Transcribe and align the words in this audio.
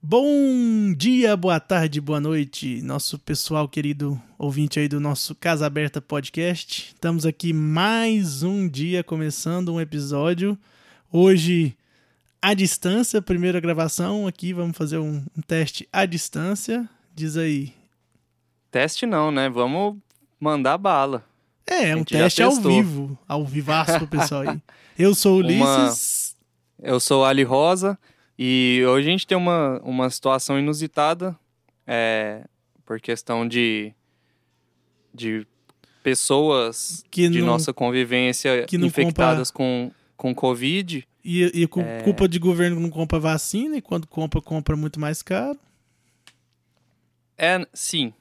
Bom 0.00 0.94
dia, 0.96 1.36
boa 1.36 1.58
tarde, 1.58 2.00
boa 2.00 2.20
noite, 2.20 2.80
nosso 2.82 3.18
pessoal 3.18 3.68
querido 3.68 4.20
ouvinte 4.38 4.78
aí 4.78 4.86
do 4.86 5.00
nosso 5.00 5.34
Casa 5.34 5.66
Aberta 5.66 6.00
Podcast. 6.00 6.92
Estamos 6.94 7.26
aqui 7.26 7.52
mais 7.52 8.42
um 8.44 8.68
dia 8.68 9.02
começando 9.02 9.74
um 9.74 9.80
episódio. 9.80 10.56
Hoje 11.10 11.76
à 12.40 12.54
distância, 12.54 13.20
primeira 13.20 13.58
gravação 13.58 14.26
aqui, 14.26 14.52
vamos 14.52 14.76
fazer 14.76 14.98
um, 14.98 15.24
um 15.36 15.42
teste 15.42 15.88
à 15.92 16.06
distância. 16.06 16.88
Diz 17.14 17.36
aí. 17.36 17.74
Teste 18.70 19.04
não, 19.04 19.32
né? 19.32 19.48
Vamos 19.48 19.96
mandar 20.38 20.78
bala. 20.78 21.24
É, 21.66 21.94
um 21.96 22.04
teste 22.04 22.40
ao 22.40 22.54
vivo, 22.54 23.18
ao 23.26 23.44
vivaço 23.44 23.98
pro 23.98 24.06
pessoal 24.06 24.42
aí. 24.42 24.62
Eu 24.96 25.14
sou 25.14 25.42
o 25.42 25.46
Uma- 25.46 25.86
Ulisses. 25.86 26.36
Eu 26.80 27.00
sou 27.00 27.24
Ali 27.24 27.42
Rosa 27.42 27.98
e 28.38 28.82
hoje 28.86 29.08
a 29.08 29.10
gente 29.10 29.26
tem 29.26 29.36
uma, 29.36 29.80
uma 29.82 30.08
situação 30.10 30.58
inusitada 30.58 31.36
é, 31.86 32.44
por 32.84 33.00
questão 33.00 33.46
de, 33.48 33.92
de 35.12 35.46
pessoas 36.02 37.04
Que 37.10 37.28
de 37.28 37.40
não- 37.40 37.48
nossa 37.48 37.72
convivência 37.72 38.64
infectadas 38.72 39.50
com, 39.50 39.90
com 40.16 40.34
Covid. 40.34 41.06
E, 41.24 41.62
e 41.62 41.66
cu- 41.66 41.80
É. 41.80 42.00
culpa 42.02 42.26
de 42.28 42.38
governo 42.38 42.76
que 42.76 42.82
não 42.82 42.90
compra 42.90 43.18
vacina 43.18 43.76
e 43.76 43.82
quando 43.82 44.06
compra, 44.06 44.40
compra 44.40 44.76
muito 44.76 44.98
mais 45.00 45.20
caro. 45.20 45.58
É, 47.36 47.66
sim. 47.74 48.12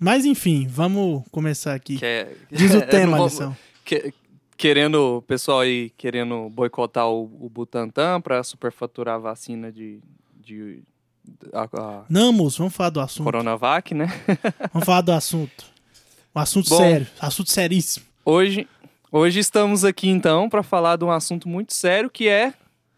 Mas 0.00 0.24
enfim, 0.24 0.66
vamos 0.68 1.22
começar 1.30 1.74
aqui. 1.74 1.98
É, 2.02 2.32
Diz 2.50 2.74
o 2.74 2.80
tema, 2.86 3.16
vou- 3.16 3.26
Alisson. 3.26 3.56
que- 3.84 4.12
querendo, 4.62 5.16
o 5.16 5.22
pessoal 5.22 5.58
aí 5.58 5.90
querendo 5.96 6.48
boicotar 6.48 7.08
o, 7.08 7.24
o 7.40 7.50
Butantan 7.50 8.20
para 8.20 8.44
superfaturar 8.44 9.16
a 9.16 9.18
vacina 9.18 9.72
de, 9.72 9.98
de 10.40 10.84
a, 11.52 11.64
a 11.64 12.04
Não, 12.08 12.32
moço, 12.32 12.58
vamos 12.58 12.72
falar 12.72 12.90
do 12.90 13.00
assunto. 13.00 13.24
Coronavac, 13.24 13.92
né? 13.92 14.06
Vamos 14.72 14.86
falar 14.86 15.00
do 15.00 15.10
assunto. 15.10 15.64
Um 16.32 16.38
assunto 16.38 16.68
Bom. 16.68 16.76
sério, 16.76 17.08
assunto 17.20 17.50
seríssimo. 17.50 18.06
Hoje, 18.24 18.68
hoje 19.10 19.40
estamos 19.40 19.84
aqui 19.84 20.08
então 20.08 20.48
para 20.48 20.62
falar 20.62 20.94
de 20.94 21.04
um 21.04 21.10
assunto 21.10 21.48
muito 21.48 21.74
sério 21.74 22.08
que 22.08 22.28
é 22.28 22.54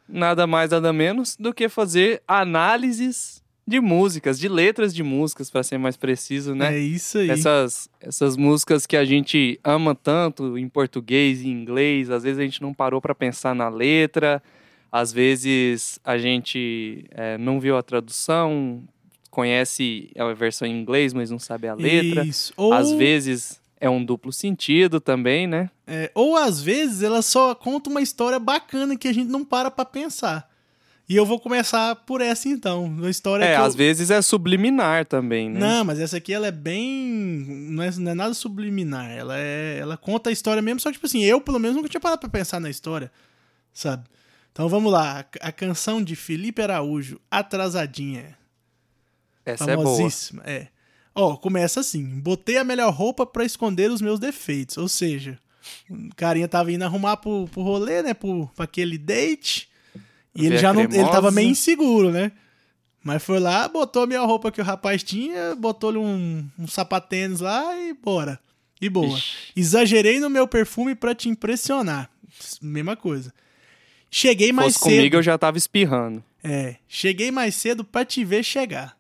nada 0.07 0.47
mais 0.47 0.71
nada 0.71 0.93
menos 0.93 1.35
do 1.35 1.55
que 1.55 1.71
fazer 1.71 2.23
análises 2.29 3.43
de 3.67 3.81
músicas, 3.81 4.39
de 4.39 4.49
letras 4.49 4.95
de 4.95 5.03
músicas, 5.03 5.51
para 5.51 5.63
ser 5.63 5.79
mais 5.79 5.97
preciso, 5.97 6.55
né? 6.55 6.75
É 6.77 6.79
isso 6.79 7.19
aí. 7.19 7.31
Essas, 7.31 7.89
essas 8.01 8.37
músicas 8.37 8.87
que 8.87 8.97
a 8.97 9.05
gente 9.05 9.59
ama 9.65 9.95
tanto 9.95 10.59
em 10.59 10.69
português 10.69 11.41
e 11.41 11.49
em 11.49 11.53
inglês, 11.53 12.11
às 12.11 12.23
vezes 12.23 12.39
a 12.39 12.43
gente 12.43 12.61
não 12.61 12.75
parou 12.75 13.01
para 13.01 13.15
pensar 13.15 13.55
na 13.55 13.69
letra, 13.69 14.43
às 14.93 15.13
vezes 15.13 15.99
a 16.05 16.19
gente 16.19 17.07
eh, 17.11 17.39
não 17.39 17.59
viu 17.59 17.77
a 17.77 17.83
tradução, 17.83 18.83
conhece 19.31 20.11
a 20.17 20.33
versão 20.33 20.69
em 20.69 20.81
inglês, 20.81 21.13
mas 21.13 21.31
não 21.31 21.39
sabe 21.39 21.67
a 21.67 21.75
letra. 21.75 22.25
Isso. 22.25 22.53
Ou, 22.57 22.73
Às 22.73 22.93
vezes 22.93 23.61
é 23.81 23.91
um 23.91 24.05
duplo 24.05 24.33
sentido 24.33 25.01
também, 25.01 25.47
né? 25.47 25.69
é, 25.87 26.11
ou 26.15 26.37
às 26.37 26.63
vezes 26.63 27.03
ela 27.03 27.21
só 27.21 27.55
conta 27.55 27.91
uma 27.91 28.01
história 28.01 28.39
bacana 28.39 28.97
que 28.97 29.09
a 29.09 29.13
gente 29.13 29.29
não 29.29 29.45
para 29.45 29.71
pra 29.71 29.85
pensar. 29.85 30.49
E 31.07 31.17
eu 31.17 31.27
vou 31.27 31.39
começar 31.39 31.95
por 31.97 32.21
essa 32.23 32.49
então. 32.49 32.85
Uma 32.85 33.11
história 33.11 33.45
É, 33.45 33.55
que 33.57 33.61
eu- 33.61 33.65
às 33.65 33.75
vezes 33.75 34.11
é 34.11 34.23
subliminar 34.23 35.05
também, 35.05 35.51
né? 35.51 35.61
Não, 35.61 35.85
mas 35.85 36.01
essa 36.01 36.17
aqui 36.17 36.33
ela 36.33 36.47
é 36.47 36.51
bem. 36.51 37.45
Não 37.71 37.83
é, 37.83 37.91
não 37.93 38.11
é 38.13 38.15
nada 38.15 38.33
subliminar. 38.35 39.11
Ela 39.11 39.37
é. 39.39 39.79
Ela 39.81 39.97
conta 39.99 40.31
a 40.31 40.33
história 40.33 40.63
mesmo, 40.63 40.81
só 40.81 40.89
que, 40.89 40.95
tipo 40.95 41.07
assim, 41.07 41.23
eu 41.23 41.41
pelo 41.43 41.59
menos 41.59 41.77
nunca 41.77 41.89
tinha 41.91 42.01
parado 42.01 42.21
pra 42.21 42.31
pensar 42.31 42.59
na 42.59 42.71
história, 42.71 43.13
sabe? 43.73 44.05
Então 44.51 44.67
vamos 44.69 44.91
lá. 44.91 45.27
A, 45.43 45.49
a 45.49 45.53
canção 45.53 46.03
de 46.03 46.17
Felipe 46.17 46.63
Araújo, 46.63 47.21
Atrasadinha. 47.31 48.39
Essa 49.45 49.73
é 49.73 49.77
boa. 49.77 49.87
famosíssima. 49.87 50.43
É. 50.47 50.69
Ó, 51.15 51.37
começa 51.37 51.81
assim: 51.81 52.03
botei 52.21 52.57
a 52.57 52.65
melhor 52.65 52.91
roupa 52.95 53.27
pra 53.27 53.45
esconder 53.45 53.91
os 53.91 54.01
meus 54.01 54.19
defeitos. 54.19 54.79
Ou 54.79 54.89
seja, 54.89 55.39
o 55.91 56.09
carinha 56.17 56.49
tava 56.49 56.73
indo 56.73 56.83
arrumar 56.85 57.19
pro, 57.19 57.47
pro 57.49 57.61
rolê, 57.63 58.03
né? 58.03 58.15
Pro, 58.15 58.49
pra 58.57 58.65
aquele 58.65 58.97
date. 58.97 59.69
E 60.35 60.47
ele 60.47 60.59
já 60.59 60.73
não. 60.73 60.83
Ele 60.83 61.09
tava 61.11 61.31
meio 61.31 61.49
inseguro, 61.49 62.11
né? 62.11 62.33
Mas 63.03 63.23
foi 63.23 63.39
lá, 63.39 63.69
botou 63.69 64.05
a 64.05 64.07
melhor 64.07 64.27
roupa 64.27 64.51
que 64.51 64.61
o 64.63 64.65
rapaz 64.65 65.03
tinha, 65.03 65.55
botou-lhe 65.55 65.99
um, 65.99 66.49
um 66.59 66.67
sapatênis 66.67 67.41
lá 67.41 67.79
e 67.79 67.93
bora. 67.93 68.41
E 68.81 68.89
boa. 68.89 69.17
Ixi. 69.17 69.53
Exagerei 69.55 70.19
no 70.19 70.31
meu 70.31 70.49
perfume 70.49 70.95
pra 70.95 71.15
te 71.15 71.29
impressionar. 71.29 72.11
Mesma 72.63 72.97
coisa. 72.97 73.33
Cheguei 74.11 74.53
mais 74.53 74.75
Fosse 74.75 74.85
cedo. 74.85 74.97
comigo, 74.97 75.17
eu 75.17 75.23
já 75.23 75.37
tava 75.37 75.59
espirrando. 75.59 76.25
É, 76.43 76.77
cheguei 76.89 77.31
mais 77.31 77.55
cedo 77.55 77.85
pra 77.85 78.05
te 78.05 78.25
ver 78.25 78.43
chegar. 78.43 78.97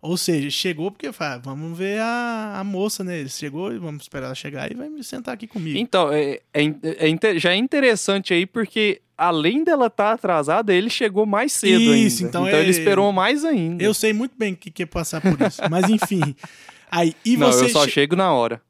Ou 0.00 0.16
seja, 0.16 0.48
chegou 0.50 0.92
porque 0.92 1.12
fala, 1.12 1.38
vamos 1.38 1.76
ver 1.76 2.00
a, 2.00 2.58
a 2.58 2.64
moça, 2.64 3.02
né? 3.02 3.18
Ele 3.18 3.28
chegou 3.28 3.72
e 3.72 3.78
vamos 3.78 4.02
esperar 4.02 4.26
ela 4.26 4.34
chegar 4.34 4.70
e 4.70 4.74
vai 4.74 4.88
me 4.88 5.02
sentar 5.02 5.34
aqui 5.34 5.48
comigo. 5.48 5.76
Então, 5.76 6.12
é, 6.12 6.40
é 6.54 6.62
é 6.62 7.38
já 7.38 7.52
é 7.52 7.56
interessante 7.56 8.32
aí, 8.32 8.46
porque 8.46 9.02
além 9.18 9.64
dela 9.64 9.88
estar 9.88 10.12
atrasada, 10.12 10.72
ele 10.72 10.88
chegou 10.88 11.26
mais 11.26 11.52
cedo 11.52 11.80
Isso, 11.82 12.18
ainda. 12.24 12.28
então 12.28 12.46
Então, 12.48 12.58
é- 12.58 12.62
ele 12.62 12.70
esperou 12.70 13.12
mais 13.12 13.44
ainda. 13.44 13.82
Eu 13.82 13.92
sei 13.92 14.12
muito 14.12 14.36
bem 14.38 14.52
o 14.52 14.56
que 14.56 14.70
que 14.70 14.84
é 14.84 14.86
passar 14.86 15.20
por 15.20 15.38
isso. 15.42 15.60
Mas 15.68 15.90
enfim. 15.90 16.34
Aí, 16.90 17.14
e 17.24 17.36
Não, 17.36 17.48
você 17.52 17.64
eu 17.64 17.68
só 17.68 17.84
che- 17.84 17.90
chego 17.90 18.16
na 18.16 18.32
hora. 18.32 18.62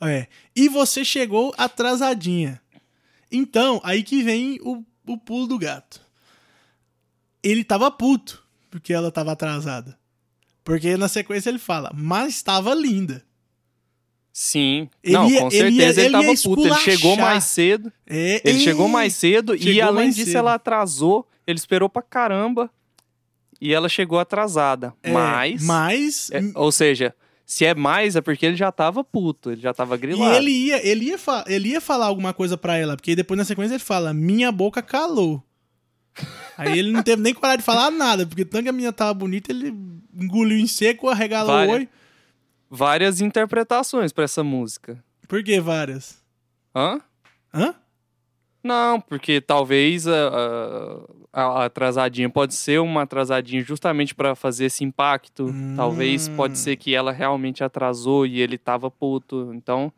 É. 0.00 0.26
E 0.56 0.68
você 0.68 1.04
chegou 1.04 1.54
atrasadinha. 1.58 2.60
Então, 3.30 3.80
aí 3.84 4.02
que 4.02 4.22
vem 4.24 4.58
o, 4.62 4.82
o 5.06 5.16
pulo 5.18 5.46
do 5.46 5.56
gato. 5.58 6.00
Ele 7.42 7.62
tava 7.62 7.90
puto 7.90 8.42
porque 8.70 8.92
ela 8.92 9.12
tava 9.12 9.32
atrasada. 9.32 9.96
Porque 10.64 10.96
na 10.96 11.06
sequência 11.06 11.48
ele 11.50 11.58
fala, 11.58 11.92
mas 11.94 12.34
estava 12.34 12.74
linda. 12.74 13.22
Sim. 14.42 14.88
Ele 15.04 15.12
não, 15.12 15.28
ia- 15.30 15.40
com 15.40 15.46
ele 15.48 15.54
ia- 15.54 15.60
certeza 15.60 16.00
ele, 16.00 16.08
ele 16.16 16.16
ia 16.16 16.22
tava 16.34 16.42
puto. 16.42 16.66
Ele 16.66 16.74
chegou 16.76 17.14
mais 17.14 17.44
cedo. 17.44 17.92
É, 18.06 18.40
Ele 18.42 18.56
e- 18.58 18.60
chegou 18.62 18.88
mais 18.88 19.14
cedo 19.14 19.54
e 19.54 19.60
Chegou 19.60 19.82
além 19.82 19.94
mais 20.04 20.14
disso 20.16 20.28
cedo. 20.30 20.38
ela 20.38 20.54
atrasou. 20.54 21.28
Ele 21.46 21.58
esperou 21.58 21.90
pra 21.90 22.00
caramba 22.00 22.70
e 23.60 23.74
ela 23.74 23.86
chegou 23.86 24.18
atrasada. 24.18 24.94
É, 25.02 25.12
mas, 25.12 25.62
Mas. 25.62 26.30
é, 26.32 26.40
ou 26.54 26.72
seja, 26.72 27.14
se 27.44 27.66
é 27.66 27.74
mais 27.74 28.16
é 28.16 28.22
porque 28.22 28.46
ele 28.46 28.56
já 28.56 28.72
tava 28.72 29.04
puto, 29.04 29.50
ele 29.50 29.60
já 29.60 29.74
tava 29.74 29.94
E 29.96 29.98
grilado. 29.98 30.34
ele 30.34 30.50
ia, 30.50 30.88
ele, 30.88 31.04
ia 31.10 31.18
ele 31.46 31.68
ia 31.68 31.80
falar 31.82 32.06
alguma 32.06 32.32
coisa 32.32 32.56
pra 32.56 32.78
ela, 32.78 32.96
porque 32.96 33.14
depois 33.14 33.36
na 33.36 33.44
sequência 33.44 33.74
ele 33.74 33.78
fala: 33.84 34.14
Minha 34.14 34.50
boca 34.50 34.80
calou. 34.80 35.44
Aí 36.56 36.78
ele 36.78 36.90
não 36.92 37.02
teve 37.02 37.20
nem 37.20 37.34
coragem 37.34 37.58
de 37.58 37.64
falar 37.64 37.90
nada, 37.90 38.26
porque 38.26 38.44
tanto 38.46 38.62
que 38.64 38.68
a 38.70 38.72
menina 38.72 38.92
tava 38.92 39.12
bonita, 39.12 39.52
ele 39.52 39.74
engoliu 40.18 40.56
em 40.58 40.66
seco, 40.66 41.08
arregalou 41.10 41.52
o 41.54 41.58
Várias- 41.58 41.76
oi. 41.76 41.88
Várias 42.70 43.20
interpretações 43.20 44.12
pra 44.12 44.24
essa 44.24 44.44
música. 44.44 45.02
Por 45.26 45.42
que 45.42 45.60
várias? 45.60 46.22
Hã? 46.74 47.00
Hã? 47.52 47.74
Não, 48.62 49.00
porque 49.00 49.40
talvez 49.40 50.06
a, 50.06 50.28
a- 51.32 51.42
a 51.42 51.64
atrasadinha 51.64 52.28
pode 52.28 52.54
ser 52.54 52.78
uma 52.80 53.02
atrasadinha 53.02 53.62
justamente 53.62 54.14
pra 54.14 54.34
fazer 54.34 54.66
esse 54.66 54.84
impacto. 54.84 55.46
Hum. 55.46 55.74
Talvez 55.76 56.28
pode 56.28 56.58
ser 56.58 56.76
que 56.76 56.94
ela 56.94 57.10
realmente 57.12 57.64
atrasou 57.64 58.26
e 58.26 58.40
ele 58.40 58.58
tava 58.58 58.90
puto. 58.90 59.50
Então, 59.54 59.92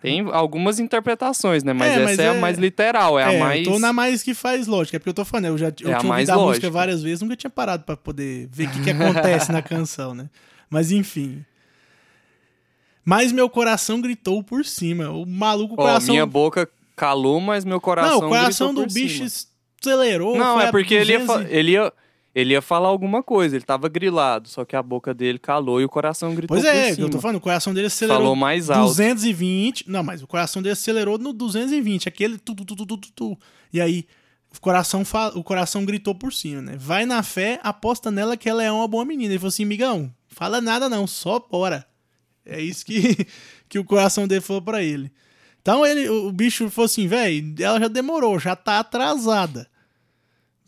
tem 0.00 0.20
algumas 0.32 0.78
interpretações, 0.78 1.64
né? 1.64 1.72
Mas 1.72 1.90
É, 1.90 1.94
essa 1.96 2.04
mas 2.04 2.18
é, 2.20 2.24
é- 2.24 2.28
a 2.28 2.34
mais 2.34 2.56
literal, 2.58 3.18
é, 3.18 3.24
a 3.24 3.32
mais. 3.40 3.66
eu 3.66 3.72
tô 3.72 3.78
na 3.80 3.92
mais 3.92 4.22
que 4.22 4.32
faz 4.32 4.66
lógica, 4.66 4.96
é 4.96 5.00
porque 5.00 5.10
eu 5.10 5.14
tô 5.14 5.24
falando, 5.24 5.46
eu 5.46 5.58
já 5.58 5.66
eu 5.80 5.90
É 5.90 5.94
a 5.94 5.98
tinha 5.98 6.12
ouvido 6.12 6.30
a 6.30 6.38
música 6.38 6.70
várias 6.70 7.02
vezes, 7.02 7.20
nunca 7.20 7.36
tinha 7.36 7.50
parado 7.50 7.82
pra 7.84 7.96
poder 7.96 8.48
ver 8.52 8.68
o 8.68 8.70
que, 8.70 8.80
que 8.80 8.90
acontece 8.90 9.50
na 9.50 9.60
canção, 9.62 10.14
né? 10.14 10.30
Mas 10.70 10.92
enfim. 10.92 11.44
Mas 13.04 13.32
meu 13.32 13.48
coração 13.48 14.00
gritou 14.00 14.42
por 14.42 14.64
cima. 14.64 15.10
O 15.10 15.24
maluco, 15.24 15.74
o 15.74 15.78
Ó, 15.80 15.86
coração. 15.86 16.14
minha 16.14 16.26
boca 16.26 16.68
calou, 16.94 17.40
mas 17.40 17.64
meu 17.64 17.80
coração. 17.80 18.20
não, 18.20 18.26
o 18.26 18.30
coração 18.30 18.74
do 18.74 18.86
bicho 18.86 19.28
cima. 19.28 19.50
acelerou. 19.80 20.36
Não, 20.36 20.60
é 20.60 20.70
porque 20.70 20.94
ele 20.94 21.12
ia, 21.12 21.18
200 21.20 21.26
fa- 21.44 21.50
ele, 21.50 21.70
ia, 21.72 21.92
ele 22.34 22.52
ia 22.52 22.60
falar 22.60 22.88
alguma 22.88 23.22
coisa, 23.22 23.56
ele 23.56 23.64
tava 23.64 23.88
grilado, 23.88 24.48
só 24.48 24.64
que 24.64 24.74
a 24.76 24.82
boca 24.82 25.14
dele 25.14 25.38
calou 25.38 25.80
e 25.80 25.84
o 25.84 25.88
coração 25.88 26.34
gritou 26.34 26.56
Pois 26.56 26.64
é, 26.66 26.92
cima. 26.94 27.06
eu 27.06 27.10
tô 27.10 27.20
falando, 27.20 27.36
o 27.36 27.40
coração 27.40 27.72
dele 27.72 27.86
acelerou 27.86 28.20
Falou 28.20 28.36
mais 28.36 28.68
alto. 28.68 28.88
220. 28.88 29.88
Não, 29.88 30.02
mas 30.02 30.22
o 30.22 30.26
coração 30.26 30.60
dele 30.60 30.72
acelerou 30.74 31.16
no 31.18 31.32
220, 31.32 32.08
aquele 32.08 32.36
tu, 32.38 32.54
tu, 32.54 32.64
tu, 32.64 32.76
tu, 32.76 32.86
tu, 32.86 32.96
tu, 32.98 33.12
tu. 33.12 33.38
E 33.72 33.80
aí 33.80 34.04
o 34.54 34.60
coração 34.60 35.04
fa- 35.04 35.32
o 35.34 35.42
coração 35.44 35.84
gritou 35.84 36.14
por 36.14 36.32
cima, 36.32 36.60
né? 36.60 36.74
Vai 36.78 37.06
na 37.06 37.22
fé, 37.22 37.60
aposta 37.62 38.10
nela 38.10 38.36
que 38.36 38.48
ela 38.48 38.62
é 38.62 38.70
uma 38.72 38.88
boa 38.88 39.04
menina. 39.04 39.32
Ele 39.32 39.38
falou 39.38 39.48
assim: 39.48 39.64
"Migão, 39.64 40.12
fala 40.26 40.60
nada 40.60 40.88
não, 40.88 41.06
só 41.06 41.38
bora". 41.38 41.86
É 42.48 42.60
isso 42.60 42.84
que 42.84 43.26
que 43.68 43.78
o 43.78 43.84
coração 43.84 44.26
dele 44.26 44.40
falou 44.40 44.62
pra 44.62 44.82
ele. 44.82 45.12
Então 45.60 45.84
ele, 45.84 46.08
o 46.08 46.28
o 46.28 46.32
bicho 46.32 46.70
falou 46.70 46.86
assim, 46.86 47.06
velho, 47.06 47.54
ela 47.60 47.78
já 47.78 47.88
demorou, 47.88 48.38
já 48.38 48.56
tá 48.56 48.78
atrasada. 48.78 49.68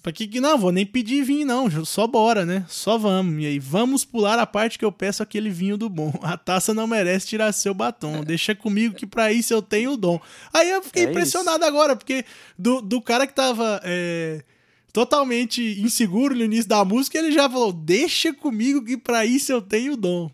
Pra 0.03 0.13
que 0.13 0.27
que 0.27 0.41
não? 0.41 0.57
Vou 0.57 0.73
nem 0.73 0.87
pedir 0.87 1.23
vinho, 1.23 1.47
não. 1.47 1.85
Só 1.85 2.07
bora, 2.07 2.47
né? 2.47 2.65
Só 2.69 2.97
vamos. 2.97 3.43
E 3.43 3.47
aí, 3.47 3.59
vamos 3.59 4.03
pular 4.05 4.39
a 4.39 4.47
parte 4.47 4.79
que 4.79 4.85
eu 4.85 4.91
peço 4.91 5.23
aquele 5.23 5.51
vinho 5.51 5.77
do 5.77 5.91
bom. 5.91 6.13
A 6.23 6.39
taça 6.39 6.73
não 6.73 6.87
merece 6.87 7.27
tirar 7.27 7.53
seu 7.53 7.75
batom. 7.75 8.25
Deixa 8.25 8.55
comigo 8.55 8.95
que 8.95 9.07
pra 9.07 9.31
isso 9.31 9.53
eu 9.53 9.61
tenho 9.61 9.93
o 9.93 9.97
dom. 9.99 10.19
Aí 10.55 10.71
eu 10.71 10.83
fiquei 10.83 11.05
É 11.05 11.11
impressionado 11.11 11.65
agora, 11.67 11.95
porque 11.97 12.25
do, 12.59 12.81
do 12.81 13.03
cara 13.03 13.27
que 13.27 13.35
tava. 13.35 13.81
é, 13.85 14.43
totalmente 14.91 15.63
inseguro 15.81 16.35
no 16.35 16.45
início 16.45 16.69
da 16.69 16.83
música, 16.85 17.19
ele 17.19 17.31
já 17.31 17.49
falou: 17.49 17.73
Deixa 17.73 18.33
comigo 18.33 18.83
que 18.83 18.97
pra 18.97 19.27
isso 19.27 19.53
eu 19.53 19.61
tenho 19.61 19.97
dom. 19.97 20.31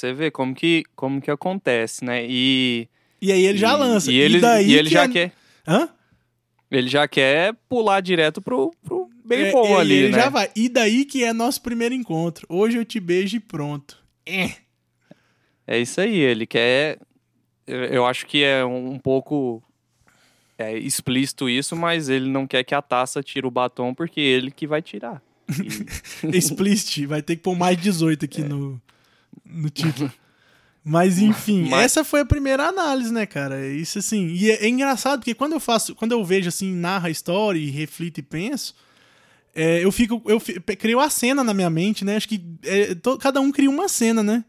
Você 0.00 0.14
vê 0.14 0.30
como 0.30 0.54
que, 0.54 0.82
como 0.96 1.20
que 1.20 1.30
acontece, 1.30 2.02
né? 2.04 2.24
E. 2.26 2.88
E 3.20 3.30
aí 3.30 3.44
ele 3.44 3.58
já 3.58 3.74
e- 3.74 3.76
lança. 3.76 4.10
E 4.10 4.16
ele, 4.18 4.40
daí 4.40 4.70
e 4.70 4.74
ele 4.74 4.88
que 4.88 4.94
já 4.94 5.02
é- 5.04 5.08
quer. 5.08 5.32
Hã? 5.68 5.88
Ele 6.70 6.88
já 6.88 7.06
quer 7.06 7.52
pular 7.68 8.00
direto 8.00 8.40
pro, 8.40 8.70
pro 8.82 9.10
bem 9.24 9.46
É, 9.46 9.52
bom 9.52 9.68
e 9.68 9.80
ali, 9.80 9.94
ele 9.94 10.08
né? 10.16 10.22
já 10.22 10.28
vai. 10.30 10.50
E 10.56 10.68
daí 10.70 11.04
que 11.04 11.22
é 11.22 11.32
nosso 11.34 11.60
primeiro 11.60 11.94
encontro. 11.94 12.46
Hoje 12.48 12.78
eu 12.78 12.84
te 12.84 12.98
beijo 12.98 13.36
e 13.36 13.40
pronto. 13.40 13.98
É. 14.24 14.52
É 15.66 15.78
isso 15.78 16.00
aí, 16.00 16.16
ele 16.16 16.46
quer. 16.46 16.98
Eu 17.66 18.06
acho 18.06 18.24
que 18.26 18.42
é 18.42 18.64
um 18.64 18.98
pouco 18.98 19.62
é, 20.56 20.78
explícito 20.78 21.46
isso, 21.48 21.76
mas 21.76 22.08
ele 22.08 22.28
não 22.30 22.46
quer 22.46 22.64
que 22.64 22.74
a 22.74 22.80
taça 22.80 23.22
tire 23.22 23.46
o 23.46 23.50
batom 23.50 23.92
porque 23.94 24.20
ele 24.20 24.50
que 24.50 24.66
vai 24.66 24.80
tirar. 24.80 25.20
E- 26.32 26.36
Explicit. 26.38 27.04
Vai 27.06 27.20
ter 27.20 27.36
que 27.36 27.42
pôr 27.42 27.54
mais 27.54 27.76
18 27.76 28.24
aqui 28.24 28.42
no, 28.42 28.80
no 29.44 29.68
título. 29.70 30.10
Mas 30.82 31.18
enfim, 31.18 31.68
Mas- 31.68 31.84
essa 31.84 32.04
foi 32.04 32.20
a 32.20 32.24
primeira 32.24 32.66
análise, 32.66 33.12
né, 33.12 33.26
cara? 33.26 33.68
Isso 33.68 33.98
assim. 33.98 34.28
E 34.28 34.50
é, 34.50 34.64
é 34.64 34.68
engraçado 34.68 35.20
porque 35.20 35.34
quando 35.34 35.52
eu 35.52 35.60
faço, 35.60 35.94
quando 35.94 36.12
eu 36.12 36.24
vejo 36.24 36.48
assim, 36.48 36.72
narra 36.74 37.08
a 37.08 37.10
história 37.10 37.58
e 37.58 37.68
reflito 37.70 38.18
e 38.18 38.22
penso, 38.22 38.74
é, 39.54 39.84
eu 39.84 39.92
fico, 39.92 40.22
eu 40.26 40.40
fi- 40.40 40.58
crio 40.60 40.98
a 41.00 41.10
cena 41.10 41.44
na 41.44 41.52
minha 41.52 41.68
mente, 41.68 42.04
né? 42.04 42.16
Acho 42.16 42.28
que 42.28 42.42
é, 42.62 42.94
to- 42.94 43.18
cada 43.18 43.40
um 43.42 43.52
cria 43.52 43.68
uma 43.68 43.88
cena, 43.88 44.22
né? 44.22 44.42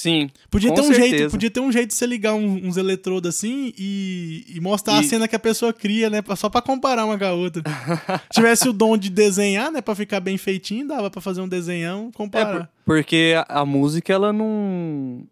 Sim. 0.00 0.30
Podia 0.50 0.72
ter 0.72 0.80
um 0.80 0.92
jeito, 0.92 1.08
certeza. 1.10 1.30
podia 1.30 1.50
ter 1.50 1.60
um 1.60 1.72
jeito 1.72 1.88
de 1.88 1.94
você 1.94 2.06
ligar 2.06 2.34
um- 2.34 2.66
uns 2.66 2.76
eletrodos 2.76 3.28
assim 3.34 3.72
e, 3.76 4.44
e 4.54 4.60
mostrar 4.60 4.98
a 4.98 5.00
E- 5.00 5.04
cena 5.04 5.26
que 5.26 5.34
a 5.34 5.38
pessoa 5.38 5.72
cria, 5.72 6.08
né? 6.08 6.22
Só 6.36 6.48
pra 6.48 6.62
comparar 6.62 7.04
uma 7.04 7.18
com 7.18 7.24
a 7.24 7.32
outra. 7.32 7.62
Tivesse 8.32 8.68
o 8.68 8.72
dom 8.72 8.96
de 8.96 9.10
desenhar, 9.10 9.72
né? 9.72 9.80
Pra 9.80 9.94
ficar 9.94 10.20
bem 10.20 10.38
feitinho, 10.38 10.86
dava 10.86 11.10
pra 11.10 11.20
fazer 11.20 11.40
um 11.40 11.48
desenhão, 11.48 12.10
É 12.12 12.16
comparar. 12.16 12.58
por- 12.66 12.68
porque 12.84 13.34
a, 13.48 13.60
a 13.60 13.66
música 13.66 14.12
ela 14.12 14.32
não 14.32 15.24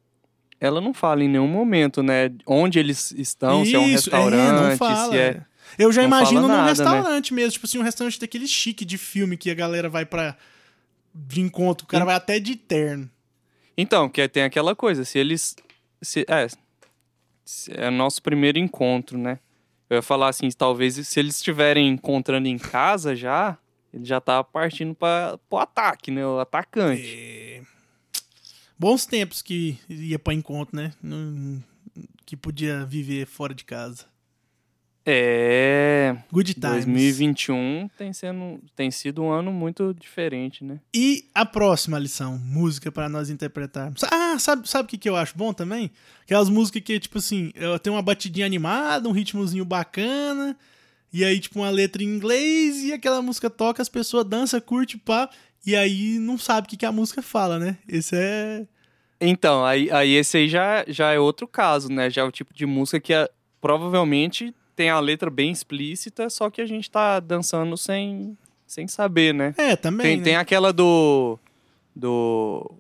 ela 0.60 0.80
não 0.80 0.94
fala 0.94 1.22
em 1.22 1.28
nenhum 1.28 1.46
momento, 1.48 2.02
né? 2.02 2.32
Onde 2.46 2.78
eles 2.78 3.12
estão, 3.12 3.64
se 3.64 3.74
é 3.74 3.78
um 3.78 3.84
Isso, 3.84 4.10
restaurante, 4.10 4.70
não 4.70 4.76
fala, 4.76 5.12
se 5.12 5.18
é. 5.18 5.20
é. 5.22 5.40
Eu 5.78 5.92
já 5.92 6.00
não 6.02 6.08
imagino 6.08 6.40
num 6.42 6.48
nada, 6.48 6.68
restaurante 6.70 7.34
mesmo, 7.34 7.52
tipo 7.52 7.66
assim, 7.66 7.78
um 7.78 7.82
restaurante 7.82 8.18
daquele 8.18 8.46
chique 8.48 8.84
de 8.84 8.96
filme 8.96 9.36
que 9.36 9.50
a 9.50 9.54
galera 9.54 9.88
vai 9.88 10.06
pra. 10.06 10.34
de 11.14 11.40
encontro, 11.40 11.84
o 11.84 11.88
cara 11.88 12.04
vai 12.04 12.14
até 12.14 12.38
de 12.40 12.56
terno. 12.56 13.08
Então, 13.76 14.08
que 14.08 14.26
tem 14.28 14.42
aquela 14.42 14.74
coisa, 14.74 15.04
se 15.04 15.18
eles. 15.18 15.54
Se, 16.00 16.24
é, 16.28 16.46
se 17.44 17.72
é 17.72 17.90
nosso 17.90 18.22
primeiro 18.22 18.58
encontro, 18.58 19.18
né? 19.18 19.38
Eu 19.88 19.96
ia 19.96 20.02
falar 20.02 20.28
assim, 20.28 20.48
talvez 20.50 20.94
se 20.94 21.20
eles 21.20 21.36
estiverem 21.36 21.88
encontrando 21.88 22.48
em 22.48 22.58
casa 22.58 23.14
já, 23.14 23.56
ele 23.94 24.04
já 24.04 24.20
tá 24.20 24.42
partindo 24.42 24.94
para 24.94 25.38
o 25.50 25.58
ataque, 25.58 26.10
né? 26.10 26.26
O 26.26 26.40
atacante. 26.40 27.14
É, 27.16 27.62
Bons 28.78 29.06
tempos 29.06 29.40
que 29.40 29.78
ia 29.88 30.18
pra 30.18 30.34
encontro, 30.34 30.76
né? 30.76 30.92
Que 32.26 32.36
podia 32.36 32.84
viver 32.84 33.26
fora 33.26 33.54
de 33.54 33.64
casa. 33.64 34.04
É. 35.08 36.16
Good 36.32 36.54
times. 36.54 36.84
2021 36.84 37.88
tem, 37.96 38.12
sendo, 38.12 38.60
tem 38.74 38.90
sido 38.90 39.22
um 39.22 39.30
ano 39.30 39.52
muito 39.52 39.94
diferente, 39.94 40.64
né? 40.64 40.80
E 40.92 41.26
a 41.32 41.46
próxima 41.46 41.96
lição, 41.96 42.36
música 42.38 42.90
para 42.90 43.08
nós 43.08 43.30
interpretarmos. 43.30 44.02
Ah, 44.02 44.36
sabe, 44.40 44.68
sabe 44.68 44.86
o 44.86 44.88
que, 44.88 44.98
que 44.98 45.08
eu 45.08 45.14
acho 45.14 45.38
bom 45.38 45.52
também? 45.52 45.92
Aquelas 46.24 46.48
músicas 46.48 46.82
que, 46.82 46.98
tipo 46.98 47.18
assim, 47.18 47.52
tem 47.84 47.92
uma 47.92 48.02
batidinha 48.02 48.44
animada, 48.44 49.08
um 49.08 49.12
ritmozinho 49.12 49.64
bacana, 49.64 50.56
e 51.12 51.24
aí, 51.24 51.38
tipo, 51.38 51.60
uma 51.60 51.70
letra 51.70 52.02
em 52.02 52.06
inglês, 52.06 52.82
e 52.82 52.92
aquela 52.92 53.22
música 53.22 53.48
toca, 53.48 53.80
as 53.80 53.88
pessoas 53.88 54.24
dançam, 54.24 54.60
curte, 54.60 54.98
pá, 54.98 55.30
e 55.64 55.76
aí 55.76 56.18
não 56.18 56.36
sabe 56.36 56.66
o 56.66 56.68
que, 56.70 56.76
que 56.76 56.84
a 56.86 56.90
música 56.90 57.22
fala, 57.22 57.60
né? 57.60 57.78
Esse 57.88 58.16
é. 58.16 58.66
Então, 59.20 59.64
aí, 59.64 59.88
aí 59.92 60.14
esse 60.14 60.36
aí 60.36 60.48
já, 60.48 60.84
já 60.88 61.12
é 61.12 61.18
outro 61.18 61.46
caso, 61.46 61.88
né? 61.88 62.10
Já 62.10 62.22
é 62.22 62.24
o 62.24 62.32
tipo 62.32 62.52
de 62.52 62.66
música 62.66 62.98
que 62.98 63.14
é- 63.14 63.30
provavelmente 63.60 64.52
tem 64.76 64.90
a 64.90 65.00
letra 65.00 65.30
bem 65.30 65.50
explícita, 65.50 66.28
só 66.28 66.50
que 66.50 66.60
a 66.60 66.66
gente 66.66 66.90
tá 66.90 67.18
dançando 67.18 67.76
sem, 67.78 68.36
sem 68.66 68.86
saber, 68.86 69.32
né? 69.32 69.54
É, 69.56 69.74
também. 69.74 70.06
Tem, 70.06 70.16
né? 70.18 70.22
tem 70.22 70.36
aquela 70.36 70.72
do. 70.72 71.38
Do. 71.94 72.74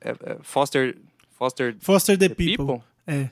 é, 0.00 0.10
é, 0.10 0.36
Foster. 0.42 0.98
Foster 1.30 1.76
Foster 1.78 2.18
the, 2.18 2.28
the 2.28 2.34
people. 2.34 2.66
People? 2.66 2.84
É. 3.06 3.30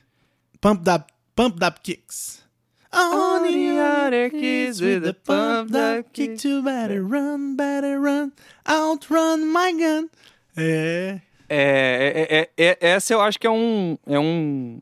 Pump 0.60 0.88
up, 0.88 1.12
pump 1.34 1.62
up 1.64 1.80
kicks. 1.82 2.44
On 2.92 3.42
the 3.42 3.78
other 3.78 4.30
kids 4.30 4.80
with 4.80 5.02
the 5.02 5.12
pump 5.12 5.74
up 5.74 6.12
kick 6.12 6.38
to 6.38 6.62
better 6.62 7.02
run, 7.02 7.56
better 7.56 8.00
run, 8.00 8.32
outrun 8.64 9.52
my 9.52 9.72
gun. 9.72 10.08
É. 10.56 11.20
É, 11.48 12.28
é, 12.28 12.38
é, 12.38 12.50
é- 12.56 12.78
essa 12.80 13.12
eu 13.12 13.20
acho 13.20 13.38
que 13.38 13.46
é 13.46 13.50
um. 13.50 13.98
É 14.06 14.18
um. 14.18 14.80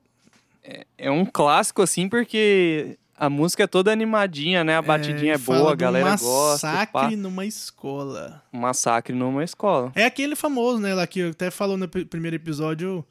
É, 0.62 0.87
é 0.99 1.11
um 1.11 1.25
clássico, 1.25 1.82
assim, 1.82 2.09
porque 2.09 2.99
a 3.17 3.31
música 3.31 3.63
é 3.65 3.67
toda 3.67 3.93
animadinha, 3.93 4.65
né? 4.65 4.77
A 4.77 4.83
batidinha 4.83 5.35
é, 5.35 5.39
fala 5.39 5.59
boa, 5.61 5.73
a 5.73 5.77
galera 5.77 6.11
gosta. 6.11 6.67
massacre 6.67 7.17
numa 7.17 7.47
escola. 7.47 8.43
Um 8.53 8.59
massacre 8.61 9.15
numa 9.15 9.45
escola. 9.45 9.93
É 9.95 10.05
aquele 10.05 10.35
famoso, 10.37 10.79
né? 10.81 10.95
Lá 10.95 11.07
que 11.07 11.21
eu 11.21 11.31
até 11.31 11.51
falou 11.51 11.77
no 11.77 11.89
pr- 11.89 12.05
primeiro 12.07 12.37
episódio, 12.37 13.05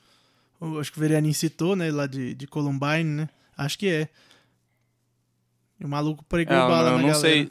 o- 0.59 0.79
acho 0.79 0.91
que 0.91 0.97
o 0.97 1.01
Verianin 1.01 1.33
citou, 1.33 1.75
né? 1.75 1.89
Lá 1.91 2.05
de, 2.07 2.33
de 2.35 2.45
Columbine, 2.47 3.03
né? 3.03 3.29
Acho 3.57 3.77
que 3.79 3.87
é. 3.87 4.09
E 5.79 5.85
o 5.85 5.87
maluco 5.87 6.23
pregou 6.25 6.55
É, 6.55 6.59
eu, 6.59 6.67
bala 6.67 6.89
eu 6.89 6.97
na 6.97 7.01
não 7.01 7.09
galera. 7.09 7.19
sei. 7.19 7.49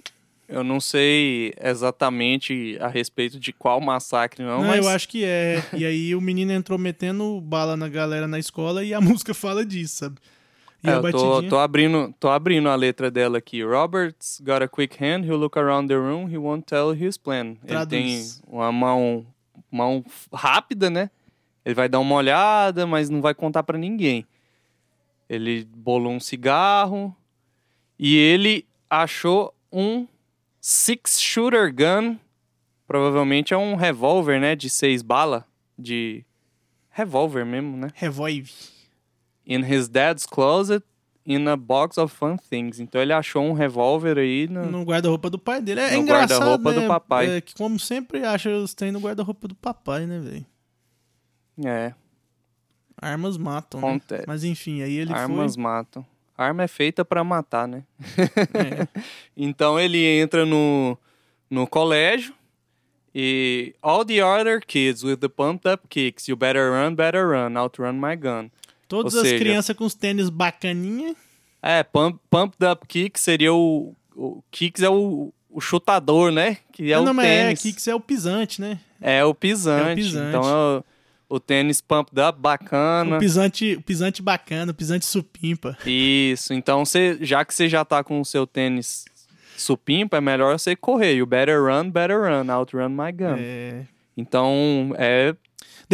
Eu 0.49 0.63
não 0.63 0.81
sei 0.81 1.55
exatamente 1.63 2.77
a 2.79 2.87
respeito 2.89 3.41
de 3.41 3.55
qual 3.55 3.81
massacre, 3.81 4.43
não, 4.45 4.61
Não, 4.61 4.69
mas. 4.69 4.85
eu 4.85 4.91
acho 4.91 5.09
que 5.09 5.25
é. 5.25 5.65
E 5.73 5.85
aí 5.87 6.15
o 6.15 6.21
menino 6.21 6.53
entrou 6.53 6.79
metendo 6.79 7.41
bala 7.41 7.75
na 7.75 7.89
galera 7.89 8.29
na 8.29 8.39
escola 8.39 8.85
e 8.85 8.93
a 8.93 9.01
música 9.01 9.33
fala 9.33 9.65
disso, 9.65 9.97
sabe? 9.97 10.17
E 10.84 10.88
É, 10.90 10.94
eu 10.94 11.02
batidinha. 11.02 11.43
tô, 11.43 11.49
tô 11.49 11.58
abrindo, 11.58 12.14
tô 12.19 12.29
abrindo 12.29 12.69
a 12.69 12.75
letra 12.75 13.11
dela 13.11 13.38
aqui. 13.38 13.62
Robert's 13.62 14.40
got 14.44 14.62
a 14.62 14.69
quick 14.69 14.96
hand, 15.02 15.25
he'll 15.25 15.37
look 15.38 15.56
around 15.58 15.88
the 15.88 15.94
room, 15.94 16.26
he 16.29 16.37
won't 16.37 16.64
tell 16.67 16.90
his 16.93 17.17
plan. 17.17 17.56
Ele 17.64 17.87
tem 17.87 18.06
Traduz. 18.17 18.43
uma 18.49 18.73
mão, 18.73 19.26
mão 19.70 20.05
rápida, 20.32 20.90
né? 20.90 21.11
Ele 21.64 21.75
vai 21.76 21.88
dar 21.88 22.00
uma 22.00 22.17
olhada, 22.17 22.84
mas 22.87 23.08
não 23.08 23.20
vai 23.20 23.32
contar 23.34 23.62
pra 23.62 23.79
ninguém. 23.79 24.26
Ele 25.29 25.64
bolou 25.76 26.12
um 26.12 26.19
cigarro 26.20 27.17
e 27.99 28.17
ele 28.17 28.67
achou 28.90 29.55
um 29.70 30.06
six 30.61 31.20
shooter 31.20 31.73
gun. 31.73 32.17
Provavelmente 32.88 33.55
é 33.55 33.56
um 33.56 33.76
revólver, 33.76 34.40
né? 34.40 34.56
De 34.56 34.69
seis 34.69 35.01
balas. 35.01 35.44
De 35.79 36.24
revólver 36.91 37.46
mesmo, 37.46 37.77
né? 37.77 37.89
Revolve. 37.94 38.51
In 39.46 39.63
his 39.65 39.89
dad's 39.89 40.27
closet 40.27 40.84
in 41.25 41.46
a 41.49 41.56
box 41.56 41.99
of 41.99 42.15
fun 42.15 42.37
things. 42.37 42.81
Então 42.81 43.01
ele 43.01 43.13
achou 43.13 43.43
um 43.44 43.53
revólver 43.53 44.19
aí 44.19 44.49
no... 44.49 44.67
No 44.67 44.82
guarda-roupa 44.84 45.31
do 45.31 45.39
pai 45.39 45.61
dele. 45.61 45.81
É, 45.81 45.93
No 45.93 46.03
engraçado, 46.03 46.39
guarda-roupa 46.39 46.72
né? 46.72 46.81
do 46.81 46.89
papai. 46.89 47.37
É, 47.37 47.41
que 47.41 47.55
como 47.55 47.79
sempre 47.79 48.25
acha 48.25 48.51
os 48.51 48.75
tem 48.75 48.91
no 48.91 49.01
guarda-roupa 49.01 49.46
do 49.49 49.55
papai, 49.55 50.06
né, 50.06 50.19
velho? 50.19 50.46
É, 51.65 51.94
Armas 53.03 53.37
matam, 53.37 53.81
né? 53.81 53.89
Acontece. 53.89 54.25
Mas 54.29 54.44
enfim, 54.44 54.81
aí 54.81 54.94
ele 54.94 55.13
armas 55.13 55.56
matam. 55.56 56.06
Arma 56.39 56.63
é 56.63 56.69
feita 56.69 57.05
pra 57.05 57.25
matar, 57.25 57.67
né? 57.67 57.82
foi... 57.99 58.25
É. 58.25 58.89
Então 59.37 59.79
ele 59.79 59.99
entra 60.20 60.46
no, 60.46 60.96
no 61.51 61.67
colégio 61.67 62.32
e 63.15 63.75
all 63.82 64.05
the 64.05 64.22
other 64.25 64.61
kids 64.65 65.03
with 65.03 65.17
the 65.17 65.29
pumped 65.29 65.69
up 65.69 65.87
kicks, 65.89 66.29
you 66.29 66.37
better 66.37 66.70
run, 66.70 66.94
better 66.94 67.29
run, 67.29 67.56
outrun 67.56 67.94
my 67.94 68.17
gun. 68.17 68.51
Todas 68.93 69.15
Ou 69.15 69.22
as 69.22 69.29
seja- 69.29 69.39
crianças 69.43 69.75
com 69.75 69.87
os 69.87 69.94
tênis 69.94 70.29
bacaninha. 70.29 71.17
É, 71.63 71.82
pump, 71.82 72.20
pumped 72.29 72.63
up 72.70 72.87
kick 72.87 73.19
seria 73.19 73.55
o, 73.55 73.96
o 74.15 74.43
kicks 74.51 74.82
é 74.82 74.91
o, 74.91 75.32
o 75.49 75.61
chutador, 75.63 76.31
né? 76.31 76.58
Que 76.70 76.93
é 76.93 76.96
não, 77.01 77.11
o 77.11 77.15
mas 77.15 77.25
é, 77.27 77.44
tênis. 77.44 77.63
kicks 77.63 77.89
é 77.89 77.94
o 77.94 78.01
pisante, 78.01 78.61
né? 78.61 78.79
É 79.01 79.25
o 79.25 79.34
pisante. 79.34 79.89
É 79.89 79.93
o 79.93 79.96
pisante. 79.96 80.29
Então 80.29 80.43
é 80.43 80.79
o, 80.79 80.84
o 81.37 81.41
tênis 81.41 81.81
pumped 81.81 82.20
up 82.20 82.39
bacana. 82.39 83.17
O 83.17 83.19
pisante, 83.19 83.77
o 83.77 83.81
pisante 83.81 84.20
bacana, 84.20 84.72
o 84.72 84.75
pisante 84.75 85.06
supimpa. 85.06 85.79
Isso. 85.87 86.53
Então, 86.53 86.84
você, 86.84 87.17
já 87.22 87.46
que 87.46 87.55
você 87.55 87.67
já 87.67 87.82
tá 87.82 88.05
com 88.05 88.20
o 88.20 88.25
seu 88.27 88.46
tênis 88.46 89.06
supimpa, 89.56 90.19
é 90.19 90.20
melhor 90.20 90.58
você 90.58 90.77
correr. 90.77 91.15
You 91.15 91.25
better 91.25 91.63
run, 91.63 91.89
better 91.89 92.20
run, 92.20 92.53
outrun 92.53 92.91
my 92.91 93.11
gun. 93.11 93.37
É... 93.39 93.87
Então, 94.19 94.94
é, 94.99 95.34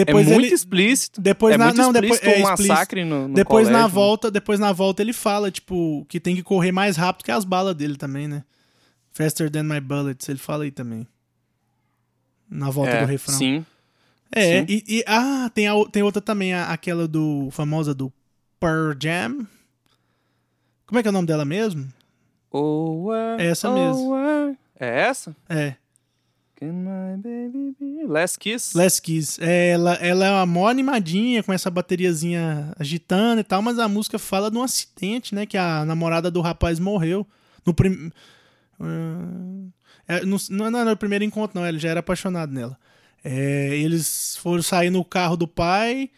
é 0.02 0.05
Depois 0.05 0.26
muito 0.26 0.45
ele... 0.47 0.55
explícito. 0.55 1.21
Depois 1.21 1.55
é 1.55 1.59
na... 1.59 1.64
muito 1.67 1.76
não, 1.78 1.93
depois 1.93 2.12
explícito 2.21 2.40
é 2.40 2.45
um 2.45 2.49
massacre 2.50 3.05
no, 3.05 3.28
no 3.28 3.35
Depois 3.35 3.67
na 3.69 3.73
colégio, 3.75 3.88
né? 3.88 3.95
volta, 3.95 4.31
depois 4.31 4.61
na 4.61 4.73
volta 4.73 5.02
ele 5.02 5.12
fala, 5.12 5.50
tipo, 5.50 6.05
que 6.09 6.19
tem 6.21 6.35
que 6.37 6.43
correr 6.43 6.73
mais 6.73 6.97
rápido 6.97 7.25
que 7.25 7.31
as 7.33 7.45
balas 7.45 7.75
dele 7.75 7.97
também, 7.97 8.26
né? 8.28 8.45
Faster 9.12 9.50
than 9.50 9.64
my 9.64 9.81
bullets, 9.81 10.28
ele 10.28 10.38
fala 10.38 10.64
aí 10.64 10.71
também. 10.71 11.07
Na 12.50 12.71
volta 12.71 12.93
É, 12.93 13.00
do 13.00 13.07
refrão. 13.07 13.37
Sim. 13.37 13.67
É, 14.31 14.61
sim. 14.61 14.67
e, 14.69 14.85
e- 14.99 15.05
ah, 15.07 15.50
tem, 15.52 15.67
a, 15.69 15.73
tem 15.90 16.02
outra 16.02 16.21
também, 16.23 16.52
a- 16.55 16.67
aquela 16.71 17.07
do 17.09 17.49
famosa 17.50 17.95
do 17.95 18.12
Pearl 18.61 18.93
Jam. 19.00 19.47
Como 20.87 20.99
é 20.99 21.02
que 21.02 21.09
é 21.09 21.11
o 21.11 21.12
nome 21.12 21.26
dela 21.26 21.45
mesmo? 21.45 21.87
Oh, 22.50 23.07
where, 23.09 23.43
É 23.43 23.47
essa 23.49 23.71
oh, 23.71 23.75
mesmo. 23.75 24.11
where. 24.12 24.57
É 24.81 25.00
essa? 25.00 25.37
É, 25.49 25.75
Can 26.59 26.73
my 26.73 27.17
baby 27.19 27.73
be... 27.79 28.05
Last 28.05 28.37
Kiss? 28.41 28.77
Last 28.77 29.00
Kiss. 29.00 29.38
É, 29.41 29.69
ela, 29.71 29.95
ela 29.95 30.27
é 30.27 30.31
uma 30.33 30.45
mó 30.47 30.67
animadinha, 30.67 31.41
com 31.43 31.53
essa 31.53 31.71
bateriazinha 31.71 32.73
agitando 32.77 33.41
e 33.41 33.45
tal, 33.45 33.62
mas 33.62 33.79
a 33.79 33.87
música 33.88 34.19
fala 34.19 34.50
de 34.50 34.59
um 34.59 34.62
acidente, 34.65 35.37
né? 35.37 35.47
Que 35.47 35.57
a 35.57 35.85
namorada 35.85 36.33
do 36.33 36.41
rapaz 36.41 36.81
morreu. 36.81 37.25
No 37.65 37.73
prim... 37.73 38.11
Ah, 38.81 39.69
é, 40.09 40.25
no- 40.25 40.37
não, 40.50 40.69
não 40.69 40.79
era 40.81 40.93
o 40.93 40.97
primeiro 40.97 41.25
encontro, 41.25 41.61
não. 41.61 41.67
Ele 41.67 41.79
já 41.79 41.91
era 41.91 42.00
apaixonado 42.00 42.53
nela. 42.53 42.77
É, 43.23 43.77
eles 43.77 44.37
foram 44.38 44.62
sair 44.62 44.91
no 44.91 45.05
carro 45.05 45.37
do 45.37 45.47
pai 45.47 46.11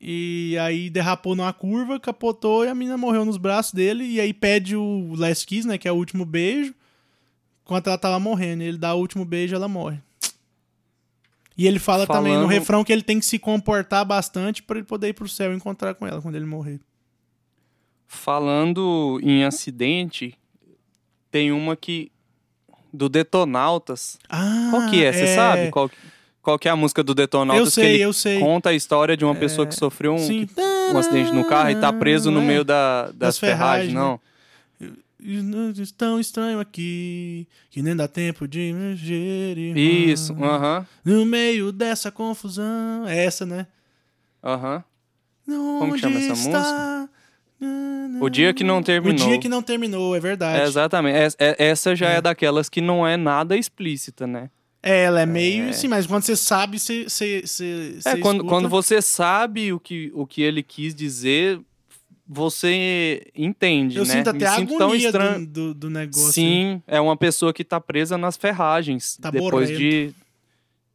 e 0.00 0.56
aí 0.60 0.88
derrapou 0.88 1.34
numa 1.34 1.52
curva, 1.52 1.98
capotou 2.00 2.64
e 2.64 2.68
a 2.68 2.74
menina 2.74 2.96
morreu 2.96 3.24
nos 3.24 3.36
braços 3.36 3.74
dele. 3.74 4.04
E 4.04 4.18
aí 4.20 4.32
pede 4.32 4.76
o 4.76 5.14
Last 5.14 5.46
Kiss, 5.46 5.68
né? 5.68 5.76
Que 5.76 5.88
é 5.88 5.92
o 5.92 5.96
último 5.96 6.24
beijo. 6.24 6.74
Enquanto 7.64 7.86
ela 7.88 7.98
tava 7.98 8.18
morrendo. 8.20 8.62
Ele 8.62 8.76
dá 8.78 8.94
o 8.94 8.98
último 8.98 9.24
beijo 9.24 9.54
ela 9.54 9.68
morre. 9.68 9.98
E 11.56 11.66
ele 11.66 11.78
fala 11.78 12.06
também 12.06 12.32
no 12.32 12.40
Falando- 12.40 12.50
refrão 12.50 12.84
que 12.84 12.92
ele 12.92 13.02
tem 13.02 13.18
que 13.20 13.24
se 13.26 13.38
comportar 13.38 14.04
bastante 14.04 14.62
pra 14.62 14.76
ele 14.78 14.86
poder 14.86 15.08
ir 15.08 15.12
pro 15.12 15.28
céu 15.28 15.52
e 15.52 15.56
encontrar 15.56 15.94
com 15.94 16.06
ela 16.06 16.20
quando 16.20 16.34
ele 16.34 16.44
morrer. 16.46 16.80
Falando 18.06 19.18
em 19.22 19.44
acidente, 19.44 20.34
tem 21.30 21.52
uma 21.52 21.76
que... 21.76 22.10
Do 22.92 23.08
Detonautas. 23.08 24.18
Ah, 24.28 24.68
Qual 24.70 24.88
que 24.88 25.02
é? 25.04 25.12
Você 25.12 25.34
sabe? 25.34 25.68
Qual, 25.72 25.90
qual 26.40 26.56
que 26.56 26.68
é 26.68 26.70
a 26.70 26.76
música 26.76 27.02
do 27.02 27.12
Detonautas? 27.12 27.64
Eu 27.64 27.70
sei, 27.70 28.04
eu 28.04 28.12
sei. 28.12 28.38
conta 28.38 28.68
a 28.70 28.72
história 28.74 29.16
de 29.16 29.24
uma 29.24 29.34
pessoa 29.34 29.66
que 29.66 29.74
sofreu 29.74 30.14
um, 30.14 30.46
um 30.94 30.98
acidente 30.98 31.32
no 31.32 31.44
carro 31.44 31.70
e 31.70 31.74
tá 31.80 31.92
preso 31.92 32.30
no 32.30 32.40
É. 32.40 32.44
meio 32.44 32.64
da, 32.64 33.06
das, 33.06 33.16
Das 33.16 33.38
ferragens, 33.38 33.90
ferragens, 33.90 33.94
não. 33.94 34.00
E 34.00 34.04
não 34.04 34.14
é 34.14 34.18
tão 35.96 36.20
estranho 36.20 36.60
aqui 36.60 37.46
que 37.70 37.82
nem 37.82 37.94
dá 37.96 38.06
tempo 38.08 38.46
de 38.46 38.72
me 38.72 38.94
gerir. 38.96 39.76
Isso, 39.76 40.32
aham, 40.34 40.86
No 41.04 41.24
meio 41.24 41.72
dessa 41.72 42.10
confusão. 42.10 43.06
É 43.06 43.24
essa, 43.24 43.44
né? 43.46 43.66
aham. 44.42 44.84
Como 45.46 45.92
que 45.94 46.00
chama 46.00 46.18
essa 46.18 46.28
música? 46.34 47.08
O 48.20 48.28
dia 48.28 48.52
que 48.52 48.62
não 48.64 48.78
O 48.78 48.82
terminou. 48.82 49.26
dia 49.28 49.38
que 49.38 49.48
não 49.48 49.62
terminou, 49.62 50.14
é 50.14 50.20
verdade. 50.20 50.60
É, 50.60 50.64
exatamente. 50.64 51.16
Es- 51.18 51.36
é- 51.38 51.56
Essa 51.66 51.94
já 51.96 52.10
é. 52.10 52.20
daquelas 52.20 52.68
que 52.68 52.80
não 52.80 53.06
é 53.06 53.16
nada 53.16 53.56
explícita, 53.56 54.26
né? 54.26 54.50
É, 54.82 55.04
ela 55.04 55.22
é 55.22 55.26
meio 55.26 55.64
É. 55.64 55.68
assim, 55.70 55.88
mas 55.88 56.06
quando 56.06 56.24
você 56.24 56.36
sabe, 56.36 56.78
você. 56.78 57.04
você, 57.08 57.42
você 57.46 57.94
É, 58.04 58.16
quando, 58.18 58.36
escuta. 58.38 58.44
quando 58.48 58.68
você 58.68 59.00
sabe 59.00 59.72
o 59.72 59.80
que, 59.80 60.10
o 60.14 60.26
que 60.26 60.42
ele 60.42 60.62
quis 60.62 60.94
dizer, 60.94 61.58
você 62.26 63.30
entende, 63.34 63.98
Eu 63.98 64.04
né? 64.04 64.12
sinto 64.14 64.28
até 64.30 64.38
Me 64.38 64.44
a 64.46 64.54
sinto 64.56 64.78
tão 64.78 64.88
agonia 64.88 65.06
estranho. 65.06 65.46
do, 65.46 65.52
do, 65.52 65.74
do 65.74 65.90
negócio. 65.90 66.32
Sim, 66.32 66.82
é 66.86 67.00
uma 67.00 67.16
pessoa 67.16 67.52
que 67.52 67.62
tá 67.64 67.80
presa 67.80 68.16
nas 68.16 68.36
ferragens. 68.36 69.16
Tá 69.18 69.30
depois 69.30 69.70
morrendo. 69.70 69.78
de. 69.78 70.14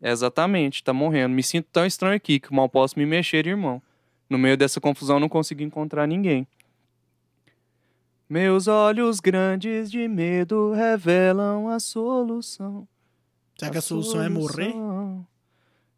Exatamente, 0.02 0.84
tá 0.84 0.94
morrendo. 0.94 1.34
Me 1.36 1.44
sinto 1.44 1.68
tão 1.72 1.86
estranho 1.86 2.16
aqui 2.16 2.40
que 2.40 2.54
mal 2.54 2.68
posso 2.70 2.98
me 2.98 3.06
mexer, 3.06 3.46
irmão. 3.46 3.82
No 4.30 4.38
meio 4.38 4.56
dessa 4.56 4.80
confusão, 4.80 5.20
não 5.20 5.28
consigo 5.30 5.62
encontrar 5.62 6.08
ninguém. 6.08 6.48
Meus 8.30 8.68
olhos 8.68 9.20
grandes 9.20 9.90
de 9.90 10.08
medo 10.08 10.72
revelam 10.72 11.68
a 11.68 11.80
solução. 11.80 12.88
Será 13.58 13.72
que 13.72 13.78
a 13.78 13.82
solução 13.82 14.22
é 14.22 14.30
morrer? 14.30 14.72
solução. 14.72 15.28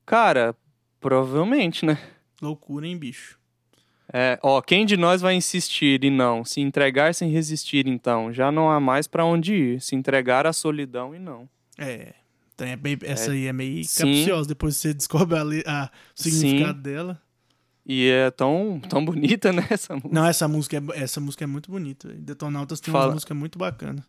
Cara, 0.05 0.55
provavelmente, 0.99 1.85
né? 1.85 1.97
Loucura, 2.41 2.87
hein, 2.87 2.97
bicho? 2.97 3.37
É, 4.13 4.37
ó, 4.43 4.61
quem 4.61 4.85
de 4.85 4.97
nós 4.97 5.21
vai 5.21 5.35
insistir 5.35 6.03
e 6.03 6.09
não? 6.09 6.43
Se 6.43 6.59
entregar 6.59 7.15
sem 7.15 7.29
resistir, 7.31 7.87
então, 7.87 8.31
já 8.33 8.51
não 8.51 8.69
há 8.69 8.79
mais 8.79 9.07
pra 9.07 9.23
onde 9.25 9.53
ir. 9.53 9.81
Se 9.81 9.95
entregar 9.95 10.45
à 10.45 10.51
solidão 10.53 11.15
e 11.15 11.19
não. 11.19 11.47
É. 11.77 12.13
Então 12.53 12.67
é 12.67 12.75
bem- 12.75 12.97
essa 13.03 13.31
aí 13.31 13.47
é 13.47 13.53
meio 13.53 13.83
Sim. 13.85 14.03
capciosa. 14.03 14.47
Depois 14.49 14.75
você 14.75 14.93
descobre 14.93 15.37
a 15.37 15.41
a- 15.65 15.89
o 16.17 16.21
significado 16.21 16.81
dela. 16.81 17.21
E 17.85 18.09
é 18.09 18.29
tão, 18.29 18.79
tão 18.87 19.03
bonita, 19.03 19.51
né, 19.51 19.65
essa 19.69 19.93
música. 19.95 20.13
Não, 20.13 20.25
essa 20.25 20.47
música 20.47 20.77
é, 20.77 21.01
essa 21.03 21.19
música 21.19 21.43
é 21.45 21.47
muito 21.47 21.71
bonita. 21.71 22.09
Detonautas 22.09 22.79
tem 22.79 22.91
Fala- 22.91 23.07
uma 23.07 23.13
música 23.13 23.33
muito 23.33 23.57
bacana. 23.57 24.05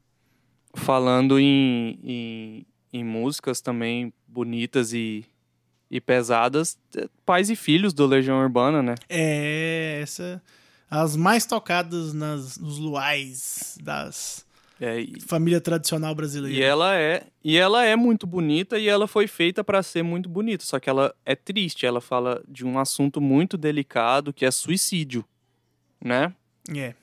Falando 0.74 1.38
em, 1.38 1.98
em, 2.02 2.66
em 2.92 3.04
músicas 3.04 3.60
também 3.60 4.12
bonitas 4.26 4.92
e, 4.92 5.24
e 5.92 6.00
pesadas, 6.00 6.76
é, 6.96 7.06
Pais 7.24 7.50
e 7.50 7.54
Filhos 7.54 7.92
do 7.92 8.06
Legião 8.06 8.40
Urbana, 8.40 8.82
né? 8.82 8.94
É, 9.08 10.00
essa. 10.02 10.42
As 10.90 11.14
mais 11.16 11.46
tocadas 11.46 12.12
nas, 12.12 12.58
nos 12.58 12.78
luais 12.78 13.78
das 13.82 14.44
É, 14.80 15.00
e, 15.00 15.20
família 15.20 15.60
tradicional 15.60 16.14
brasileira. 16.14 16.56
e 16.58 16.62
ela 16.62 16.96
é 16.96 17.24
e 17.44 17.56
ela 17.56 17.84
é 17.84 17.94
muito 17.94 18.26
bonita 18.26 18.78
e 18.78 18.88
ela 18.88 19.06
foi 19.06 19.26
feita 19.26 19.62
pra 19.62 19.82
ser 19.82 20.02
muito 20.02 20.28
bonita, 20.28 20.64
só 20.64 20.80
que 20.80 20.88
ela 20.90 21.14
é 21.24 21.34
triste, 21.36 21.86
ela 21.86 22.00
fala 22.00 22.42
de 22.48 22.64
um 22.66 22.78
assunto 22.78 23.20
muito 23.20 23.56
delicado 23.56 24.32
que 24.32 24.44
é 24.46 24.50
suicídio, 24.50 25.24
né? 26.02 26.32
É. 26.74 26.94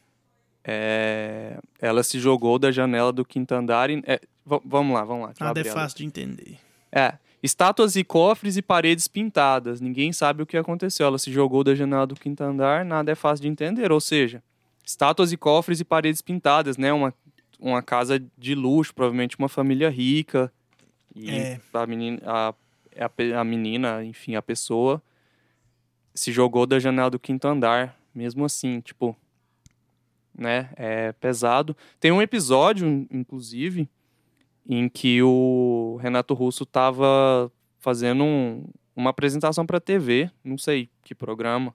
É, 0.64 1.58
ela 1.80 2.04
se 2.04 2.20
jogou 2.20 2.60
da 2.60 2.72
janela 2.72 3.12
do 3.12 3.26
quinto 3.26 3.54
andar 3.56 3.90
e, 3.90 4.04
é, 4.06 4.20
vamos 4.46 4.94
lá, 4.94 5.04
vamos 5.04 5.28
lá. 5.28 5.34
Nada 5.40 5.60
é 5.60 5.62
abrir 5.62 5.70
ela. 5.70 5.80
fácil 5.82 5.98
de 6.00 6.06
entender. 6.06 6.58
É. 6.92 7.14
Estátuas 7.42 7.96
e 7.96 8.04
cofres 8.04 8.58
e 8.58 8.62
paredes 8.62 9.08
pintadas. 9.08 9.80
Ninguém 9.80 10.12
sabe 10.12 10.44
o 10.44 10.46
que 10.46 10.58
aconteceu. 10.58 11.06
Ela 11.08 11.18
se 11.18 11.32
jogou 11.32 11.64
da 11.64 11.74
janela 11.74 12.06
do 12.06 12.16
quinto 12.16 12.44
andar, 12.44 12.84
nada 12.84 13.12
é 13.12 13.16
fácil 13.16 13.44
de 13.44 13.48
entender. 13.48 13.92
Ou 13.92 14.02
seja, 14.02 14.44
estátuas 14.86 15.32
e 15.32 15.38
cofres 15.38 15.80
e 15.80 15.86
paredes 15.86 16.22
pintadas, 16.22 16.78
né? 16.78 16.92
Uma, 16.92 17.14
uma 17.60 17.82
casa 17.82 18.22
de 18.38 18.54
luxo, 18.56 18.94
provavelmente 18.94 19.38
uma 19.40 19.48
família 19.48 19.90
rica. 19.90 20.52
E 21.16 21.30
É. 21.32 21.62
a, 21.74 21.86
menina, 21.88 22.22
a, 22.26 22.54
a, 22.98 23.40
a 23.40 23.44
menina, 23.44 24.04
enfim, 24.04 24.36
a 24.36 24.42
pessoa 24.42 25.02
se 26.14 26.32
jogou 26.34 26.66
da 26.66 26.78
janela 26.78 27.10
do 27.10 27.20
quinto 27.20 27.48
andar. 27.48 27.98
Mesmo 28.14 28.44
assim, 28.44 28.82
tipo, 28.82 29.16
né? 30.38 30.70
É 30.76 31.14
pesado. 31.14 31.76
Tem 32.02 32.12
um 32.12 32.22
episódio, 32.22 33.08
inclusive, 33.12 33.88
em 34.70 34.88
que 34.88 35.22
o 35.24 35.98
Renato 36.02 36.34
Russo 36.36 36.66
tava 36.66 37.52
fazendo 37.80 38.24
um- 38.24 38.64
uma 38.96 39.10
apresentação 39.10 39.66
pra 39.66 39.80
TV, 39.80 40.30
não 40.44 40.58
sei 40.58 40.90
que 41.04 41.16
programa. 41.16 41.74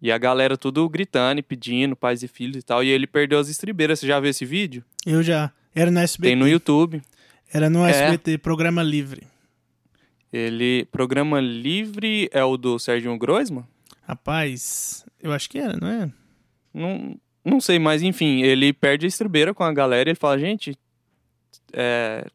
E 0.00 0.10
a 0.10 0.18
galera 0.18 0.56
tudo 0.58 0.88
gritando 0.88 1.38
e 1.38 1.42
pedindo, 1.42 1.94
pais 1.94 2.24
e 2.24 2.28
filhos 2.28 2.56
e 2.56 2.62
tal, 2.62 2.82
e 2.82 2.88
ele 2.88 3.06
perdeu 3.06 3.38
as 3.38 3.48
estribeiras. 3.48 4.00
Você 4.00 4.06
já 4.08 4.18
viu 4.18 4.30
esse 4.30 4.44
vídeo? 4.44 4.82
Eu 5.06 5.22
já. 5.22 5.52
Era 5.74 5.90
no 5.92 6.00
SBT. 6.00 6.28
Tem 6.30 6.36
no 6.36 6.48
YouTube. 6.48 7.00
Era 7.54 7.70
no 7.70 7.86
É. 7.86 7.90
SBT, 7.90 8.36
programa 8.38 8.82
livre. 8.82 9.28
Ele 10.32 10.86
programa 10.90 11.40
livre 11.40 12.28
é 12.32 12.42
o 12.42 12.56
do 12.56 12.78
Sérgio 12.78 13.16
Groisman? 13.18 13.64
Rapaz, 14.02 15.04
eu 15.22 15.32
acho 15.32 15.48
que 15.48 15.58
era, 15.58 15.76
não 15.76 15.88
é? 15.88 16.10
Não, 16.74 17.16
não 17.44 17.60
sei, 17.60 17.78
mas 17.78 18.02
enfim, 18.02 18.42
ele 18.42 18.72
perde 18.72 19.04
a 19.04 19.08
estribeira 19.08 19.52
com 19.54 19.62
a 19.62 19.72
galera 19.72 20.08
e 20.08 20.12
ele 20.12 20.18
fala, 20.18 20.38
gente, 20.38 20.76
é, 21.72 22.26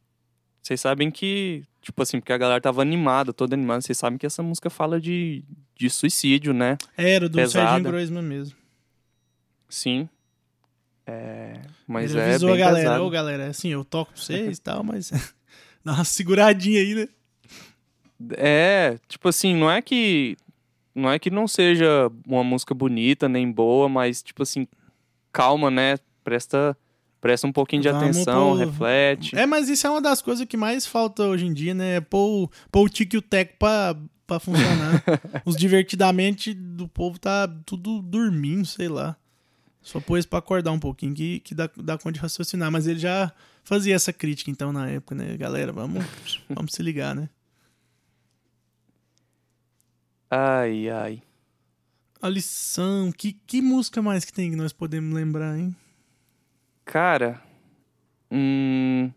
vocês 0.62 0.82
sabem 0.82 1.10
que, 1.10 1.64
tipo 1.82 2.02
assim, 2.02 2.20
porque 2.20 2.34
a 2.34 2.38
galera 2.38 2.60
tava 2.60 2.82
animada, 2.82 3.32
toda 3.32 3.56
animada, 3.56 3.82
vocês 3.82 3.98
sabem 3.98 4.18
que 4.18 4.26
essa 4.26 4.44
música 4.44 4.70
fala 4.70 5.00
de, 5.00 5.44
de 5.76 5.90
suicídio, 5.90 6.54
né? 6.54 6.78
Era 6.98 7.30
do 7.30 7.36
Pesada. 7.36 7.70
Serginho 7.70 7.90
Groisman 7.90 8.22
mesmo. 8.22 8.56
Sim. 9.70 10.10
É, 11.06 11.62
mas 11.88 12.12
Ele 12.12 12.20
é 12.20 12.30
avisou 12.32 12.54
a 12.54 12.58
galera, 12.58 12.90
pesado. 12.90 13.04
ô 13.06 13.10
galera, 13.10 13.48
assim, 13.48 13.70
eu 13.70 13.86
toco 13.86 14.12
pra 14.12 14.22
vocês 14.22 14.58
e 14.58 14.62
tal, 14.62 14.84
mas 14.84 15.10
dá 15.84 15.94
uma 15.94 16.04
seguradinha 16.04 16.82
aí, 16.82 16.96
né? 16.96 17.08
É, 18.32 19.00
tipo 19.08 19.30
assim, 19.30 19.56
não 19.56 19.72
é 19.72 19.82
que 19.82 20.36
não 20.94 21.10
é 21.10 21.18
que 21.20 21.30
não 21.30 21.48
seja 21.48 22.12
uma 22.26 22.44
música 22.44 22.74
bonita 22.74 23.30
nem 23.30 23.50
boa, 23.50 23.88
mas 23.88 24.22
tipo 24.22 24.44
assim, 24.44 24.68
calma, 25.32 25.72
né? 25.72 25.98
Presta 26.24 26.76
presta 27.22 27.48
um 27.48 27.52
pouquinho 27.52 27.82
de 27.82 27.90
Vamos 27.90 28.04
atenção, 28.04 28.54
reflete. 28.54 29.36
É, 29.36 29.46
mas 29.46 29.70
isso 29.70 29.86
é 29.88 29.90
uma 29.90 30.02
das 30.02 30.22
coisas 30.22 30.46
que 30.46 30.56
mais 30.58 30.86
falta 30.86 31.24
hoje 31.24 31.46
em 31.46 31.54
dia, 31.54 31.74
né? 31.74 31.96
É 31.98 32.02
Pôr, 32.02 32.44
o- 32.46 32.52
pôr 32.72 32.84
o 32.86 32.90
tique 32.90 33.16
e 33.16 33.20
o 33.20 33.22
teco 33.22 33.56
pra, 33.58 33.96
pra 34.26 34.40
funcionar. 34.40 35.04
Os 35.46 35.56
divertidamente 35.56 36.54
do 36.54 36.88
povo 36.88 37.18
tá 37.20 37.48
tudo 37.66 38.02
dormindo, 38.02 38.66
sei 38.66 38.88
lá. 38.88 39.16
Só 39.82 40.00
pôs 40.02 40.26
pra 40.26 40.40
acordar 40.40 40.72
um 40.74 40.80
pouquinho 40.80 41.14
que, 41.14 41.40
que 41.40 41.56
dá, 41.56 41.70
dá 41.78 41.98
conta 41.98 42.12
de 42.14 42.20
raciocinar. 42.20 42.70
Mas 42.72 42.88
ele 42.88 43.00
já 43.00 43.32
fazia 43.64 43.96
essa 43.96 44.12
crítica, 44.12 44.52
então, 44.52 44.74
na 44.74 44.90
época, 44.90 45.16
né? 45.16 45.38
Galera, 45.38 45.72
vamos, 45.72 46.04
vamos 46.50 46.74
se 46.74 46.84
ligar, 46.84 47.16
né? 47.16 47.30
Ai, 50.30 50.90
ai. 50.90 51.22
A 52.22 52.28
lição. 52.30 53.12
Que, 53.12 53.32
que 53.32 53.62
música 53.62 54.02
mais 54.02 54.26
que 54.26 54.34
tem 54.34 54.50
que 54.50 54.56
nós 54.58 54.74
podemos 54.74 55.14
lembrar, 55.14 55.58
hein? 55.58 55.76
Cara, 56.88 57.42
hum, 58.32 59.12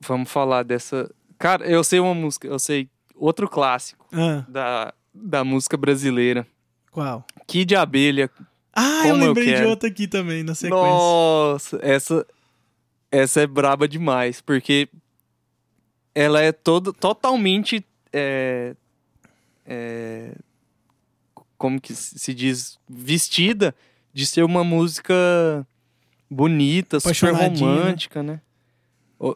vamos 0.00 0.28
falar 0.30 0.64
dessa. 0.64 1.08
Cara, 1.38 1.64
eu 1.64 1.82
sei 1.84 2.00
uma 2.00 2.12
música, 2.14 2.46
eu 2.48 2.58
sei 2.58 2.88
outro 3.14 3.48
clássico 3.48 4.06
Ah, 4.12 4.44
da, 4.48 4.94
da 5.14 5.44
música 5.44 5.76
brasileira. 5.76 6.44
qual? 6.90 7.24
Kid 7.46 7.74
Abelha 7.76 8.28
Ah, 8.72 9.02
eu 9.06 9.12
Como 9.12 9.24
eu 9.24 9.28
lembrei 9.28 9.54
de 9.54 9.64
outra 9.64 9.88
aqui 9.88 10.08
também, 10.08 10.42
na 10.42 10.54
sequência. 10.56 10.80
Nossa, 10.80 11.78
essa, 11.82 12.26
essa 13.10 13.40
é 13.42 13.46
braba 13.46 13.86
demais, 13.86 14.40
porque 14.40 14.88
ela 16.14 16.40
é 16.40 16.50
todo, 16.50 16.92
totalmente. 16.92 17.84
é, 18.12 18.74
é, 19.64 20.34
como 21.56 21.80
que 21.80 21.94
se 21.94 22.34
diz? 22.34 22.76
Vestida 22.88 23.72
de 24.12 24.26
ser 24.26 24.42
uma 24.44 24.62
música 24.64 25.14
bonita, 26.30 26.98
super 27.00 27.32
né? 27.32 27.46
romântica, 27.48 28.22
né? 28.22 28.40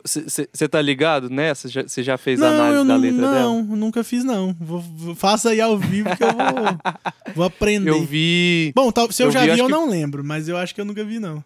Você 0.04 0.68
tá 0.68 0.82
ligado 0.82 1.30
nessa? 1.30 1.68
Você 1.68 2.02
já 2.02 2.18
fez 2.18 2.42
a 2.42 2.50
Não, 2.50 2.54
análise 2.56 2.78
da 2.88 2.94
não, 2.94 3.00
letra 3.00 3.20
dela? 3.20 3.40
não, 3.42 3.62
nunca 3.62 4.02
fiz 4.02 4.24
não. 4.24 4.52
Vou, 4.58 4.80
vou- 4.80 5.14
faça 5.14 5.50
aí 5.50 5.60
ao 5.60 5.78
vivo 5.78 6.08
que 6.16 6.24
eu 6.24 6.32
vou, 6.32 6.34
vou 7.36 7.44
aprender. 7.44 7.90
Eu 7.90 8.04
vi. 8.04 8.72
Bom, 8.74 8.90
tal- 8.90 9.12
se 9.12 9.22
eu, 9.22 9.26
eu 9.28 9.30
já 9.32 9.42
vi, 9.44 9.52
vi, 9.52 9.58
eu 9.60 9.66
que- 9.66 9.70
não 9.72 9.88
lembro, 9.88 10.24
mas 10.24 10.48
eu 10.48 10.56
acho 10.56 10.74
que 10.74 10.80
eu 10.80 10.84
nunca 10.84 11.04
vi 11.04 11.20
não. 11.20 11.42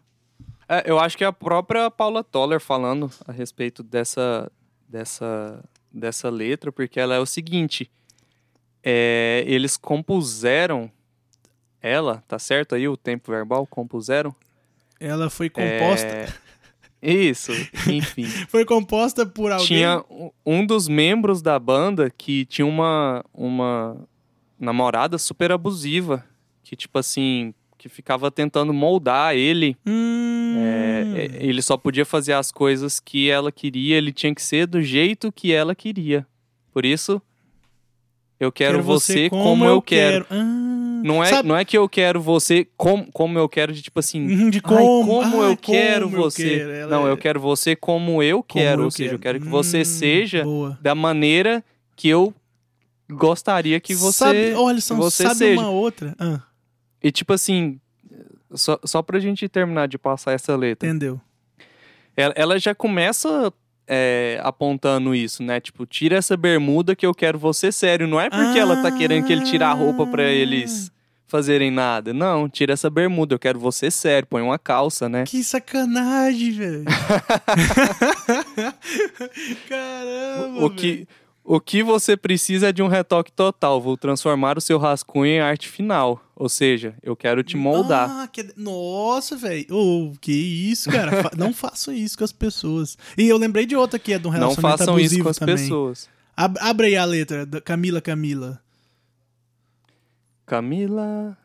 É, 0.66 0.84
eu 0.90 0.98
acho 0.98 1.18
que 1.18 1.24
é 1.24 1.26
a 1.26 1.32
própria 1.32 1.90
Paula 1.90 2.24
Toller 2.24 2.60
falando 2.60 3.10
a 3.28 3.32
respeito 3.32 3.82
dessa, 3.82 4.50
dessa, 4.88 5.62
dessa 5.92 6.30
letra, 6.30 6.72
porque 6.72 6.98
ela 6.98 7.14
é 7.14 7.18
o 7.18 7.26
seguinte: 7.26 7.90
é, 8.82 9.44
eles 9.46 9.76
compuseram 9.76 10.90
ela, 11.82 12.22
tá 12.28 12.38
certo 12.38 12.74
aí 12.74 12.86
o 12.88 12.96
tempo 12.96 13.30
verbal? 13.30 13.66
Compuseram? 13.66 14.34
Ela 14.98 15.30
foi 15.30 15.48
composta, 15.48 16.06
É, 16.12 16.28
isso, 17.02 17.52
enfim. 17.88 18.26
foi 18.48 18.64
composta 18.64 19.24
por 19.24 19.50
alguém. 19.50 19.66
Tinha 19.66 20.04
um- 20.44 20.66
dos 20.66 20.86
membros 20.88 21.40
da 21.40 21.58
banda 21.58 22.10
que 22.10 22.44
tinha 22.44 22.66
uma, 22.66 23.24
uma 23.32 23.96
namorada 24.58 25.16
super 25.16 25.50
abusiva, 25.52 26.24
que 26.62 26.76
tipo 26.76 26.98
assim, 26.98 27.54
que 27.78 27.88
ficava 27.88 28.30
tentando 28.30 28.74
moldar 28.74 29.34
ele 29.34 29.74
Hum, 29.86 30.56
É, 30.58 31.02
é, 31.16 31.44
ele 31.46 31.62
só 31.62 31.78
podia 31.78 32.04
fazer 32.04 32.34
as 32.34 32.52
coisas 32.52 33.00
que 33.00 33.30
ela 33.30 33.50
queria, 33.50 33.96
ele 33.96 34.12
tinha 34.12 34.34
que 34.34 34.42
ser 34.42 34.66
do 34.66 34.82
jeito 34.82 35.32
que 35.32 35.50
ela 35.52 35.74
queria. 35.74 36.26
Por 36.72 36.84
isso, 36.84 37.22
eu 38.40 38.50
quero, 38.50 38.82
você, 38.82 39.28
como, 39.30 39.64
eu 39.66 39.80
quero. 39.82 40.26
Ah, 40.30 41.02
Não, 41.04 41.22
é, 41.22 41.26
sabe- 41.28 41.48
não 41.48 41.56
é 41.56 41.64
que 41.64 41.76
eu 41.78 41.88
quero 41.88 42.20
você 42.20 42.66
como, 42.76 43.10
como 43.12 43.38
eu 43.38 43.48
quero, 43.48 43.72
de 43.72 43.80
tipo 43.82 44.00
assim. 44.00 44.26
Uhum, 44.26 44.50
de 44.50 44.58
"Ai, 44.64 44.76
como, 44.84 45.06
como 45.06 45.42
ai, 45.42 45.50
eu 45.52 45.56
quero 45.56 46.06
como 46.06 46.16
eu 46.16 46.22
você. 46.22 46.42
quero." 46.58 46.88
Não, 46.90 47.06
é- 47.06 47.10
eu 47.10 47.16
quero 47.16 47.38
você 47.40 47.76
como 47.76 48.22
eu 48.22 48.38
como 48.42 48.44
quero. 48.48 48.80
eu 48.82 48.84
Ou 48.86 48.90
seja, 48.90 49.14
eu 49.14 49.18
quero 49.18 49.38
que 49.40 49.46
Hum, 49.46 49.50
você 49.50 49.84
seja 49.84 50.42
Boa. 50.44 50.78
da 50.82 50.94
maneira 50.94 51.62
que 51.96 52.08
eu 52.08 52.34
gostaria 53.10 53.78
que 53.80 53.94
você. 53.94 54.18
Sabe, 54.24 54.54
olha, 54.54 54.80
só, 54.80 54.94
você 54.94 55.22
sabe 55.24 55.34
seja. 55.36 55.60
uma 55.60 55.70
outra? 55.70 56.14
Ah, 56.18 56.40
E 57.02 57.10
tipo 57.10 57.32
assim, 57.32 57.80
só, 58.54 58.78
só 58.84 59.02
pra 59.02 59.18
gente 59.18 59.48
terminar 59.48 59.86
de 59.88 59.96
passar 59.98 60.32
essa 60.32 60.54
letra. 60.56 60.88
entendeu? 60.88 61.20
Ela, 62.16 62.34
ela 62.36 62.58
já 62.58 62.74
começa 62.74 63.52
é, 63.92 64.38
apontando 64.44 65.12
isso, 65.12 65.42
né? 65.42 65.58
Tipo, 65.58 65.84
tira 65.84 66.16
essa 66.16 66.36
bermuda 66.36 66.94
que 66.94 67.04
eu 67.04 67.12
quero 67.12 67.36
você 67.40 67.72
sério. 67.72 68.06
Não 68.06 68.20
é 68.20 68.30
porque 68.30 68.56
ela 68.58 68.80
tá 68.80 68.88
querendo 68.92 69.26
que 69.26 69.32
ele 69.32 69.42
tire 69.42 69.64
a 69.64 69.72
roupa 69.72 70.06
pra 70.06 70.22
Ah. 70.22 70.30
eles 70.30 70.92
fazerem 71.26 71.72
nada. 71.72 72.14
Não, 72.14 72.48
tira 72.48 72.72
essa 72.72 72.88
bermuda, 72.88 73.34
eu 73.34 73.38
quero 73.38 73.58
você 73.58 73.90
sério. 73.90 74.28
Põe 74.28 74.42
uma 74.42 74.60
calça, 74.60 75.08
né? 75.08 75.24
Que 75.26 75.42
sacanagem, 75.42 76.52
velho. 76.52 76.84
Caramba, 79.68 80.64
O 80.64 80.70
que, 80.70 81.06
o 81.52 81.60
que 81.60 81.82
você 81.82 82.16
precisa 82.16 82.68
é 82.68 82.72
de 82.72 82.80
um 82.82 82.86
retoque 82.86 83.32
total. 83.32 83.80
Vou 83.80 83.96
transformar 83.96 84.56
o 84.56 84.60
seu 84.60 84.78
rascunho 84.78 85.26
em 85.32 85.40
arte 85.40 85.68
final. 85.68 86.22
Ou 86.36 86.48
seja, 86.48 86.94
eu 87.02 87.16
quero 87.16 87.42
te 87.42 87.56
moldar. 87.56 88.08
Ah, 88.08 88.28
que... 88.28 88.52
Nossa, 88.56 89.36
velho. 89.36 89.66
Ô, 89.74 90.12
que 90.20 90.30
isso, 90.32 90.88
cara. 90.90 91.10
Não 91.36 91.52
façam 91.52 91.92
isso 91.92 92.16
com 92.16 92.22
as 92.22 92.32
pessoas. 92.32 92.96
E 93.18 93.28
eu 93.28 93.36
lembrei 93.36 93.66
de 93.66 93.74
outra 93.74 93.98
que 93.98 94.12
é 94.12 94.18
de 94.18 94.28
um 94.28 94.30
Não 94.30 94.38
relacionamento 94.38 94.78
façam 94.78 94.98
isso 95.00 95.22
com 95.22 95.28
as 95.28 95.36
também. 95.38 95.56
pessoas. 95.56 96.08
Ab- 96.36 96.58
abre 96.60 96.86
aí 96.86 96.96
a 96.96 97.04
letra. 97.04 97.44
da 97.44 97.60
Camila, 97.60 98.00
Camila. 98.00 98.60
Camila. 100.46 101.36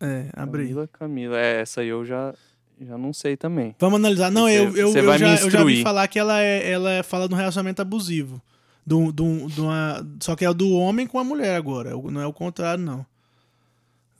É, 0.00 0.26
abre 0.34 0.62
aí. 0.62 0.68
Camila, 0.68 0.88
Camila. 0.92 1.38
É, 1.38 1.60
essa 1.60 1.80
aí 1.80 1.88
eu 1.88 2.04
já, 2.04 2.34
já 2.80 2.96
não 2.98 3.12
sei 3.12 3.36
também. 3.36 3.74
Vamos 3.78 3.98
analisar. 3.98 4.30
Não, 4.30 4.46
Cê- 4.46 4.58
eu, 4.58 4.76
eu, 4.76 4.94
eu, 4.94 5.18
já, 5.18 5.40
eu 5.40 5.50
já 5.50 5.64
vi 5.64 5.82
falar 5.82 6.06
que 6.08 6.18
ela, 6.18 6.40
é, 6.40 6.70
ela 6.70 7.02
fala 7.02 7.28
de 7.28 7.34
um 7.34 7.36
relacionamento 7.36 7.80
abusivo. 7.82 8.40
Do, 8.86 9.10
do, 9.10 9.48
do 9.48 9.64
uma- 9.64 10.06
só 10.20 10.36
que 10.36 10.44
é 10.44 10.50
o 10.50 10.54
do 10.54 10.70
homem 10.70 11.06
com 11.08 11.18
a 11.18 11.24
mulher 11.24 11.56
agora. 11.56 11.90
Não 11.90 12.20
é 12.20 12.26
o 12.26 12.32
contrário, 12.32 12.84
não. 12.84 13.04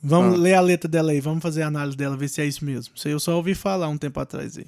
Vamos 0.03 0.35
Ah. 0.35 0.37
ler 0.41 0.53
a 0.55 0.61
letra 0.61 0.89
dela 0.89 1.11
aí. 1.11 1.21
Vamos 1.21 1.41
fazer 1.41 1.63
a 1.63 1.67
análise 1.67 1.95
dela, 1.95 2.17
ver 2.17 2.27
se 2.27 2.41
é 2.41 2.45
isso 2.45 2.65
mesmo. 2.65 2.93
Isso 2.95 3.07
aí 3.07 3.13
eu 3.13 3.19
só 3.19 3.35
ouvi 3.35 3.55
falar 3.55 3.87
um 3.87 3.97
tempo 3.97 4.19
atrás 4.19 4.57
aí. 4.57 4.67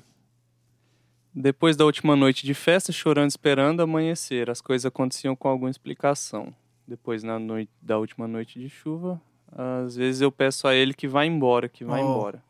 Depois 1.35 1.75
da 1.77 1.85
última 1.85 2.15
noite 2.15 2.45
de 2.45 2.53
festa, 2.53 2.91
chorando 2.91 3.29
esperando 3.29 3.81
amanhecer, 3.81 4.49
as 4.49 4.61
coisas 4.61 4.85
aconteciam 4.85 5.35
com 5.35 5.47
alguma 5.47 5.69
explicação. 5.69 6.53
Depois 6.87 7.21
na 7.21 7.37
noite 7.37 7.69
da 7.81 7.97
última 7.99 8.27
noite 8.27 8.57
de 8.59 8.67
chuva, 8.69 9.21
às 9.51 9.95
vezes 9.95 10.21
eu 10.21 10.31
peço 10.31 10.67
a 10.67 10.73
ele 10.73 10.93
que 10.93 11.07
vá 11.07 11.25
embora, 11.25 11.69
que 11.69 11.83
vá 11.85 11.97
Oh. 11.97 11.99
embora. 11.99 12.41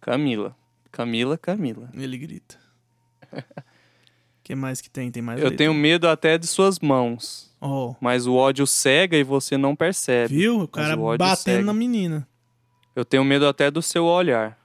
Camila. 0.00 0.56
Camila, 0.90 1.36
Camila. 1.36 1.90
Ele 1.92 2.16
grita. 2.16 2.56
O 4.46 4.48
que 4.48 4.54
mais 4.54 4.80
que 4.80 4.88
tem? 4.88 5.10
Tem 5.10 5.20
mais 5.20 5.38
Eu 5.40 5.46
letra? 5.46 5.58
tenho 5.58 5.74
medo 5.74 6.06
até 6.06 6.38
de 6.38 6.46
suas 6.46 6.78
mãos, 6.78 7.50
Ó, 7.60 7.94
mas 8.00 8.28
o 8.28 8.34
ódio 8.34 8.64
cega 8.64 9.16
e 9.16 9.24
você 9.24 9.58
não 9.58 9.74
percebe. 9.74 10.36
viu? 10.36 10.60
O 10.60 10.68
cara 10.68 10.96
o 10.96 11.16
batendo 11.18 11.36
segue. 11.36 11.64
na 11.64 11.72
menina. 11.74 12.28
Eu 12.94 13.04
tenho 13.04 13.24
medo 13.24 13.44
até 13.48 13.72
do 13.72 13.82
seu 13.82 14.04
olhar. 14.04 14.56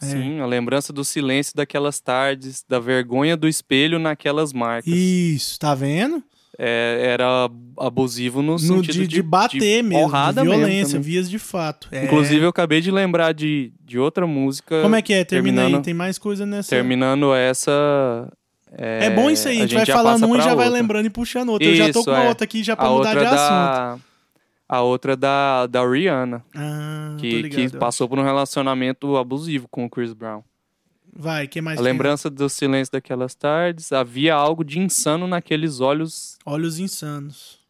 É. 0.00 0.06
Sim, 0.06 0.40
a 0.40 0.46
lembrança 0.46 0.94
do 0.94 1.04
silêncio 1.04 1.52
daquelas 1.54 2.00
tardes, 2.00 2.64
da 2.66 2.78
vergonha 2.78 3.36
do 3.36 3.46
espelho 3.46 3.98
naquelas 3.98 4.54
marcas. 4.54 4.90
Isso, 4.90 5.58
tá 5.58 5.74
vendo? 5.74 6.24
É, 6.58 7.10
era 7.12 7.50
abusivo 7.78 8.40
no, 8.40 8.52
No, 8.52 8.58
sentido 8.58 8.92
de, 8.92 9.06
de 9.08 9.22
bater 9.22 9.82
mesmo, 9.82 9.90
de 9.90 9.94
porrada 9.96 10.42
mesmo 10.42 10.56
violência, 10.58 10.92
também. 10.98 11.02
vias 11.12 11.28
de 11.28 11.38
fato. 11.38 11.86
É. 11.92 12.06
Inclusive, 12.06 12.42
eu 12.46 12.48
acabei 12.48 12.80
de 12.80 12.90
lembrar 12.90 13.32
de, 13.32 13.74
de 13.84 13.98
outra 13.98 14.26
música. 14.26 14.80
Como 14.80 14.96
é 14.96 15.02
que 15.02 15.12
é? 15.12 15.22
Termina 15.22 15.66
aí, 15.66 15.82
tem 15.82 15.92
mais 15.92 16.16
coisa 16.16 16.46
nessa. 16.46 16.70
Terminando 16.70 17.34
essa. 17.34 18.32
É, 18.78 19.06
É 19.06 19.10
bom 19.10 19.30
isso 19.30 19.48
aí, 19.48 19.58
a 19.58 19.60
gente 19.62 19.74
vai 19.74 19.86
falando 19.86 20.26
um 20.26 20.34
e 20.36 20.38
já 20.38 20.54
vai 20.54 20.66
outra. 20.66 20.70
lembrando 20.70 21.06
e 21.06 21.10
puxando 21.10 21.48
outra. 21.50 21.66
Eu 21.66 21.74
já 21.74 21.84
tô 21.92 22.00
Isso, 22.00 22.04
com 22.04 22.10
uma 22.10 22.24
é. 22.24 22.28
outra 22.28 22.44
aqui 22.44 22.62
já 22.62 22.76
pra 22.76 22.86
A 22.86 22.90
mudar 22.90 23.12
de 23.14 23.24
assunto. 23.24 23.36
da. 23.38 23.98
A 24.68 24.80
outra 24.82 25.16
da, 25.16 25.66
da 25.68 25.88
Rihanna, 25.88 26.44
Ah, 26.54 27.16
que, 27.20 27.42
ligado. 27.42 27.70
que 27.70 27.78
passou 27.78 28.08
por 28.08 28.18
um 28.18 28.22
relacionamento 28.24 29.16
abusivo 29.16 29.68
com 29.68 29.84
o 29.84 29.90
Chris 29.90 30.12
Brown. 30.12 30.42
Vai, 31.18 31.46
que 31.46 31.60
mais 31.62 31.78
A 31.78 31.82
tem? 31.82 31.92
lembrança 31.92 32.28
do 32.28 32.48
silêncio 32.48 32.92
daquelas 32.92 33.34
tardes, 33.34 33.92
havia 33.92 34.34
algo 34.34 34.64
de 34.64 34.78
insano 34.80 35.26
naqueles 35.28 35.80
olhos, 35.80 36.36
Olhos 36.44 36.78
insanos. 36.80 37.60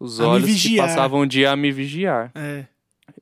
os 0.00 0.18
A 0.18 0.26
olhos 0.28 0.62
que 0.62 0.76
passavam 0.78 1.20
o 1.20 1.26
dia 1.26 1.52
a 1.52 1.56
me 1.56 1.70
vigiar. 1.70 2.32
É. 2.34 2.64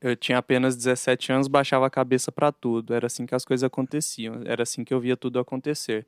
Eu 0.00 0.14
tinha 0.16 0.38
apenas 0.38 0.76
17 0.76 1.33
anos, 1.33 1.48
baixava 1.48 1.87
a 1.87 1.90
cabeça 1.90 2.30
pra 2.33 2.50
tudo. 2.52 2.94
Era 2.94 3.07
assim 3.09 3.26
que 3.26 3.35
as 3.35 3.44
coisas 3.44 3.64
aconteciam. 3.64 4.40
Era 4.46 4.62
assim 4.62 4.85
que 4.85 4.94
eu 4.94 5.00
via 5.00 5.16
tudo 5.16 5.38
acontecer. 5.38 6.07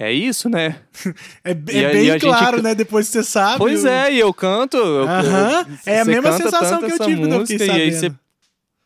É 0.00 0.12
isso, 0.12 0.48
né? 0.48 0.80
É, 1.44 1.50
é 1.50 1.52
a- 1.52 1.54
bem 1.92 2.04
gente 2.04 2.20
claro, 2.20 2.58
can- 2.58 2.62
né? 2.62 2.74
Depois 2.74 3.06
que 3.06 3.12
você 3.12 3.24
sabe. 3.24 3.58
Pois 3.58 3.84
eu- 3.84 3.90
é, 3.90 4.12
e 4.14 4.18
eu 4.20 4.32
canto. 4.32 4.76
eu- 4.76 5.08
Aham. 5.08 5.66
eu- 5.68 5.92
É 5.92 6.00
a 6.00 6.04
mesma 6.04 6.32
sensação 6.32 6.78
que 6.80 6.92
eu 6.92 6.98
tive 7.00 7.20
quando 7.20 7.32
eu 7.34 7.46
fiquei 7.46 7.66
música, 7.66 7.78
E 7.78 7.82
aí 7.82 7.90
você. 7.92 7.96
sabendo. 8.00 8.18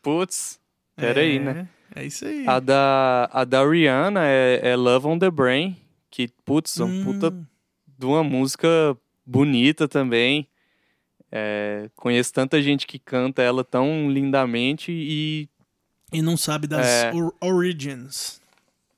Putz, 0.01 0.59
peraí, 0.95 1.39
né? 1.39 1.67
É, 1.95 2.01
é 2.01 2.05
isso 2.05 2.25
aí. 2.25 2.45
A 2.47 2.59
da, 2.59 3.29
a 3.31 3.43
da 3.45 3.63
Rihanna 3.67 4.21
é, 4.25 4.59
é 4.63 4.75
Love 4.75 5.07
on 5.07 5.19
the 5.19 5.29
Brain, 5.29 5.77
que, 6.09 6.27
putz, 6.43 6.79
é 6.79 6.83
um 6.83 7.03
puta 7.05 7.27
Hum, 7.29 7.45
de 7.99 8.05
uma 8.05 8.23
música 8.23 8.67
bonita 9.25 9.87
também. 9.87 10.47
É, 11.31 11.89
conheço 11.95 12.33
tanta 12.33 12.61
gente 12.61 12.85
que 12.85 12.99
canta 12.99 13.41
ela 13.41 13.63
tão 13.63 14.09
lindamente 14.11 14.91
e 14.91 15.47
E 16.11 16.21
não 16.21 16.37
sabe 16.37 16.67
das 16.67 16.85
É. 16.85 17.11
or- 17.13 17.33
origins. 17.41 18.39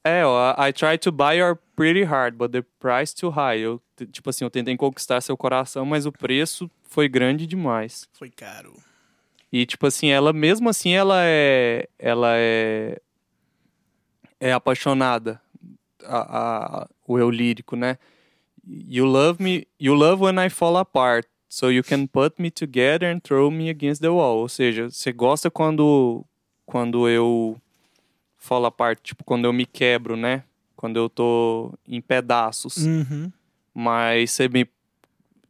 É, 0.03 0.25
ó, 0.25 0.53
I 0.57 0.73
try 0.73 0.97
to 0.97 1.11
buy 1.11 1.37
your 1.37 1.57
pretty 1.75 2.03
heart, 2.03 2.35
but 2.37 2.51
the 2.51 2.61
price 2.79 3.13
too 3.13 3.29
high. 3.29 3.59
Eu, 3.59 3.81
tipo 4.11 4.29
assim, 4.29 4.43
eu 4.45 4.49
tentei 4.49 4.75
conquistar 4.77 5.21
seu 5.21 5.35
coração, 5.37 5.85
mas 5.85 6.05
o 6.05 6.11
preço 6.11 6.69
foi 6.83 7.07
grande 7.09 7.45
demais. 7.45 8.07
Foi 8.13 8.29
caro. 8.29 8.73
E 9.51 9.65
tipo 9.65 9.85
assim, 9.87 10.09
ela 10.09 10.33
mesmo 10.33 10.69
assim 10.69 10.91
ela 10.93 11.21
é 11.23 11.87
ela 11.99 12.33
é 12.35 12.99
é 14.39 14.51
apaixonada 14.51 15.41
a, 16.03 16.81
a- 16.83 16.89
o 17.07 17.17
eu 17.17 17.29
lírico, 17.29 17.75
né? 17.75 17.97
You 18.67 19.05
love 19.05 19.41
me, 19.41 19.67
you 19.79 19.93
love 19.93 20.23
when 20.23 20.39
I 20.43 20.49
fall 20.49 20.77
apart, 20.77 21.25
so 21.47 21.71
you 21.71 21.83
can 21.83 22.07
put 22.07 22.41
me 22.41 22.49
together 22.49 23.05
and 23.13 23.19
throw 23.21 23.51
me 23.51 23.69
against 23.69 24.01
the 24.01 24.09
wall. 24.09 24.37
Ou 24.39 24.49
seja, 24.49 24.89
você 24.89 25.11
gosta 25.13 25.49
quando 25.51 26.25
quando 26.65 27.07
eu 27.07 27.55
fall 28.37 28.65
apart, 28.65 28.99
tipo 29.03 29.23
quando 29.23 29.45
eu 29.45 29.53
me 29.53 29.65
quebro, 29.65 30.15
né? 30.17 30.43
Quando 30.75 30.97
eu 30.97 31.09
tô 31.09 31.73
em 31.87 32.01
pedaços. 32.01 32.77
Uhum. 32.77 33.31
Mas 33.73 34.31
você 34.31 34.47
me. 34.47 34.67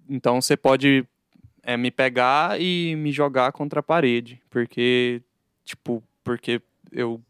Então 0.09 0.41
você 0.41 0.55
pode 0.55 1.05
é, 1.63 1.75
me 1.75 1.91
pegar 1.91 2.59
e 2.61 2.95
me 2.95 3.11
jogar 3.11 3.51
contra 3.51 3.79
a 3.79 3.83
parede. 3.83 4.41
Porque, 4.49 5.21
tipo, 5.63 6.03
porque 6.23 6.61
eu 6.91 7.21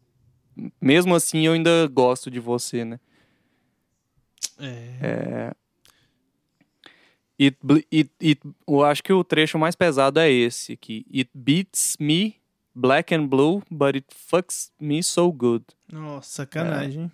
mesmo 0.81 1.15
assim 1.15 1.45
eu 1.45 1.53
ainda 1.53 1.87
gosto 1.87 2.31
de 2.31 2.39
você, 2.39 2.85
né? 2.85 2.99
É. 4.59 4.97
É... 5.01 5.55
It, 7.37 7.57
it, 7.91 8.11
it, 8.21 8.41
eu 8.65 8.83
acho 8.83 9.03
que 9.03 9.11
o 9.11 9.23
trecho 9.23 9.59
mais 9.59 9.75
pesado 9.75 10.19
é 10.19 10.31
esse 10.31 10.71
aqui. 10.73 11.05
It 11.13 11.29
beats 11.33 11.97
me 11.99 12.37
black 12.73 13.13
and 13.13 13.27
blue, 13.27 13.61
but 13.69 13.95
it 13.95 14.07
fucks 14.09 14.71
me 14.79 15.03
so 15.03 15.31
good. 15.31 15.65
Nossa, 15.91 16.43
sacanagem. 16.43 17.03
hein? 17.03 17.11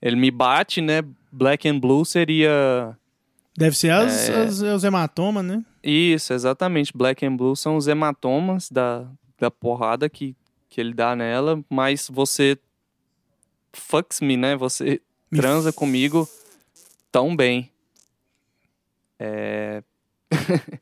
Ele 0.00 0.16
me 0.16 0.30
bate, 0.30 0.80
né? 0.80 1.02
Black 1.32 1.68
and 1.68 1.78
blue 1.78 2.04
seria 2.04 2.96
Deve 3.56 3.76
ser 3.76 3.90
as, 3.90 4.28
É. 4.28 4.42
as- 4.42 4.60
os 4.60 4.84
hematomas, 4.84 5.44
né? 5.44 5.64
Isso, 5.82 6.32
exatamente. 6.32 6.92
Black 6.94 7.24
and 7.24 7.36
blue 7.36 7.56
são 7.56 7.76
os 7.76 7.86
hematomas 7.88 8.70
da, 8.70 9.06
da 9.38 9.50
porrada 9.50 10.08
que, 10.08 10.36
que 10.68 10.80
ele 10.80 10.92
dá 10.92 11.16
nela, 11.16 11.62
mas 11.70 12.08
você 12.12 12.58
fucks 13.72 14.20
me, 14.20 14.36
né? 14.36 14.56
Você 14.56 15.00
Me 15.30 15.38
transa 15.38 15.72
comigo 15.72 16.28
tão 17.10 17.34
bem. 17.34 17.70
É... 19.18 19.82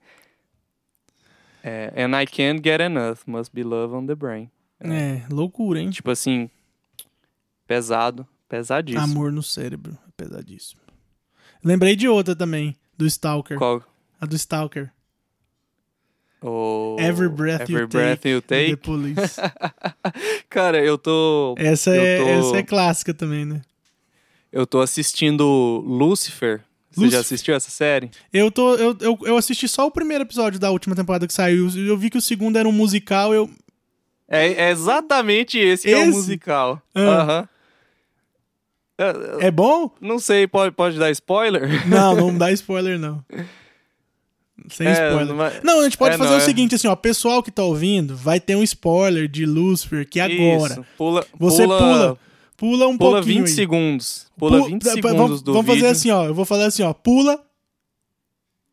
é... 1.62 1.92
And 1.96 2.14
I 2.20 2.26
can't 2.26 2.60
get 2.62 2.80
enough, 2.80 3.18
must 3.26 3.52
be 3.54 3.62
love 3.62 3.94
on 3.94 4.06
the 4.06 4.14
brain. 4.14 4.50
É, 4.80 5.22
loucura, 5.30 5.80
hein? 5.80 5.90
Tipo 5.90 6.10
assim, 6.10 6.50
pesado, 7.66 8.26
pesadíssimo. 8.56 9.02
Amor 9.04 9.32
no 9.32 9.42
cérebro. 9.42 9.96
É 10.06 10.10
pesadíssimo. 10.16 10.80
Lembrei 11.62 11.96
de 11.96 12.06
outra 12.08 12.36
também, 12.36 12.76
do 12.96 13.06
Stalker. 13.06 13.56
Qual? 13.58 13.82
A 14.20 14.26
do 14.26 14.36
Stalker. 14.36 14.90
O... 16.42 16.96
Every 17.00 17.28
breath 17.28 17.62
Every 17.62 17.82
you 17.82 17.88
breath 17.88 18.20
take. 18.20 18.28
you 18.28 18.42
The 18.42 18.64
take. 18.66 18.76
Police. 18.76 19.40
Cara, 20.50 20.84
eu 20.84 20.98
tô... 20.98 21.54
Essa 21.56 21.90
Eu 21.96 22.02
é, 22.02 22.18
tô- 22.18 22.28
essa 22.48 22.56
é 22.58 22.62
clássica 22.62 23.14
também, 23.14 23.44
né? 23.46 23.62
Eu 24.52 24.66
tô 24.66 24.80
assistindo 24.82 25.44
Lucifer. 25.86 26.60
Você 26.90 27.00
Lucifer. 27.00 27.10
já 27.10 27.20
assistiu 27.20 27.54
essa 27.54 27.70
série? 27.70 28.10
Eu, 28.32 28.50
tô, 28.52 28.74
eu, 28.76 28.96
eu, 29.00 29.18
eu 29.22 29.36
assisti 29.38 29.66
só 29.66 29.86
o 29.86 29.90
primeiro 29.90 30.22
episódio 30.22 30.60
da 30.60 30.70
última 30.70 30.94
temporada 30.94 31.26
que 31.26 31.32
saiu. 31.32 31.68
Eu 31.76 31.96
vi 31.96 32.08
que 32.10 32.18
o 32.18 32.22
segundo 32.22 32.56
era 32.58 32.68
um 32.68 32.72
musical. 32.72 33.32
Eu, 33.34 33.50
É, 34.28 34.66
é 34.66 34.70
exatamente 34.70 35.58
esse 35.58 35.88
que 35.88 35.94
é 35.94 35.98
o 35.98 36.02
Esse? 36.02 36.10
musical. 36.12 36.80
Ah. 36.94 37.00
Aham. 37.00 37.38
Eu- 37.40 37.42
eu 37.42 37.48
é 39.40 39.50
bom? 39.50 39.90
Não 40.00 40.18
sei, 40.18 40.46
pode, 40.46 40.72
pode 40.74 40.98
dar 40.98 41.10
spoiler? 41.10 41.86
Não, 41.88 42.14
não 42.14 42.36
dá 42.38 42.52
spoiler, 42.52 42.98
não. 42.98 43.24
Sem 44.68 44.86
É, 44.86 44.92
spoiler. 44.92 45.26
não 45.26 45.36
vai- 45.36 45.60
Não, 45.62 45.80
a 45.80 45.84
gente 45.84 45.98
pode 45.98 46.14
É, 46.14 46.18
fazer 46.18 46.30
não, 46.30 46.36
o 46.38 46.40
é. 46.40 46.44
seguinte, 46.44 46.74
assim, 46.76 46.86
ó. 46.86 46.94
Pessoal 46.94 47.42
que 47.42 47.50
tá 47.50 47.62
ouvindo, 47.64 48.16
vai 48.16 48.38
ter 48.40 48.54
um 48.56 48.62
spoiler 48.62 49.26
de 49.28 49.44
Lucifer 49.44 50.08
que 50.08 50.20
agora. 50.20 50.72
Isso, 50.74 50.86
pula, 50.96 51.26
Você 51.38 51.64
pula, 51.64 51.78
pula, 51.78 52.18
pula 52.56 52.86
um 52.88 52.96
pula 52.96 53.16
pouquinho 53.16 53.40
20 53.40 53.48
aí. 53.48 53.54
segundos. 53.54 54.26
Pula 54.38 54.58
Pu- 54.60 54.66
20 54.66 54.82
da- 54.84 54.92
segundos 54.92 55.16
vamos, 55.18 55.42
do 55.42 55.52
Vamos 55.52 55.66
vídeo. 55.66 55.80
fazer 55.86 55.92
assim, 55.98 56.10
ó. 56.10 56.24
Eu 56.26 56.34
vou 56.34 56.44
falar 56.44 56.66
assim, 56.66 56.82
ó. 56.84 56.92
Pula. 56.94 57.40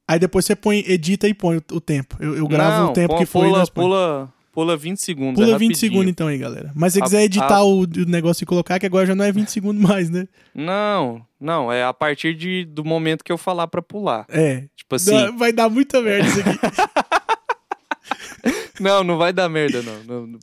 Aí 0.07 0.19
depois 0.19 0.45
você 0.45 0.55
põe, 0.55 0.83
edita 0.87 1.27
e 1.27 1.33
põe 1.33 1.57
o, 1.57 1.63
o 1.73 1.81
tempo. 1.81 2.15
Eu, 2.19 2.35
eu 2.37 2.47
gravo 2.47 2.83
Não, 2.83 2.89
o 2.91 2.93
tempo 2.93 3.13
pô, 3.13 3.19
que 3.19 3.25
foi 3.25 3.47
pula, 3.47 3.65
pula, 3.67 4.33
pula 4.51 4.75
20 4.77 4.97
segundos. 4.97 5.35
Pula 5.41 5.55
é 5.55 5.57
20 5.57 5.69
rapidinho. 5.69 5.75
segundos 5.77 6.07
então 6.09 6.27
aí, 6.27 6.37
galera. 6.37 6.71
Mas 6.75 6.93
se 6.93 6.99
você 6.99 7.01
A- 7.01 7.05
quiser 7.05 7.23
editar 7.23 7.55
a- 7.57 7.63
o, 7.63 7.81
o 7.83 8.05
negócio 8.07 8.43
e 8.43 8.47
colocar, 8.47 8.77
que 8.79 8.85
agora 8.85 9.05
já 9.05 9.15
não 9.15 9.23
é 9.25 9.31
20 9.31 9.49
segundos 9.49 9.81
mais, 9.81 10.09
né? 10.09 10.27
Não, 10.53 11.25
não, 11.39 11.71
é 11.71 11.83
a 11.83 11.93
partir 11.93 12.33
de, 12.35 12.65
do 12.65 12.83
momento 12.85 13.23
que 13.23 13.31
eu 13.31 13.37
falar 13.37 13.67
pra 13.67 13.81
pular. 13.81 14.25
É. 14.29 14.65
Tipo 14.75 14.95
assim, 14.95 15.11
Dá- 15.11 15.31
vai 15.31 15.51
dar 15.53 15.69
muita 15.69 16.01
merda 16.01 16.27
isso 16.27 16.39
aqui. 16.41 16.59
não, 18.79 19.03
não 19.03 19.17
vai 19.17 19.31
dar 19.33 19.49
merda, 19.49 19.81
não. 19.81 20.03
Não, 20.03 20.39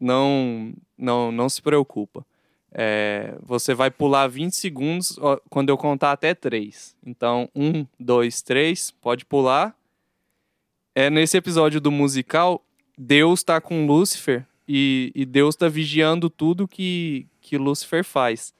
não, 0.00 0.72
não, 0.96 1.32
não, 1.32 1.48
se 1.48 1.60
preocupa. 1.62 2.24
É, 2.76 3.34
você 3.42 3.72
vai 3.74 3.90
pular 3.90 4.26
20 4.26 4.54
segundos 4.56 5.16
quando 5.48 5.68
eu 5.68 5.76
contar 5.76 6.12
até 6.12 6.34
3. 6.34 6.96
Então, 7.06 7.48
1, 7.54 7.86
2, 8.00 8.42
3, 8.42 8.90
pode 9.00 9.24
pular. 9.24 9.76
É 10.94 11.10
nesse 11.10 11.36
episódio 11.36 11.80
do 11.80 11.90
musical, 11.90 12.64
Deus 12.96 13.42
tá 13.42 13.60
com 13.60 13.86
Lúcifer 13.86 14.46
e, 14.66 15.12
e 15.14 15.24
Deus 15.24 15.56
tá 15.56 15.68
vigiando 15.68 16.30
tudo 16.30 16.68
que, 16.68 17.26
que 17.40 17.58
Lúcifer 17.58 18.04
faz. 18.04 18.52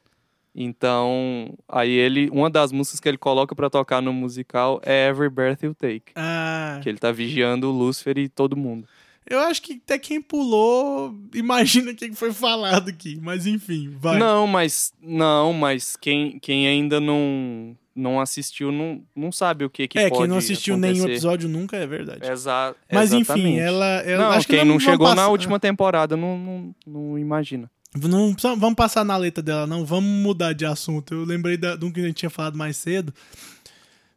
Então, 0.54 1.52
aí 1.68 1.90
ele, 1.90 2.30
uma 2.30 2.48
das 2.48 2.70
músicas 2.70 3.00
que 3.00 3.08
ele 3.08 3.18
coloca 3.18 3.56
pra 3.56 3.68
tocar 3.68 4.00
no 4.00 4.12
musical 4.12 4.80
é 4.84 5.08
Every 5.08 5.28
Breath 5.28 5.64
You 5.64 5.74
Take, 5.74 6.12
ah, 6.14 6.78
que 6.80 6.88
ele 6.88 6.98
tá 6.98 7.10
vigiando 7.10 7.68
o 7.68 7.72
Lúcifer 7.72 8.16
e 8.18 8.28
todo 8.28 8.56
mundo. 8.56 8.86
eu 9.28 9.40
acho 9.40 9.60
que 9.60 9.80
até 9.84 9.98
quem 9.98 10.22
pulou, 10.22 11.12
imagina 11.34 11.90
o 11.90 11.94
que 11.94 12.08
que 12.08 12.14
foi 12.14 12.32
falado 12.32 12.88
aqui. 12.88 13.18
Mas 13.20 13.46
enfim, 13.46 13.96
vai. 13.98 14.16
Não, 14.16 14.46
mas 14.46 14.92
não, 15.02 15.52
mas 15.52 15.96
quem, 15.96 16.38
quem 16.38 16.68
ainda 16.68 17.00
não 17.00 17.76
não 17.94 18.20
assistiu 18.20 18.72
não, 18.72 19.02
não 19.14 19.30
sabe 19.30 19.64
o 19.64 19.70
que 19.70 19.86
que 19.86 19.98
é, 19.98 20.08
pode 20.08 20.22
quem 20.22 20.28
não 20.28 20.36
assistiu 20.38 20.76
nenhum 20.76 20.94
acontecer. 20.96 21.12
episódio 21.12 21.48
nunca, 21.48 21.76
é 21.76 21.86
verdade. 21.86 22.28
Exa 22.30 22.74
Mas 22.92 23.12
enfim, 23.12 23.22
exatamente. 23.22 23.58
ela. 23.60 23.86
ela 24.02 24.24
Não, 24.24 24.30
acho 24.32 24.46
que 24.46 24.54
quem 24.56 24.64
não 24.64 24.68
vamos 24.72 24.82
chegou 24.84 25.08
na 25.08 25.14
passar- 25.16 25.28
última 25.28 25.60
temporada 25.60 26.16
não, 26.16 26.36
não, 26.38 26.74
não 26.86 27.18
imagina. 27.18 27.70
Não 27.96 28.34
vamos 28.56 28.74
passar 28.74 29.04
na 29.04 29.16
letra 29.16 29.40
dela, 29.42 29.66
não. 29.68 29.84
Vamos 29.84 30.10
mudar 30.10 30.52
de 30.52 30.66
assunto. 30.66 31.14
Eu 31.14 31.24
lembrei 31.24 31.56
da, 31.56 31.76
de 31.76 31.84
um 31.84 31.92
que 31.92 32.00
a 32.00 32.04
gente 32.04 32.16
tinha 32.16 32.30
falado 32.30 32.58
mais 32.58 32.76
cedo. 32.76 33.14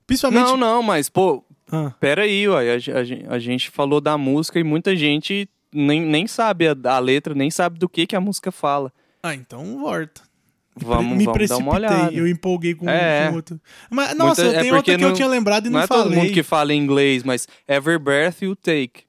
Principalmente. 0.05 0.43
Não, 0.45 0.57
não, 0.57 0.81
mas, 0.81 1.09
pô, 1.09 1.43
Ah, 1.71 1.91
pera 1.99 2.23
aí, 2.23 2.47
uai, 2.47 2.69
a, 2.69 2.73
a 2.75 3.35
a 3.35 3.39
gente 3.39 3.69
falou 3.69 3.99
da 4.01 4.17
música 4.17 4.59
e 4.59 4.63
muita 4.63 4.95
gente 4.95 5.47
nem, 5.71 6.01
nem 6.01 6.25
sabe 6.25 6.67
a, 6.67 6.75
a 6.85 6.97
letra, 6.99 7.35
nem 7.35 7.51
sabe 7.51 7.77
do 7.77 7.89
que 7.89 8.07
que 8.07 8.15
a 8.15 8.21
música 8.21 8.51
fala. 8.51 8.91
ah, 9.21 9.35
então 9.35 9.79
volta. 9.79 10.21
Vamos, 10.85 11.03
Me 11.03 11.09
vamos 11.09 11.25
dar 11.25 11.31
precipitei, 11.33 11.65
uma 11.65 11.75
olhada. 11.75 12.13
eu 12.13 12.27
empolguei 12.27 12.73
com, 12.75 12.89
É. 12.89 13.27
com 13.29 13.35
outro. 13.35 13.59
Mas, 13.89 14.15
nossa, 14.15 14.43
Muita- 14.43 14.57
é 14.57 14.61
tem 14.61 14.71
outra 14.71 14.77
porque 14.83 14.97
que 14.97 15.03
eu 15.03 15.07
não- 15.09 15.15
tinha 15.15 15.27
lembrado 15.27 15.65
e 15.65 15.69
não, 15.69 15.77
Não 15.79 15.83
é 15.83 15.87
falei. 15.87 16.03
todo 16.03 16.15
mundo 16.15 16.31
que 16.33 16.43
fala 16.43 16.73
inglês, 16.73 17.23
mas 17.23 17.47
every 17.67 17.97
breath 17.97 18.41
you 18.41 18.55
take. 18.55 19.05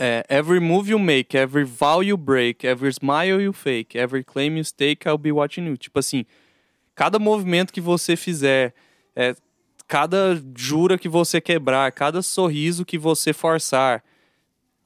É, 0.00 0.24
every 0.28 0.60
move 0.60 0.90
you 0.90 0.98
make, 0.98 1.36
every 1.36 1.64
vow 1.64 2.02
you 2.02 2.16
break, 2.16 2.64
every 2.66 2.92
smile 2.92 3.40
you 3.42 3.52
fake, 3.52 3.96
every 3.98 4.22
claim 4.24 4.56
you 4.56 4.64
stake, 4.64 5.08
I'll 5.08 5.18
be 5.18 5.32
watching 5.32 5.66
you. 5.66 5.76
Tipo 5.76 5.98
assim, 5.98 6.24
cada 6.94 7.18
movimento 7.18 7.72
que 7.72 7.80
você 7.80 8.14
fizer, 8.16 8.74
é, 9.16 9.34
cada 9.88 10.40
jura 10.56 10.96
que 10.98 11.08
você 11.08 11.40
quebrar, 11.40 11.90
cada 11.92 12.22
sorriso 12.22 12.84
que 12.84 12.96
você 12.98 13.32
forçar, 13.32 14.02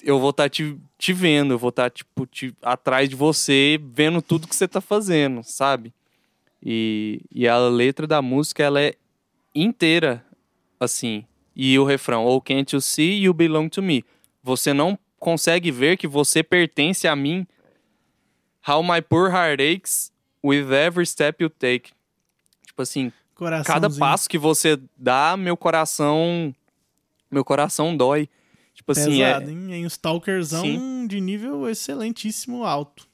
eu 0.02 0.18
vou 0.18 0.30
estar 0.30 0.48
te, 0.48 0.76
te 0.98 1.12
vendo, 1.12 1.54
eu 1.54 1.58
vou 1.58 1.70
estar 1.70 1.90
tipo, 1.90 2.26
te- 2.26 2.54
atrás 2.62 3.08
de 3.08 3.16
você, 3.16 3.80
vendo 3.82 4.20
tudo 4.20 4.48
que 4.48 4.54
você 4.56 4.66
tá 4.68 4.80
fazendo, 4.80 5.42
sabe? 5.42 5.92
E, 6.62 7.20
e 7.34 7.48
a 7.48 7.58
letra 7.58 8.06
da 8.06 8.20
música, 8.22 8.62
ela 8.62 8.80
é 8.80 8.94
inteira, 9.54 10.24
assim. 10.78 11.24
E 11.54 11.78
o 11.78 11.84
refrão, 11.84 12.24
Oh, 12.26 12.40
can't 12.40 12.74
you 12.74 12.80
see, 12.80 13.22
you 13.22 13.34
belong 13.34 13.68
to 13.68 13.82
me. 13.82 14.04
Você 14.42 14.72
não 14.72 14.98
consegue 15.18 15.70
ver 15.70 15.96
que 15.96 16.06
você 16.06 16.42
pertence 16.42 17.06
a 17.06 17.14
mim. 17.14 17.46
How 18.66 18.82
my 18.82 19.00
poor 19.02 19.28
heart 19.30 19.60
aches 19.60 20.12
with 20.42 20.72
every 20.72 21.06
step 21.06 21.42
you 21.42 21.50
take. 21.50 21.90
Tipo 22.66 22.82
assim, 22.82 23.12
cada 23.66 23.88
passo 23.98 24.28
que 24.28 24.38
você 24.38 24.78
dá, 24.96 25.36
meu 25.36 25.56
coração. 25.56 26.54
Meu 27.30 27.44
coração 27.44 27.96
dói. 27.96 28.28
Tipo 28.74 28.92
assim, 28.92 29.18
Pesado, 29.18 29.48
é. 29.48 29.52
hein? 29.52 29.72
Em 29.74 29.84
um 29.84 29.86
stalkerzão 29.86 30.62
Sim. 30.62 31.06
de 31.06 31.20
nível 31.20 31.68
excelentíssimo 31.68 32.64
alto. 32.64 33.06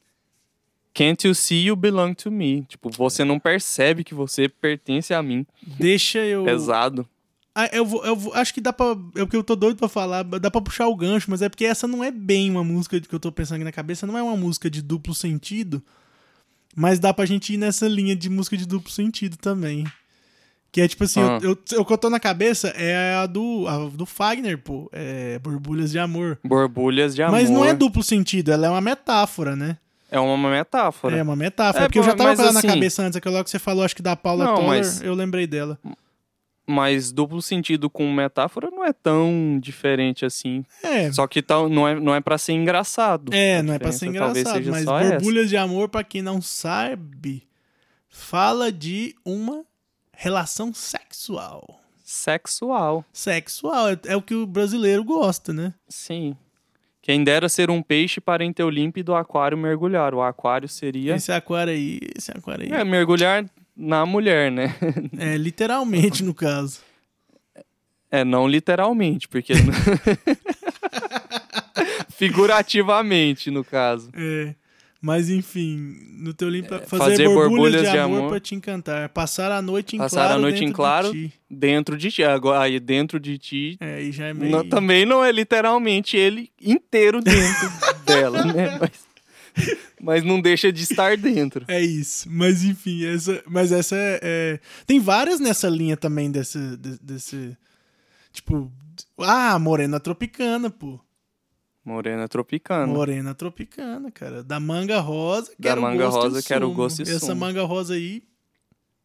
Can't 0.94 1.26
you 1.26 1.34
see 1.34 1.66
you 1.66 1.76
belong 1.76 2.14
to 2.14 2.30
me? 2.30 2.62
Tipo, 2.62 2.90
você 2.90 3.24
não 3.24 3.38
percebe 3.38 4.02
que 4.04 4.14
você 4.14 4.48
pertence 4.48 5.12
a 5.14 5.22
mim. 5.22 5.46
Deixa 5.62 6.18
eu. 6.20 6.44
Pesado. 6.44 7.08
Ah, 7.54 7.68
eu, 7.72 7.84
vou, 7.84 8.04
eu 8.04 8.14
vou- 8.16 8.32
acho 8.34 8.54
que 8.54 8.60
dá 8.60 8.72
pra. 8.72 8.96
É 9.16 9.22
o 9.22 9.26
que 9.26 9.36
eu 9.36 9.42
tô 9.44 9.54
doido 9.56 9.76
pra 9.76 9.88
falar. 9.88 10.22
Dá 10.22 10.50
pra 10.50 10.60
puxar 10.60 10.86
o 10.88 10.96
gancho, 10.96 11.30
mas 11.30 11.42
é 11.42 11.48
porque 11.48 11.64
essa 11.64 11.86
não 11.88 12.02
é 12.02 12.10
bem 12.10 12.50
uma 12.50 12.62
música 12.64 13.00
que 13.00 13.14
eu 13.14 13.20
tô 13.20 13.30
pensando 13.32 13.56
aqui 13.56 13.64
na 13.64 13.72
cabeça. 13.72 14.06
Não 14.06 14.16
é 14.16 14.22
uma 14.22 14.36
música 14.36 14.70
de 14.70 14.80
duplo 14.82 15.14
sentido. 15.14 15.82
Mas 16.76 16.98
dá 17.00 17.12
pra 17.12 17.26
gente 17.26 17.52
ir 17.52 17.56
nessa 17.56 17.88
linha 17.88 18.14
de 18.14 18.28
música 18.30 18.56
de 18.56 18.64
duplo 18.66 18.90
sentido 18.90 19.36
também. 19.36 19.84
Que 20.70 20.82
é 20.82 20.88
tipo 20.88 21.04
assim, 21.04 21.20
Ah. 21.20 21.38
eu, 21.42 21.56
eu- 21.72 21.80
o 21.80 21.84
que 21.84 21.92
eu 21.92 21.98
tô 21.98 22.10
na 22.10 22.20
cabeça 22.20 22.68
é 22.76 23.14
a 23.14 23.26
do, 23.26 23.66
a 23.66 23.88
do 23.88 24.04
Fagner, 24.04 24.58
pô. 24.58 24.88
É 24.92 25.38
Borbulhas 25.38 25.90
de 25.90 25.98
Amor. 25.98 26.38
Borbulhas 26.44 27.14
de 27.14 27.22
amor. 27.22 27.32
Mas 27.40 27.48
não 27.50 27.64
é 27.64 27.72
duplo 27.74 28.02
sentido, 28.02 28.52
ela 28.52 28.66
é 28.66 28.70
uma 28.70 28.80
metáfora, 28.80 29.56
né? 29.56 29.78
É 30.10 30.18
uma 30.20 30.50
metáfora. 30.50 31.16
É 31.16 31.22
uma 31.22 31.36
metáfora. 31.36 31.84
É, 31.84 31.88
porque 31.88 31.98
eu 31.98 32.02
já 32.02 32.14
tava 32.14 32.34
com 32.36 32.42
ela 32.42 32.52
na 32.52 32.58
assim- 32.60 32.68
cabeça 32.68 33.02
antes. 33.02 33.16
Aquela 33.16 33.36
hora 33.36 33.44
que 33.44 33.50
você 33.50 33.58
falou, 33.58 33.82
acho 33.84 33.96
que 33.96 34.02
da 34.02 34.14
Paula 34.16 34.44
Não, 34.44 34.54
Toller, 34.56 34.68
mas- 34.78 35.02
eu 35.02 35.14
lembrei 35.14 35.46
dela. 35.46 35.78
Mas 36.66 37.10
duplo 37.12 37.40
sentido 37.40 37.88
com 37.88 38.12
metáfora 38.12 38.70
não 38.70 38.84
é 38.84 38.92
tão 38.92 39.58
diferente 39.60 40.26
assim. 40.26 40.64
É, 40.82 41.10
Só 41.10 41.26
que 41.26 41.40
tal, 41.40 41.66
não, 41.68 41.88
é, 41.88 41.98
não 41.98 42.14
é 42.14 42.20
pra 42.20 42.36
ser 42.36 42.52
engraçado. 42.52 43.32
É, 43.34 43.62
não 43.62 43.72
é 43.72 43.78
pra 43.78 43.90
ser 43.90 44.06
engraçado, 44.06 44.62
mas 44.70 44.84
só 44.84 44.98
essa. 45.00 45.10
Borbulhas 45.12 45.48
de 45.48 45.56
Amor, 45.56 45.88
pra 45.88 46.04
quem 46.04 46.20
não 46.20 46.42
sabe, 46.42 47.46
fala 48.10 48.70
de 48.70 49.14
uma 49.24 49.64
relação 50.18 50.74
sexual. 50.74 51.80
Sexual, 52.04 53.04
Sexual, 53.12 53.90
é, 53.90 53.98
é 54.06 54.16
o 54.16 54.22
que 54.22 54.34
o 54.34 54.46
brasileiro 54.46 55.04
gosta, 55.04 55.52
né? 55.52 55.72
sim. 55.88 56.36
Quem 57.00 57.24
dera 57.24 57.48
ser 57.48 57.70
um 57.70 57.80
peixe 57.80 58.20
para 58.20 58.44
em 58.44 58.52
teu 58.52 58.68
límpido 58.68 59.14
aquário 59.14 59.56
mergulhar. 59.56 60.12
O 60.12 60.20
aquário 60.20 60.68
seria. 60.68 61.14
Esse 61.16 61.32
aquário 61.32 61.72
aí, 61.72 62.00
esse 62.14 62.30
aquário 62.30 62.66
aí. 62.66 62.70
É, 62.70 62.84
mergulhar 62.84 63.48
na 63.74 64.04
mulher, 64.04 64.52
né? 64.52 64.74
É, 65.16 65.34
literalmente, 65.38 66.22
no 66.22 66.34
caso. 66.34 66.80
É, 68.10 68.24
não 68.24 68.46
literalmente, 68.46 69.26
porque. 69.26 69.54
Figurativamente, 72.10 73.50
no 73.50 73.64
caso. 73.64 74.10
É. 74.14 74.54
Mas 75.00 75.30
enfim, 75.30 75.96
no 76.18 76.34
teu 76.34 76.48
limpo 76.48 76.74
É, 76.74 76.78
fazer, 76.80 77.04
fazer 77.10 77.24
borbulhas, 77.28 77.48
borbulhas 77.50 77.82
de, 77.84 77.90
de 77.92 77.98
amor, 77.98 78.18
amor. 78.18 78.30
pra 78.30 78.40
te 78.40 78.54
encantar. 78.56 79.08
Passar 79.10 79.52
a 79.52 79.62
noite 79.62 79.94
em 79.94 79.98
Passar 80.00 80.22
a 80.22 80.26
claro 80.30 80.40
noite 80.42 80.56
em 80.56 80.66
dentro 80.66 80.70
de 80.72 80.74
claro. 80.74 81.12
ti. 81.12 81.32
Dentro 81.48 81.96
de 81.96 82.10
ti. 82.10 82.24
Agora, 82.24 82.60
aí 82.62 82.80
dentro 82.80 83.20
de 83.20 83.38
ti. 83.38 83.76
É, 83.80 84.02
e 84.02 84.10
já 84.10 84.26
é 84.26 84.34
meio... 84.34 84.50
não- 84.50 84.68
também 84.68 85.06
não 85.06 85.24
é 85.24 85.30
literalmente 85.30 86.16
ele 86.16 86.50
inteiro 86.60 87.20
dentro 87.20 87.70
dela, 88.04 88.44
né? 88.44 88.76
Mas, 88.80 89.06
mas 90.00 90.24
não 90.24 90.40
deixa 90.40 90.72
de 90.72 90.82
estar 90.82 91.16
dentro. 91.16 91.64
É 91.68 91.80
isso. 91.80 92.28
Mas 92.28 92.64
enfim, 92.64 93.04
essa, 93.06 93.40
mas 93.46 93.70
essa 93.70 93.94
é, 93.96 94.20
é- 94.22 94.60
Tem 94.84 94.98
várias 94.98 95.38
nessa 95.38 95.68
linha 95.68 95.96
também 95.96 96.28
desse, 96.28 96.58
de- 96.76 96.98
desse. 97.00 97.56
Tipo. 98.32 98.70
Ah, 99.20 99.56
Morena 99.60 100.00
Tropicana, 100.00 100.70
pô. 100.70 100.98
Morena 101.88 102.28
tropicana. 102.28 102.86
Morena 102.86 103.34
Tropicana, 103.34 104.10
cara. 104.10 104.42
Da 104.42 104.60
manga 104.60 105.00
rosa, 105.00 105.52
que 105.56 105.62
Da 105.62 105.70
era 105.70 105.80
o 105.80 105.82
manga 105.82 106.04
gosto 106.04 106.18
e 106.18 106.22
rosa, 106.22 106.42
que 106.42 106.52
era 106.54 106.66
o 106.68 106.72
gosto 106.74 106.98
e 106.98 107.02
Essa 107.02 107.18
sumo. 107.20 107.36
manga 107.40 107.62
rosa 107.64 107.94
aí. 107.94 108.22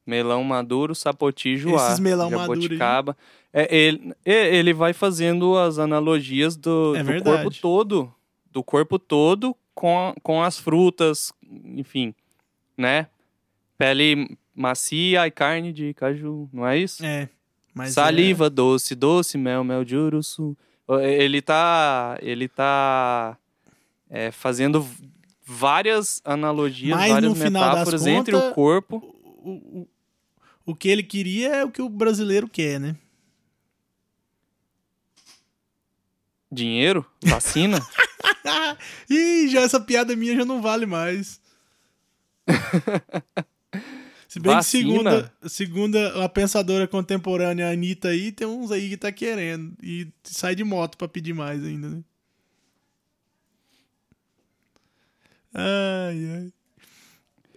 Melão 0.05 0.43
maduro, 0.43 0.93
sapoti, 0.93 1.55
joá. 1.55 1.87
Esses 1.87 1.99
melão 1.99 2.29
maduro 2.29 2.51
aí. 2.53 2.61
jabuticaba. 2.63 3.15
É, 3.53 3.73
ele, 3.73 4.13
é, 4.25 4.53
ele 4.53 4.73
vai 4.73 4.91
fazendo 4.91 5.57
as 5.57 5.79
analogias 5.79 6.57
do, 6.57 6.93
É 6.95 7.03
do 7.03 7.23
corpo 7.23 7.51
todo. 7.51 8.13
Do 8.51 8.61
corpo 8.61 8.99
todo 8.99 9.55
com, 9.73 10.13
com 10.21 10.43
as 10.43 10.59
frutas, 10.59 11.31
enfim, 11.65 12.13
né? 12.77 13.07
Pele 13.77 14.37
macia 14.53 15.25
e 15.25 15.31
carne 15.31 15.71
de 15.71 15.93
caju, 15.93 16.49
não 16.51 16.67
é 16.67 16.77
isso? 16.77 17.03
É. 17.03 17.29
Mas 17.73 17.93
Saliva 17.93 18.49
doce, 18.49 18.93
doce, 18.93 19.37
mel, 19.37 19.63
mel 19.63 19.83
de 19.85 19.95
uruçu. 19.95 20.55
Ele 20.99 21.41
tá, 21.41 22.17
ele 22.21 22.47
tá 22.47 23.37
é, 24.09 24.31
fazendo 24.31 24.87
várias 25.45 26.21
analogias, 26.23 26.97
Mas 26.97 27.11
várias 27.11 27.37
metáforas 27.37 28.07
entre 28.07 28.35
o 28.35 28.53
corpo 28.53 28.97
O, 29.43 29.51
o, 29.81 29.87
o 30.65 30.75
que 30.75 30.87
ele 30.87 31.03
queria 31.03 31.55
é 31.55 31.65
o 31.65 31.71
que 31.71 31.81
o 31.81 31.89
brasileiro 31.89 32.47
quer, 32.47 32.79
né? 32.79 32.95
Dinheiro? 36.51 37.05
Vacina? 37.23 37.79
Ih, 39.09 39.49
já 39.49 39.61
essa 39.61 39.79
piada 39.79 40.15
minha 40.15 40.35
já 40.35 40.45
não 40.45 40.61
vale 40.61 40.85
mais. 40.85 41.41
Se 44.33 44.39
bem 44.39 44.51
Vacina? 44.51 44.83
que 44.83 44.89
segunda, 44.89 45.33
segunda 45.47 46.25
a 46.25 46.27
pensadora 46.27 46.87
contemporânea 46.87 47.69
Anitta 47.69 48.07
aí, 48.07 48.31
tem 48.31 48.47
uns 48.47 48.71
aí 48.71 48.89
que 48.89 48.97
tá 48.97 49.11
querendo. 49.11 49.75
E 49.79 50.07
sai 50.23 50.55
de 50.55 50.63
moto 50.63 50.97
pra 50.97 51.07
pedir 51.07 51.33
mais 51.33 51.63
ainda, 51.63 51.87
né? 51.87 52.03
Ai, 55.53 56.29
ai. 56.31 56.53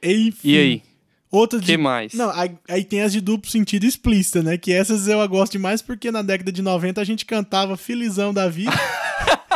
Enfim. 0.02 0.50
E 0.50 0.58
aí? 0.58 0.82
Outra 1.30 1.58
O 1.58 1.62
de 1.62 1.66
que 1.66 1.78
mais? 1.78 2.12
Não, 2.12 2.30
aí, 2.68 2.84
tem 2.84 3.00
as 3.00 3.10
de 3.10 3.22
duplo 3.22 3.50
sentido 3.50 3.86
explícita, 3.86 4.42
né? 4.42 4.58
Que 4.58 4.70
essas 4.70 5.08
eu 5.08 5.26
gosto 5.26 5.52
demais 5.52 5.80
porque 5.80 6.10
na 6.10 6.20
década 6.20 6.52
de 6.52 6.60
90 6.60 7.00
a 7.00 7.04
gente 7.04 7.24
cantava 7.24 7.78
Felizão 7.78 8.34
da 8.34 8.50
Vida. 8.50 8.70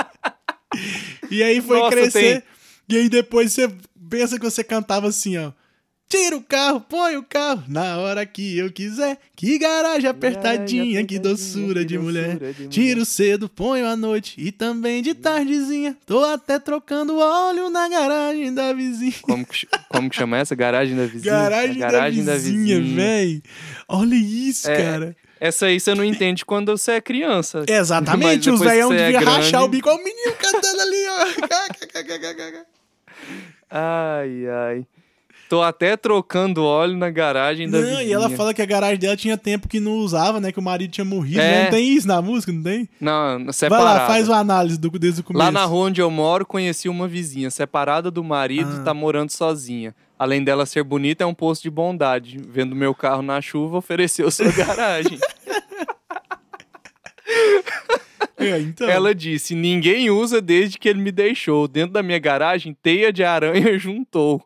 e 1.31 1.43
aí 1.43 1.61
foi 1.61 1.81
Nossa, 1.81 1.91
crescer. 1.91 2.45
E 2.89 2.97
aí 2.97 3.11
depois 3.11 3.53
você 3.53 3.71
pensa 4.09 4.39
que 4.39 4.45
você 4.47 4.65
cantava 4.65 5.09
assim, 5.09 5.37
ó. 5.37 5.53
Tira 6.11 6.37
o 6.37 6.43
carro, 6.43 6.81
põe 6.81 7.17
o 7.17 7.23
carro 7.23 7.63
na 7.69 7.99
hora 7.99 8.27
que 8.27 8.59
eu 8.59 8.69
quiser. 8.73 9.17
Que 9.37 9.57
garagem 9.59 10.11
apertadinha, 10.11 11.07
que 11.07 11.21
doçura 11.21 11.85
de 11.85 11.97
mulher. 11.97 12.37
Tiro 12.69 13.05
cedo, 13.05 13.49
ponho 13.49 13.87
à 13.87 13.95
noite 13.95 14.35
e 14.37 14.51
também 14.51 15.03
de 15.03 15.15
tardezinha. 15.15 15.97
Tô 16.05 16.25
até 16.25 16.59
trocando 16.59 17.17
óleo 17.17 17.71
na 17.71 17.89
garagem 17.89 18.53
da 18.53 18.73
vizinha. 18.73 19.15
Como 19.23 19.47
que, 19.47 19.69
como 19.89 20.11
que 20.11 20.17
chama 20.17 20.37
essa? 20.39 20.53
Garagem 20.57 20.97
da 20.97 21.07
vizinha? 21.07 21.33
Garagem, 21.33 21.81
A 21.85 21.89
da 21.91 22.09
vizinha, 22.09 22.81
véi. 22.81 23.41
Olha 23.89 24.15
isso, 24.17 24.69
É, 24.69 24.83
cara. 24.83 25.17
Essa 25.39 25.67
aí 25.67 25.79
você 25.79 25.95
não 25.95 26.05
entende 26.05 26.45
quando 26.45 26.77
você 26.77 26.93
é 26.93 27.01
criança. 27.01 27.65
Exatamente, 27.69 28.51
os 28.51 28.59
velhão 28.61 28.89
você 28.89 28.97
é 28.97 29.13
deviam 29.13 29.23
rachar 29.33 29.51
grande- 29.53 29.65
o 29.65 29.69
bico. 29.69 29.89
Olha 29.89 30.01
o 30.01 30.05
menino 30.05 30.33
cantando 30.37 30.81
ali, 30.83 31.07
ó. 31.09 31.27
Ai, 33.71 34.47
ai. 34.49 34.87
Tô 35.51 35.63
até 35.63 35.97
trocando 35.97 36.63
óleo 36.63 36.97
na 36.97 37.11
garagem 37.11 37.69
da 37.69 37.79
Não, 37.81 37.85
vizinha. 37.89 38.03
e 38.05 38.13
ela 38.13 38.31
fala 38.31 38.55
que 38.55 38.63
a 38.63 38.65
garagem 38.65 38.99
dela 39.01 39.17
tinha 39.17 39.37
tempo 39.37 39.67
que 39.67 39.81
não 39.81 39.95
usava, 39.97 40.39
né? 40.39 40.53
Que 40.53 40.61
o 40.61 40.63
marido 40.63 40.93
tinha 40.93 41.05
morrido. 41.05 41.41
É. 41.41 41.51
né? 41.51 41.63
Não 41.65 41.71
tem 41.73 41.89
isso 41.93 42.07
na 42.07 42.23
música, 42.23 42.53
não 42.53 42.63
tem? 42.63 42.89
Não, 43.01 43.45
Vai 43.47 43.53
separada. 43.53 43.85
lá, 44.03 44.07
faz 44.07 44.29
uma 44.29 44.39
análise 44.39 44.79
do, 44.79 44.89
desde 44.91 45.23
o 45.23 45.25
começo. 45.25 45.45
Lá 45.45 45.51
na 45.51 45.65
rua 45.65 45.87
onde 45.89 46.01
eu 46.01 46.09
moro, 46.09 46.47
conheci 46.47 46.89
uma 46.89 47.09
vizinha 47.09 47.51
separada 47.51 48.13
do 48.13 48.23
marido, 48.23 48.71
Ah. 48.81 48.85
tá 48.85 48.95
morando 48.95 49.31
sozinha. 49.31 49.93
Além 50.17 50.45
dela 50.45 50.65
ser 50.67 50.85
bonita, 50.85 51.25
é 51.25 51.27
um 51.27 51.35
posto 51.35 51.63
de 51.63 51.71
bondade. 51.71 52.39
Vendo 52.49 52.77
meu 52.77 52.95
carro 52.95 53.21
na 53.23 53.41
chuva, 53.41 53.79
ofereceu 53.79 54.31
sua 54.31 54.53
garagem. 54.55 55.19
É, 58.39 58.59
então. 58.61 58.89
Ela 58.89 59.15
disse: 59.15 59.55
Ninguém 59.55 60.11
usa 60.11 60.41
desde 60.41 60.79
que 60.79 60.89
ele 60.89 61.01
me 61.01 61.11
deixou. 61.11 61.67
Dentro 61.69 61.93
da 61.93 62.03
minha 62.03 62.19
garagem, 62.19 62.77
teia 62.83 63.13
de 63.13 63.25
aranha 63.25 63.77
juntou. 63.81 64.41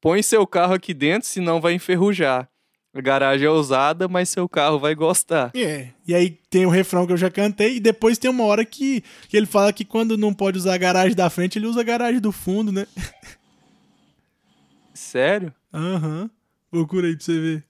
Põe 0.00 0.22
seu 0.22 0.46
carro 0.46 0.74
aqui 0.74 0.92
dentro, 0.94 1.28
senão 1.28 1.60
vai 1.60 1.72
enferrujar. 1.74 2.48
A 2.94 3.00
garagem 3.00 3.46
é 3.46 3.50
usada, 3.50 4.08
mas 4.08 4.28
seu 4.30 4.48
carro 4.48 4.78
vai 4.78 4.94
gostar. 4.94 5.50
É. 5.54 5.88
E 6.08 6.14
aí 6.14 6.30
tem 6.48 6.64
o 6.64 6.70
refrão 6.70 7.06
que 7.06 7.12
eu 7.12 7.16
já 7.16 7.30
cantei, 7.30 7.76
e 7.76 7.80
depois 7.80 8.16
tem 8.16 8.30
uma 8.30 8.44
hora 8.44 8.64
que, 8.64 9.02
que 9.28 9.36
ele 9.36 9.44
fala 9.46 9.72
que 9.72 9.84
quando 9.84 10.16
não 10.16 10.32
pode 10.32 10.56
usar 10.56 10.74
a 10.74 10.78
garagem 10.78 11.14
da 11.14 11.28
frente, 11.28 11.58
ele 11.58 11.66
usa 11.66 11.80
a 11.80 11.84
garagem 11.84 12.20
do 12.20 12.32
fundo, 12.32 12.72
né? 12.72 12.86
Sério? 14.94 15.52
Aham. 15.72 16.30
Procura 16.70 17.06
aí 17.06 17.16
pra 17.16 17.24
você 17.24 17.38
ver. 17.38 17.64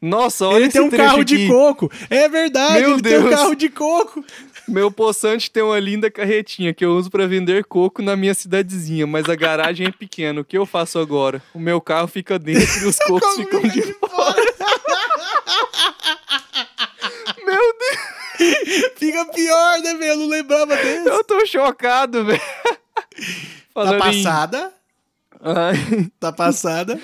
Nossa, 0.00 0.46
olha 0.46 0.56
ele 0.58 0.64
esse 0.66 0.78
tem 0.78 0.82
um 0.86 0.90
carro 0.90 1.20
aqui. 1.20 1.24
de 1.36 1.48
coco. 1.48 1.90
É 2.08 2.28
verdade, 2.28 2.80
Meu 2.80 2.92
ele 2.92 3.02
tem 3.02 3.18
um 3.18 3.22
Deus. 3.22 3.34
carro 3.34 3.54
de 3.54 3.68
coco. 3.68 4.24
Meu 4.66 4.90
poçante 4.90 5.50
tem 5.50 5.62
uma 5.62 5.78
linda 5.78 6.10
carretinha 6.10 6.72
que 6.72 6.84
eu 6.84 6.96
uso 6.96 7.10
pra 7.10 7.26
vender 7.26 7.64
coco 7.64 8.02
na 8.02 8.16
minha 8.16 8.34
cidadezinha, 8.34 9.06
mas 9.06 9.28
a 9.28 9.34
garagem 9.34 9.86
é 9.86 9.90
pequena. 9.90 10.40
O 10.40 10.44
que 10.44 10.56
eu 10.56 10.64
faço 10.64 10.98
agora? 10.98 11.42
O 11.52 11.58
meu 11.58 11.80
carro 11.80 12.08
fica 12.08 12.38
dentro 12.38 12.82
e 12.82 12.86
os 12.86 12.96
cocos 13.06 13.36
ficam 13.36 13.60
de 13.62 13.82
fora? 13.94 14.44
Meu 17.44 17.74
Deus, 17.78 18.90
Fica 18.96 19.24
pior, 19.26 19.78
né, 19.80 19.94
velho? 19.94 20.12
Eu 20.12 20.16
não 20.16 20.26
lembrava 20.28 20.76
desse. 20.76 21.08
eu 21.08 21.24
tô 21.24 21.44
chocado, 21.46 22.24
velho. 22.24 22.40
Tá 23.74 23.98
passada. 23.98 24.72
Ai, 25.40 26.10
Tá 26.18 26.32
passada. 26.32 27.00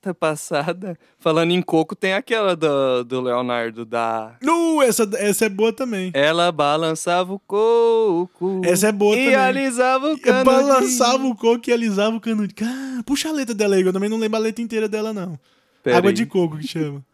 Tá 0.00 0.14
passada. 0.14 0.98
Falando 1.18 1.50
em 1.52 1.60
coco, 1.62 1.94
tem 1.94 2.14
aquela 2.14 2.54
do, 2.56 3.04
do 3.04 3.20
Leonardo 3.20 3.84
da. 3.84 4.36
Nu, 4.42 4.82
essa, 4.82 5.08
essa 5.16 5.46
é 5.46 5.48
boa 5.48 5.72
também. 5.72 6.10
Ela 6.14 6.50
balançava 6.50 7.32
o 7.32 7.38
coco. 7.38 8.62
Essa 8.64 8.88
é 8.88 8.92
boa 8.92 9.14
e 9.16 9.24
também. 9.24 9.34
alisava 9.36 10.12
o 10.12 10.18
cano. 10.20 10.44
balançava 10.44 11.24
o 11.26 11.34
coco 11.36 11.68
e 11.68 11.72
alisava 11.72 12.16
o 12.16 12.20
cano. 12.20 12.46
de- 12.46 12.54
Ah, 12.62 13.02
puxa 13.04 13.28
a 13.28 13.32
letra 13.32 13.54
dela 13.54 13.74
aí, 13.76 13.82
eu 13.82 13.92
também 13.92 14.08
não 14.08 14.18
lembro 14.18 14.36
a 14.36 14.40
letra 14.40 14.62
inteira 14.62 14.88
dela, 14.88 15.12
não. 15.12 15.38
Pera 15.82 15.98
Água 15.98 16.10
aí. 16.10 16.14
de 16.14 16.26
coco 16.26 16.56
que 16.58 16.66
chama. 16.66 17.04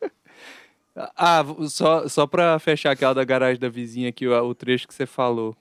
Ah, 1.16 1.44
só, 1.68 2.06
só 2.08 2.24
pra 2.24 2.56
fechar 2.60 2.92
aquela 2.92 3.12
da 3.14 3.24
garagem 3.24 3.58
da 3.58 3.68
vizinha 3.68 4.08
aqui, 4.10 4.28
o, 4.28 4.44
o 4.48 4.54
trecho 4.54 4.86
que 4.86 4.94
você 4.94 5.06
falou. 5.06 5.56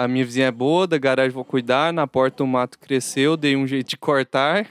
A 0.00 0.08
minha 0.08 0.24
vizinha 0.24 0.46
é 0.46 0.50
boa, 0.50 0.86
da 0.86 0.96
garagem 0.96 1.30
vou 1.30 1.44
cuidar, 1.44 1.92
na 1.92 2.06
porta 2.06 2.42
o 2.42 2.46
mato 2.46 2.78
cresceu, 2.78 3.36
dei 3.36 3.54
um 3.54 3.66
jeito 3.66 3.90
de 3.90 3.96
cortar. 3.98 4.66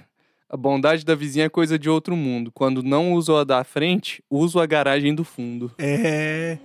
A 0.49 0.57
bondade 0.57 1.05
da 1.05 1.13
vizinha 1.13 1.45
é 1.45 1.49
coisa 1.49 1.77
de 1.77 1.87
outro 1.87 2.15
mundo. 2.15 2.51
Quando 2.51 2.81
não 2.81 3.13
uso 3.13 3.35
a 3.35 3.43
da 3.43 3.63
frente, 3.63 4.23
uso 4.27 4.59
a 4.59 4.65
garagem 4.65 5.13
do 5.13 5.23
fundo. 5.23 5.71
É. 5.77 6.57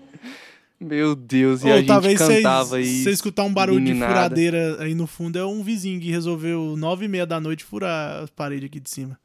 Meu 0.81 1.15
Deus, 1.15 1.63
e 1.63 1.67
Ou 1.67 1.75
a 1.75 1.77
gente 1.77 1.87
talvez 1.89 2.19
cantava 2.19 2.65
você 2.65 2.81
isso. 2.81 3.11
escutar 3.11 3.45
um 3.45 3.53
barulho 3.53 3.85
de 3.85 3.93
meninada. 3.93 4.15
furadeira 4.15 4.83
aí 4.83 4.95
no 4.95 5.07
fundo, 5.07 5.39
é 5.39 5.45
um 5.45 5.63
vizinho 5.63 6.01
que 6.01 6.11
resolveu 6.11 6.75
nove 6.75 7.05
e 7.05 7.09
meia 7.09 7.27
da 7.27 7.39
noite 7.39 7.65
furar 7.65 8.23
as 8.23 8.31
paredes 8.31 8.65
aqui 8.65 8.81
de 8.81 8.89
cima. 8.89 9.21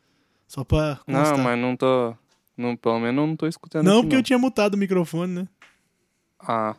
Só 0.49 0.65
pra 0.65 0.99
constar. 1.05 1.37
Não, 1.37 1.43
mas 1.45 1.57
não 1.57 1.77
tô... 1.77 2.13
Não, 2.57 2.75
pelo 2.75 2.99
menos 2.99 3.21
eu 3.21 3.27
não 3.27 3.37
tô 3.37 3.47
escutando 3.47 3.85
Não, 3.85 4.01
porque 4.01 4.17
eu 4.17 4.23
tinha 4.23 4.37
mutado 4.37 4.73
o 4.73 4.77
microfone, 4.77 5.33
né? 5.33 5.47
Ah, 6.37 6.75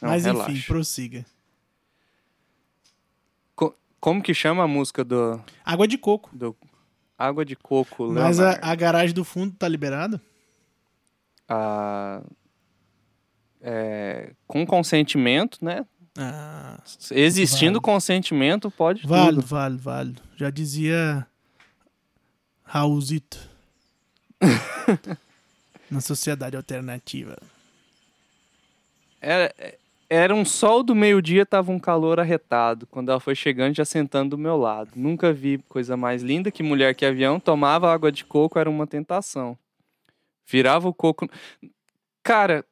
não, 0.00 0.08
mas 0.08 0.24
relaxa. 0.24 0.50
enfim, 0.50 0.66
prossiga. 0.66 1.26
Co- 4.00 4.10
como 4.10 4.22
que 4.22 4.32
chama 4.34 4.64
a 4.64 4.68
música 4.68 5.04
do, 5.04 5.40
Água 5.64 5.86
de 5.86 5.98
coco. 5.98 6.30
do 6.32 6.56
Água 7.18 7.44
de 7.44 7.54
Coco, 7.54 8.08
Mas 8.10 8.40
a, 8.40 8.42
Leonardo? 8.44 8.64
a 8.66 8.74
garagem 8.74 9.14
do 9.14 9.24
fundo 9.24 9.54
tá 9.56 9.68
liberada? 9.68 10.20
a- 11.48 12.22
é, 13.60 14.32
com 14.46 14.64
consentimento, 14.66 15.62
né? 15.62 15.84
Ah, 16.18 16.80
Existindo 17.10 17.72
Válido. 17.74 17.80
consentimento, 17.82 18.70
pode 18.70 19.06
válido, 19.06 19.42
tudo. 19.42 19.46
válido, 19.50 19.82
válido. 19.82 20.22
Já 20.36 20.48
dizia 20.50 21.26
Raulzito. 22.64 23.38
Na 25.90 26.00
sociedade 26.00 26.56
alternativa. 26.56 27.36
Era, 29.20 29.52
era 30.10 30.34
um 30.34 30.44
sol 30.44 30.82
do 30.82 30.92
meio-dia, 30.92 31.46
tava 31.46 31.70
um 31.70 31.78
calor 31.78 32.18
arretado. 32.18 32.84
Quando 32.88 33.10
ela 33.10 33.20
foi 33.20 33.36
chegando, 33.36 33.76
já 33.76 33.84
sentando 33.84 34.30
do 34.30 34.38
meu 34.38 34.56
lado. 34.56 34.90
Nunca 34.96 35.32
vi 35.32 35.58
coisa 35.68 35.96
mais 35.96 36.20
linda 36.20 36.50
que 36.50 36.64
mulher 36.64 36.96
que 36.96 37.06
avião. 37.06 37.38
Tomava 37.38 37.92
água 37.92 38.10
de 38.10 38.24
coco, 38.24 38.58
era 38.58 38.68
uma 38.68 38.88
tentação. 38.88 39.56
Virava 40.48 40.88
o 40.88 40.92
coco. 40.92 41.28
Cara, 42.24 42.64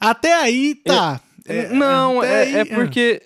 Até 0.00 0.34
aí, 0.34 0.74
tá. 0.74 1.20
É, 1.44 1.68
não, 1.68 2.20
até 2.20 2.32
é, 2.32 2.42
aí, 2.42 2.54
é 2.56 2.64
porque. 2.64 3.22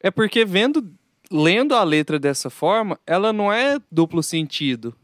É 0.00 0.10
porque 0.10 0.44
vendo. 0.44 0.88
Lendo 1.30 1.74
a 1.74 1.82
letra 1.82 2.18
dessa 2.18 2.50
forma, 2.50 2.98
ela 3.06 3.32
não 3.32 3.50
é 3.52 3.78
duplo 3.90 4.22
sentido. 4.22 4.94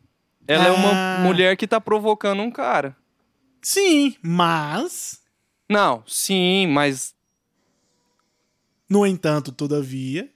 Ela 0.46 0.66
é 0.66 0.70
uma 0.70 0.90
Ah. 0.92 1.18
mulher 1.20 1.56
que 1.56 1.66
tá 1.66 1.80
provocando 1.80 2.42
um 2.42 2.50
cara. 2.50 2.94
Sim, 3.62 4.14
mas. 4.22 5.22
Não, 5.70 6.02
sim, 6.06 6.66
mas 6.66 7.14
No 8.88 9.06
entanto, 9.06 9.52
todavia. 9.52 10.28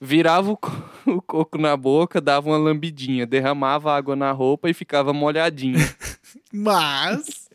virava 0.00 0.50
o, 0.52 0.56
co- 0.56 0.70
o 1.06 1.22
coco 1.22 1.56
na 1.58 1.76
boca, 1.76 2.20
dava 2.20 2.48
uma 2.50 2.56
lambidinha, 2.58 3.26
derramava 3.26 3.92
água 3.94 4.16
na 4.16 4.32
roupa 4.32 4.68
e 4.68 4.74
ficava 4.74 5.12
molhadinha. 5.12 5.78
Mas. 6.52 7.48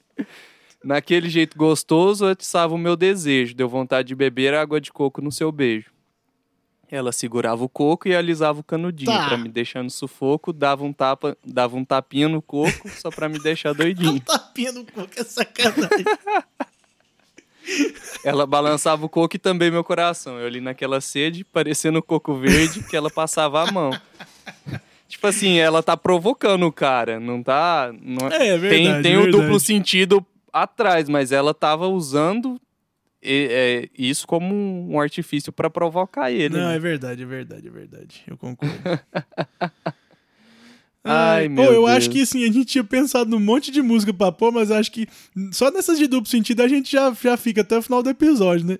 Naquele 0.83 1.29
jeito 1.29 1.57
gostoso, 1.57 2.25
atiçava 2.25 2.73
o 2.73 2.77
meu 2.77 2.95
desejo, 2.95 3.53
deu 3.55 3.67
vontade 3.67 4.07
de 4.09 4.15
beber 4.15 4.53
água 4.53 4.79
de 4.79 4.91
coco 4.91 5.21
no 5.21 5.31
seu 5.31 5.51
beijo. 5.51 5.91
Ela 6.89 7.11
segurava 7.11 7.61
o 7.65 7.67
coco 7.67 8.07
e 8.07 8.15
alisava 8.15 8.61
o 8.61 8.63
canudinho 8.63 9.11
Tá. 9.11 9.27
pra 9.27 9.37
me 9.37 9.49
deixar 9.49 9.83
no 9.83 9.89
sufoco, 9.89 10.53
dava 10.53 10.85
um 10.85 10.93
tapa, 10.93 11.35
dava 11.45 11.75
um 11.75 11.83
tapinha 11.83 12.29
no 12.29 12.41
coco 12.41 12.87
só 12.91 13.09
pra 13.09 13.27
me 13.27 13.37
deixar 13.39 13.73
doidinho. 13.73 14.21
Tapinha 14.23 14.71
no 14.71 14.85
coco 14.85 15.11
é 15.17 15.23
sacanagem. 15.25 16.05
Ela 18.23 18.45
balançava 18.45 19.05
o 19.05 19.09
coco 19.09 19.35
e 19.35 19.39
também 19.39 19.71
meu 19.71 19.83
coração. 19.83 20.39
Eu 20.39 20.47
ali 20.47 20.61
naquela 20.61 20.99
sede, 21.01 21.43
parecendo 21.43 21.99
o 21.99 22.03
coco 22.03 22.35
verde, 22.35 22.83
que 22.83 22.95
ela 22.95 23.09
passava 23.09 23.61
a 23.61 23.71
mão. 23.71 23.91
Tipo 25.07 25.27
assim, 25.27 25.57
ela 25.57 25.81
tá 25.81 25.95
provocando 25.95 26.65
o 26.65 26.71
cara, 26.71 27.19
não 27.19 27.41
tá. 27.41 27.93
Não... 28.01 28.27
É, 28.27 28.49
é 28.49 28.51
tem 28.51 28.59
verdade, 28.59 29.03
tem 29.03 29.17
o 29.17 29.23
verdade. 29.23 29.43
duplo 29.43 29.59
sentido 29.59 30.25
atrás, 30.51 31.07
mas 31.07 31.31
ela 31.31 31.53
tava 31.53 31.87
usando 31.87 32.59
e- 33.21 33.47
é, 33.49 33.89
isso 33.97 34.27
como 34.27 34.53
um 34.55 34.99
artifício 34.99 35.51
pra 35.51 35.69
provocar 35.69 36.31
ele. 36.31 36.57
Não, 36.57 36.69
né? 36.69 36.75
é 36.75 36.79
verdade, 36.79 37.23
é 37.23 37.25
verdade, 37.25 37.67
é 37.67 37.71
verdade. 37.71 38.23
Eu 38.27 38.37
concordo. 38.37 38.75
Ai, 41.09 41.47
pô, 41.49 41.55
meu 41.55 41.63
eu 41.65 41.71
Deus. 41.85 41.89
acho 41.89 42.09
que 42.09 42.21
assim, 42.21 42.43
a 42.43 42.47
gente 42.51 42.65
tinha 42.65 42.83
pensado 42.83 43.29
num 43.29 43.39
monte 43.39 43.71
de 43.71 43.81
música 43.81 44.13
pra 44.13 44.31
pôr, 44.31 44.51
mas 44.51 44.69
acho 44.71 44.91
que 44.91 45.07
só 45.51 45.69
nessas 45.71 45.97
de 45.97 46.07
duplo 46.07 46.29
sentido 46.29 46.61
a 46.61 46.67
gente 46.67 46.91
já, 46.91 47.11
já 47.13 47.35
fica 47.37 47.61
até 47.61 47.77
o 47.77 47.81
final 47.81 48.01
do 48.03 48.09
episódio, 48.09 48.65
né? 48.65 48.77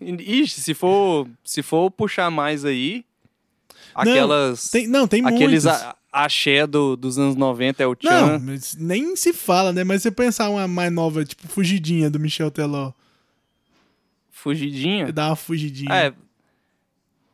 Ixi, 0.00 0.60
se 0.60 0.74
for, 0.74 1.28
se 1.44 1.62
for 1.62 1.90
puxar 1.90 2.30
mais 2.30 2.64
aí, 2.64 3.04
aquelas. 3.94 4.68
Tem, 4.70 4.86
não, 4.86 5.06
tem 5.08 5.24
aqueles 5.26 5.66
a- 5.66 5.96
axé 6.12 6.66
do, 6.66 6.96
dos 6.96 7.18
anos 7.18 7.34
90 7.36 7.82
é 7.82 7.86
o 7.86 7.90
Não, 7.90 7.96
Tchan. 7.96 8.38
mas 8.38 8.74
nem 8.78 9.14
se 9.16 9.32
fala, 9.32 9.72
né? 9.72 9.84
Mas 9.84 10.02
você 10.02 10.10
pensar 10.10 10.48
uma 10.48 10.66
mais 10.66 10.92
nova, 10.92 11.24
tipo 11.24 11.46
Fugidinha 11.48 12.08
do 12.10 12.18
Michel 12.18 12.50
Teló, 12.50 12.92
Fugidinha. 14.30 15.12
dá 15.12 15.28
uma 15.28 15.36
fugidinha. 15.36 15.92
É, 15.94 16.12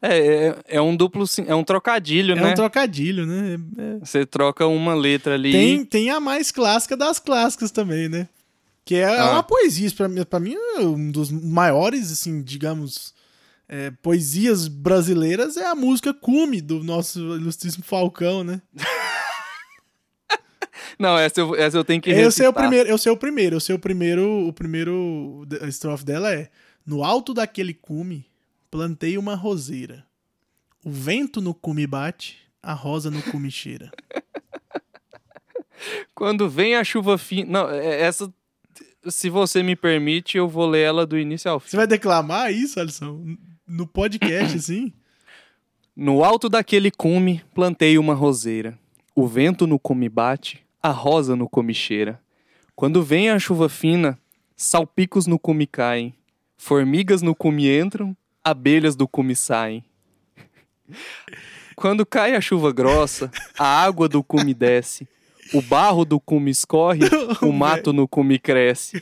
é, 0.02 0.18
é, 0.48 0.56
é 0.66 0.80
um 0.82 0.96
duplo, 0.96 1.24
é 1.46 1.54
um 1.54 1.62
trocadilho, 1.64 2.32
É 2.32 2.40
né? 2.40 2.50
um 2.50 2.54
trocadilho, 2.54 3.24
né? 3.24 3.56
É- 3.78 3.98
Você 4.04 4.26
troca 4.26 4.66
uma 4.66 4.94
letra 4.94 5.34
ali. 5.34 5.52
Tem, 5.52 5.84
tem 5.84 6.10
a 6.10 6.18
mais 6.20 6.50
clássica 6.50 6.96
das 6.96 7.18
clássicas 7.18 7.70
também, 7.70 8.08
né? 8.08 8.28
Que 8.84 8.96
é 8.96 9.18
Ah. 9.18 9.30
uma 9.30 9.42
poesia, 9.44 9.88
pra 9.96 10.08
mim, 10.08 10.24
pra 10.24 10.40
mim 10.40 10.54
é 10.76 10.80
um 10.80 11.10
dos 11.12 11.30
maiores, 11.30 12.10
assim, 12.10 12.42
digamos, 12.42 13.14
é, 13.68 13.92
poesias 14.02 14.66
brasileiras 14.66 15.56
é 15.56 15.64
a 15.66 15.74
música 15.74 16.12
Cume, 16.12 16.60
do 16.60 16.82
nosso 16.82 17.20
ilustríssimo 17.36 17.84
Falcão, 17.84 18.42
né? 18.42 18.60
Não, 20.98 21.18
essa 21.18 21.40
eu, 21.40 21.54
essa 21.56 21.76
eu 21.76 21.84
tenho 21.84 22.00
que 22.00 22.10
Eu 22.10 22.30
sei 22.30 22.46
o 22.46 22.50
recitar. 22.50 22.52
primeiro, 22.54 22.88
eu 22.88 22.98
sei 22.98 23.12
o 23.12 23.16
primeiro, 23.16 23.56
eu 23.56 23.60
sei 23.60 23.74
o 23.74 23.78
primeiro, 23.78 24.46
o 24.48 24.52
primeiro 24.52 25.46
a 25.60 25.66
estrofe 25.66 26.04
dela 26.04 26.32
é 26.32 26.48
No 26.86 27.02
alto 27.04 27.32
daquele 27.32 27.72
cume, 27.74 28.24
plantei 28.72 29.18
uma 29.18 29.36
roseira. 29.36 30.04
O 30.82 30.90
vento 30.90 31.42
no 31.42 31.54
cume 31.54 31.86
bate, 31.86 32.38
a 32.62 32.72
rosa 32.72 33.10
no 33.10 33.22
cume 33.22 33.50
cheira. 33.50 33.92
Quando 36.14 36.48
vem 36.48 36.74
a 36.74 36.82
chuva 36.82 37.18
fina. 37.18 37.52
Não, 37.52 37.70
é- 37.70 38.00
essa. 38.00 38.32
Se 39.08 39.28
você 39.28 39.62
me 39.62 39.76
permite, 39.76 40.38
eu 40.38 40.48
vou 40.48 40.66
ler 40.66 40.82
ela 40.82 41.06
do 41.06 41.18
início 41.18 41.50
ao 41.50 41.60
fim. 41.60 41.70
Você 41.70 41.76
vai 41.76 41.86
declamar 41.86 42.52
isso, 42.52 42.80
Alisson? 42.80 43.36
No 43.66 43.86
podcast, 43.86 44.56
assim? 44.56 44.92
No 45.94 46.24
alto 46.24 46.48
daquele 46.48 46.90
cume, 46.90 47.42
plantei 47.54 47.98
uma 47.98 48.14
roseira. 48.14 48.78
O 49.14 49.26
vento 49.26 49.66
no 49.66 49.78
cume 49.78 50.08
bate, 50.08 50.64
a 50.82 50.90
rosa 50.90 51.36
no 51.36 51.48
cume 51.48 51.74
cheira. 51.74 52.18
Quando 52.74 53.02
vem 53.02 53.28
a 53.28 53.38
chuva 53.38 53.68
fina, 53.68 54.18
salpicos 54.56 55.26
no 55.26 55.38
cume 55.38 55.66
caem. 55.66 56.14
Formigas 56.56 57.20
no 57.20 57.34
cume 57.34 57.68
entram, 57.68 58.16
abelhas 58.44 58.96
do 58.96 59.06
cume 59.06 59.36
saem. 59.36 59.84
Quando 61.76 62.04
cai 62.04 62.34
a 62.34 62.40
chuva 62.40 62.72
grossa, 62.72 63.30
a 63.58 63.66
água 63.66 64.08
do 64.08 64.22
cume 64.22 64.54
desce. 64.54 65.08
O 65.52 65.60
barro 65.60 66.04
do 66.04 66.20
cume 66.20 66.50
escorre, 66.50 67.00
o 67.42 67.52
mato 67.52 67.92
no 67.92 68.08
cume 68.08 68.38
cresce. 68.38 69.00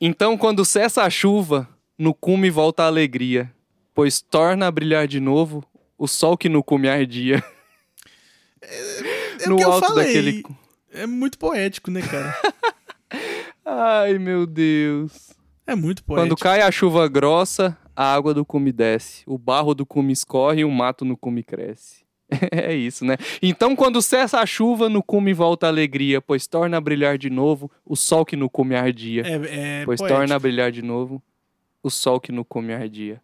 Então, 0.00 0.38
quando 0.38 0.64
cessa 0.64 1.02
a 1.02 1.10
chuva, 1.10 1.68
no 1.98 2.14
cume 2.14 2.50
volta 2.50 2.84
a 2.84 2.86
alegria, 2.86 3.52
pois 3.94 4.20
torna 4.20 4.66
a 4.66 4.70
brilhar 4.70 5.06
de 5.06 5.20
novo 5.20 5.64
o 5.98 6.06
sol 6.06 6.36
que 6.38 6.48
no 6.48 6.62
cume 6.62 6.88
ardia. 6.88 7.42
É 9.40 9.48
no 9.48 9.54
o 9.54 9.58
que 9.58 9.64
eu 9.64 9.72
alto 9.72 9.94
daquele. 9.94 10.44
É 10.92 11.06
muito 11.06 11.38
poético, 11.38 11.90
né, 11.90 12.02
cara? 12.02 12.36
Ai, 13.64 14.18
meu 14.18 14.46
Deus. 14.46 15.30
É 15.68 15.74
muito 15.74 16.02
Quando 16.02 16.28
poético. 16.30 16.40
cai 16.40 16.62
a 16.62 16.70
chuva 16.70 17.06
grossa, 17.08 17.76
a 17.94 18.14
água 18.14 18.32
do 18.32 18.42
cume 18.42 18.72
desce, 18.72 19.22
o 19.26 19.36
barro 19.36 19.74
do 19.74 19.84
cume 19.84 20.14
escorre 20.14 20.62
e 20.62 20.64
o 20.64 20.70
mato 20.70 21.04
no 21.04 21.14
cume 21.14 21.42
cresce. 21.42 22.06
É 22.50 22.74
isso, 22.74 23.04
né? 23.04 23.16
Então, 23.42 23.76
quando 23.76 24.00
cessa 24.02 24.40
a 24.40 24.46
chuva, 24.46 24.88
no 24.88 25.02
cume 25.02 25.32
volta 25.34 25.66
a 25.66 25.68
alegria, 25.68 26.20
pois 26.20 26.46
torna 26.46 26.76
a 26.76 26.80
brilhar 26.80 27.18
de 27.18 27.28
novo 27.28 27.70
o 27.84 27.96
sol 27.96 28.24
que 28.24 28.36
no 28.36 28.48
cume 28.48 28.76
ardia. 28.76 29.22
É, 29.26 29.80
é 29.80 29.84
pois 29.84 29.98
poético. 30.00 30.18
torna 30.18 30.34
a 30.34 30.38
brilhar 30.38 30.72
de 30.72 30.82
novo 30.82 31.22
o 31.82 31.90
sol 31.90 32.18
que 32.18 32.32
no 32.32 32.44
cume 32.44 32.72
ardia. 32.72 33.20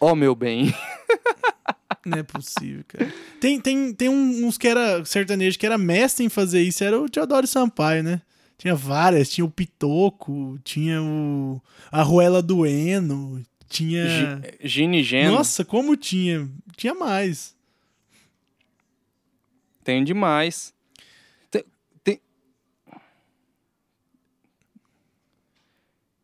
Ó, 0.00 0.14
meu 0.14 0.34
bem. 0.34 0.72
Não 2.06 2.18
é 2.18 2.22
possível, 2.22 2.84
cara. 2.88 3.12
Tem, 3.40 3.60
tem, 3.60 3.92
tem 3.92 4.08
uns 4.08 4.56
que 4.56 4.66
era 4.68 5.04
sertanejo 5.04 5.58
que 5.58 5.66
era 5.66 5.76
mestre 5.78 6.24
em 6.24 6.28
fazer 6.28 6.62
isso, 6.62 6.82
era 6.82 6.98
o 6.98 7.08
Teodoro 7.08 7.46
Sampaio, 7.46 8.02
né? 8.02 8.20
Tinha 8.58 8.74
várias, 8.74 9.30
tinha 9.30 9.44
o 9.44 9.50
Pitoco, 9.50 10.58
tinha 10.64 11.00
o 11.00 11.62
a 11.92 12.02
Ruela 12.02 12.42
do 12.42 12.66
Eno, 12.66 13.40
tinha... 13.68 14.04
Gi- 14.08 14.68
Gine 14.68 15.02
Geno. 15.02 15.30
Nossa, 15.36 15.64
como 15.64 15.96
tinha? 15.96 16.50
Tinha 16.76 16.92
mais. 16.92 17.56
Tem 19.84 20.02
demais. 20.02 20.74
Tem, 21.50 21.64
tem- 22.02 22.20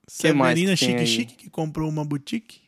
Severina 0.07 0.77
tem 0.77 0.77
Chique? 0.77 1.07
Chique 1.07 1.35
que 1.37 1.51
comprou 1.51 1.89
uma 1.89 2.05
boutique. 2.05 2.63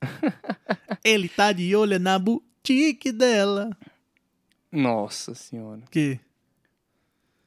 Ele 1.04 1.28
tá 1.28 1.52
de 1.52 1.74
olho 1.74 1.98
na 1.98 2.18
boutique 2.18 3.12
dela. 3.12 3.76
Nossa 4.70 5.34
senhora. 5.34 5.82
Que? 5.90 6.18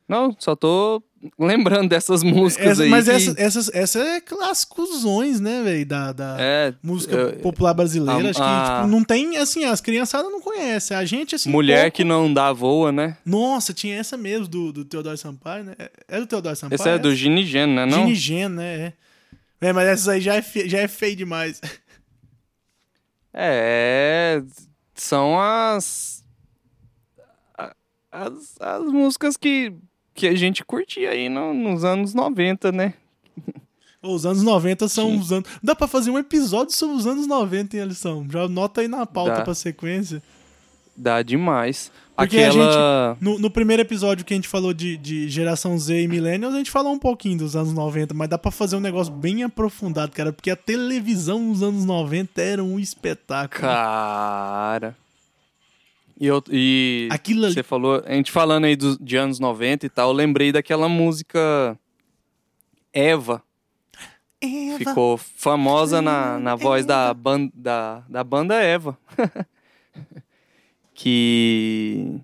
Não, 0.07 0.35
só 0.39 0.55
tô 0.55 1.03
lembrando 1.37 1.89
dessas 1.89 2.23
músicas 2.23 2.65
Essa- 2.67 2.83
aí. 2.83 2.89
mas 2.89 3.05
que- 3.05 3.11
essa, 3.11 3.33
essa, 3.37 3.71
essa 3.77 3.99
é 3.99 4.21
clássicozões, 4.21 5.39
né, 5.39 5.61
velho? 5.63 5.85
Da, 5.85 6.11
da 6.13 6.37
É, 6.39 6.73
música 6.81 7.15
eu- 7.15 7.33
popular 7.39 7.73
brasileira. 7.73 8.27
a- 8.27 8.29
acho 8.31 8.39
que, 8.39 8.45
a- 8.45 8.75
tipo, 8.77 8.87
não 8.87 9.03
tem, 9.03 9.37
assim, 9.37 9.65
as 9.65 9.81
criançadas 9.81 10.31
não 10.31 10.39
conhecem. 10.41 10.95
A 10.95 11.03
gente, 11.05 11.35
assim. 11.35 11.49
mulher 11.49 11.83
pouco- 11.83 11.97
que 11.97 12.03
não 12.03 12.33
dá 12.33 12.53
voa, 12.53 12.91
né? 12.91 13.17
Nossa, 13.25 13.73
tinha 13.73 13.97
essa 13.97 14.15
mesmo 14.17 14.47
do, 14.47 14.71
do 14.71 14.85
Teodoro 14.85 15.17
Sampaio, 15.17 15.63
né? 15.63 15.75
É- 15.77 15.91
É 16.07 16.19
do 16.19 16.25
Teodoro 16.27 16.55
Sampaio? 16.55 16.79
Esse 16.79 16.89
é 16.89 16.97
do 16.97 17.13
Gine 17.13 17.45
Geno, 17.45 17.73
né? 17.75 17.85
Não? 17.85 18.03
Gini 18.03 18.15
Gen, 18.15 18.49
né? 18.49 18.93
É. 19.61 19.67
É, 19.69 19.73
mas 19.73 19.87
essas 19.89 20.07
aí 20.07 20.21
já 20.21 20.35
é, 20.35 20.41
fe- 20.41 20.69
já 20.69 20.79
é 20.79 20.87
feio 20.87 21.15
demais. 21.17 21.59
É, 23.33 24.41
são 24.95 25.39
as, 25.39 26.23
as 28.11 28.55
as 28.59 28.83
músicas 28.85 29.37
que 29.37 29.73
que 30.19 30.27
a 30.27 30.35
gente 30.35 30.63
curtia 30.63 31.09
aí 31.11 31.29
no- 31.29 31.53
nos 31.53 31.83
anos 31.83 32.13
90, 32.13 32.71
né? 32.71 32.93
Os 34.01 34.25
anos 34.25 34.43
90 34.43 34.87
são 34.87 35.17
os 35.17 35.31
anos. 35.31 35.49
Dá 35.61 35.75
pra 35.75 35.87
fazer 35.87 36.09
um 36.09 36.17
episódio 36.17 36.73
sobre 36.73 36.95
os 36.95 37.05
anos 37.05 37.27
90, 37.27 37.75
hein, 37.75 37.83
Alisson? 37.83 38.25
Já 38.31 38.43
anota 38.43 38.81
aí 38.81 38.87
na 38.87 39.05
pauta 39.05 39.35
Dá. 39.35 39.41
pra 39.41 39.53
sequência. 39.53 40.21
Dá 40.95 41.21
demais. 41.21 41.91
Porque 42.15 42.37
Aquela. 42.37 43.09
a 43.11 43.13
gente. 43.13 43.23
No, 43.23 43.39
no 43.39 43.49
primeiro 43.49 43.81
episódio 43.81 44.23
que 44.25 44.33
a 44.33 44.37
gente 44.37 44.47
falou 44.47 44.73
de, 44.73 44.97
de 44.97 45.29
geração 45.29 45.77
Z 45.77 46.01
e 46.01 46.07
Millennials, 46.07 46.53
a 46.53 46.57
gente 46.57 46.71
falou 46.71 46.91
um 46.93 46.99
pouquinho 46.99 47.37
dos 47.39 47.55
anos 47.55 47.71
90, 47.73 48.13
mas 48.13 48.27
dá 48.29 48.37
pra 48.37 48.51
fazer 48.51 48.75
um 48.75 48.81
negócio 48.81 49.11
bem 49.13 49.43
aprofundado, 49.43 50.11
cara, 50.11 50.31
porque 50.33 50.51
a 50.51 50.55
televisão 50.57 51.39
nos 51.39 51.63
anos 51.63 51.85
90 51.85 52.41
era 52.41 52.61
um 52.63 52.77
espetáculo. 52.79 53.61
Cara. 53.61 54.95
E, 56.19 56.27
eu, 56.27 56.43
e 56.51 57.07
Aquilo 57.11 57.45
ali. 57.45 57.53
você 57.53 57.63
falou, 57.63 58.03
a 58.05 58.13
gente 58.13 58.31
falando 58.31 58.65
aí 58.65 58.75
dos, 58.75 58.97
de 58.97 59.15
anos 59.15 59.39
90 59.39 59.85
e 59.85 59.89
tal, 59.89 60.09
eu 60.09 60.13
lembrei 60.13 60.51
daquela 60.51 60.89
música 60.89 61.79
Eva. 62.91 63.41
Eva. 64.41 64.77
Ficou 64.77 65.17
famosa 65.17 66.01
na, 66.01 66.37
na 66.39 66.55
voz 66.55 66.85
da, 66.85 67.13
ban, 67.13 67.49
da, 67.53 68.03
da 68.09 68.23
banda 68.23 68.55
Eva. 68.55 68.97
que. 70.93 72.19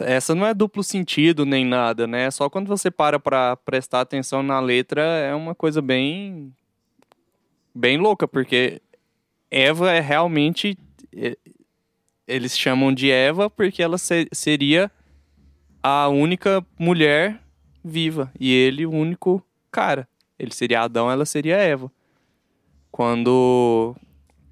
Essa 0.00 0.34
não 0.34 0.46
é 0.46 0.54
duplo 0.54 0.82
sentido 0.82 1.44
nem 1.44 1.66
nada, 1.66 2.06
né? 2.06 2.30
Só 2.30 2.48
quando 2.48 2.66
você 2.66 2.90
para 2.90 3.20
pra 3.20 3.56
prestar 3.56 4.00
atenção 4.00 4.42
na 4.42 4.58
letra 4.58 5.02
é 5.02 5.34
uma 5.34 5.54
coisa 5.54 5.82
bem. 5.82 6.52
bem 7.74 7.98
louca, 7.98 8.26
porque 8.26 8.80
Eva 9.50 9.90
é 9.92 10.00
realmente. 10.00 10.78
Eles 12.32 12.56
chamam 12.58 12.92
de 12.92 13.10
Eva 13.10 13.48
porque 13.50 13.82
ela 13.82 13.98
se- 13.98 14.28
seria 14.32 14.90
a 15.82 16.08
única 16.08 16.64
mulher 16.78 17.40
viva 17.84 18.32
e 18.38 18.52
ele 18.52 18.86
o 18.86 18.90
único 18.90 19.44
cara. 19.70 20.08
Ele 20.38 20.52
seria 20.52 20.82
Adão, 20.82 21.10
ela 21.10 21.24
seria 21.24 21.56
Eva. 21.56 21.90
Quando 22.90 23.94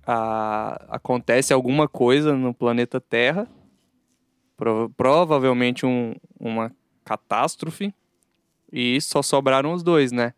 a- 0.06 0.86
acontece 0.88 1.52
alguma 1.52 1.86
coisa 1.88 2.34
no 2.34 2.54
planeta 2.54 3.00
Terra, 3.00 3.46
prova- 4.56 4.90
provavelmente 4.96 5.84
um- 5.86 6.14
uma 6.38 6.72
catástrofe, 7.04 7.94
e 8.72 9.00
só 9.00 9.20
sobraram 9.20 9.72
os 9.72 9.82
dois, 9.82 10.12
né? 10.12 10.32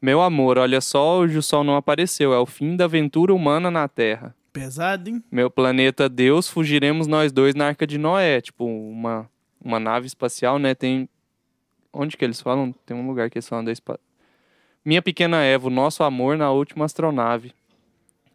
Meu 0.00 0.20
amor, 0.20 0.58
olha 0.58 0.80
só, 0.80 1.18
hoje 1.18 1.38
o 1.38 1.42
sol 1.42 1.64
não 1.64 1.74
apareceu, 1.74 2.32
é 2.34 2.38
o 2.38 2.46
fim 2.46 2.76
da 2.76 2.84
aventura 2.84 3.34
humana 3.34 3.70
na 3.70 3.88
Terra. 3.88 4.34
Pesado, 4.56 5.10
hein? 5.10 5.22
Meu 5.30 5.50
planeta 5.50 6.08
Deus, 6.08 6.48
fugiremos 6.48 7.06
nós 7.06 7.30
dois 7.30 7.54
na 7.54 7.66
Arca 7.66 7.86
de 7.86 7.98
Noé. 7.98 8.40
Tipo, 8.40 8.64
uma, 8.64 9.28
uma 9.62 9.78
nave 9.78 10.06
espacial, 10.06 10.58
né? 10.58 10.74
Tem. 10.74 11.06
Onde 11.92 12.16
que 12.16 12.24
eles 12.24 12.40
falam? 12.40 12.72
Tem 12.86 12.96
um 12.96 13.06
lugar 13.06 13.28
que 13.28 13.36
eles 13.36 13.46
falam 13.46 13.62
da 13.62 13.70
espa... 13.70 14.00
Minha 14.82 15.02
pequena 15.02 15.42
Eva, 15.42 15.66
o 15.66 15.70
nosso 15.70 16.02
amor 16.02 16.38
na 16.38 16.50
última 16.50 16.86
astronave. 16.86 17.52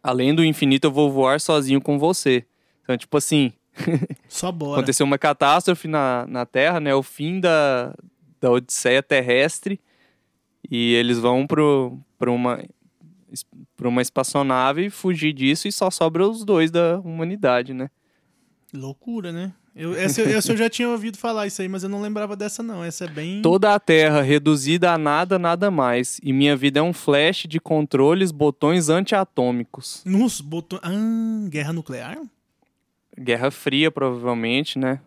Além 0.00 0.32
do 0.32 0.44
infinito, 0.44 0.86
eu 0.86 0.92
vou 0.92 1.10
voar 1.10 1.40
sozinho 1.40 1.80
com 1.80 1.98
você. 1.98 2.46
Então, 2.84 2.96
tipo 2.96 3.16
assim, 3.16 3.52
Só 4.28 4.52
bora. 4.52 4.78
aconteceu 4.78 5.04
uma 5.04 5.18
catástrofe 5.18 5.88
na, 5.88 6.24
na 6.28 6.46
Terra, 6.46 6.78
né? 6.78 6.94
O 6.94 7.02
fim 7.02 7.40
da, 7.40 7.92
da 8.40 8.48
Odisseia 8.48 9.02
terrestre. 9.02 9.80
E 10.70 10.94
eles 10.94 11.18
vão 11.18 11.48
pro, 11.48 11.98
pro 12.16 12.32
uma, 12.32 12.62
pra 13.76 13.88
uma 13.88 14.02
espaçonave 14.02 14.90
fugir 14.90 15.32
disso 15.32 15.66
e 15.68 15.72
só 15.72 15.90
sobra 15.90 16.26
os 16.28 16.44
dois 16.44 16.70
da 16.70 16.98
humanidade, 17.00 17.72
né? 17.74 17.90
Loucura, 18.72 19.32
né? 19.32 19.52
Eu, 19.74 19.94
essa, 19.94 20.20
eu- 20.20 20.36
essa 20.36 20.52
eu 20.52 20.56
já 20.56 20.68
tinha 20.68 20.88
ouvido 20.88 21.16
falar 21.16 21.46
isso 21.46 21.62
aí, 21.62 21.68
mas 21.68 21.82
eu 21.82 21.88
não 21.88 22.00
lembrava 22.02 22.36
dessa, 22.36 22.62
não. 22.62 22.84
Essa 22.84 23.04
é 23.04 23.08
bem. 23.08 23.40
Toda 23.42 23.74
a 23.74 23.80
Terra 23.80 24.20
reduzida 24.20 24.92
a 24.92 24.98
nada, 24.98 25.38
nada 25.38 25.70
mais. 25.70 26.20
E 26.22 26.32
minha 26.32 26.54
vida 26.56 26.80
é 26.80 26.82
um 26.82 26.92
flash 26.92 27.46
de 27.48 27.58
controles, 27.58 28.30
botões 28.30 28.88
antiatômicos. 28.90 30.02
Nos 30.04 30.40
botou. 30.42 30.78
Ah, 30.82 31.48
guerra 31.48 31.72
nuclear? 31.72 32.18
Guerra 33.18 33.50
Fria, 33.50 33.90
provavelmente, 33.90 34.78
né? 34.78 35.00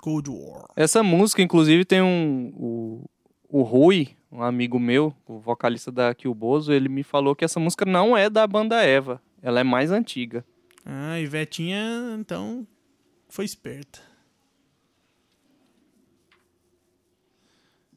Cold 0.00 0.30
War. 0.30 0.66
Essa 0.76 1.02
música, 1.02 1.42
inclusive, 1.42 1.84
tem 1.84 2.00
um. 2.00 2.52
O, 2.56 3.04
o 3.48 3.62
Rui, 3.62 4.08
um 4.30 4.42
amigo 4.42 4.78
meu, 4.78 5.14
o 5.26 5.38
vocalista 5.38 5.90
da 5.90 6.14
Kill 6.14 6.34
Bozo, 6.34 6.72
ele 6.72 6.88
me 6.88 7.02
falou 7.02 7.34
que 7.34 7.44
essa 7.44 7.58
música 7.58 7.84
não 7.84 8.16
é 8.16 8.30
da 8.30 8.46
banda 8.46 8.82
Eva. 8.82 9.20
Ela 9.42 9.60
é 9.60 9.64
mais 9.64 9.90
antiga. 9.90 10.44
Ah, 10.84 11.18
e 11.18 11.26
Vetinha, 11.26 12.16
então, 12.18 12.66
foi 13.28 13.44
esperta. 13.44 14.00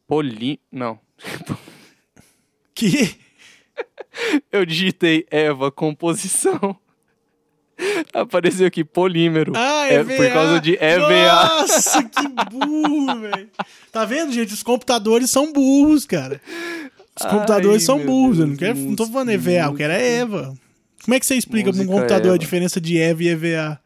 Poli. 0.07 0.59
Não. 0.71 0.99
Que? 2.75 3.19
Eu 4.51 4.65
digitei 4.65 5.27
Eva, 5.29 5.71
composição. 5.71 6.75
Apareceu 8.13 8.67
aqui 8.67 8.83
polímero. 8.83 9.53
Ah, 9.55 9.87
É 9.87 9.95
EVA. 9.95 10.15
por 10.15 10.29
causa 10.31 10.59
de 10.61 10.77
EVA. 10.79 11.25
Nossa, 11.61 12.03
que 12.03 12.27
burro, 12.51 13.19
velho. 13.21 13.49
Tá 13.91 14.05
vendo, 14.05 14.31
gente? 14.31 14.53
Os 14.53 14.61
computadores 14.61 15.29
são 15.31 15.51
burros, 15.51 16.05
cara. 16.05 16.39
Os 17.19 17.25
Ai, 17.25 17.31
computadores 17.31 17.83
são 17.83 17.97
meu 17.97 18.05
burros. 18.05 18.39
Eu 18.39 18.47
não, 18.47 18.55
Deus, 18.55 18.59
quero, 18.73 18.79
não 18.87 18.95
tô 18.95 19.07
falando 19.07 19.29
EVA, 19.29 19.51
eu 19.51 19.73
quero 19.75 19.93
é. 19.93 20.17
EVA. 20.19 20.53
Como 21.03 21.15
é 21.15 21.19
que 21.19 21.25
você 21.25 21.35
explica 21.35 21.73
pra 21.73 21.81
um 21.81 21.87
computador 21.87 22.31
a 22.31 22.35
Eva. 22.35 22.39
diferença 22.39 22.79
de 22.79 22.97
EVA 22.97 23.23
e 23.23 23.27
EVA? 23.29 23.81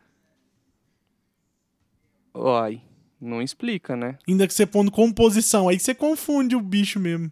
Ai, 2.62 2.82
não 3.20 3.42
explica, 3.42 3.96
né? 3.96 4.18
Ainda 4.28 4.46
que 4.46 4.54
você 4.54 4.66
pondo 4.66 4.92
composição, 4.92 5.68
aí 5.70 5.80
você 5.80 5.96
confunde 5.96 6.56
o 6.56 6.62
bicho 6.62 7.00
mesmo. 7.00 7.32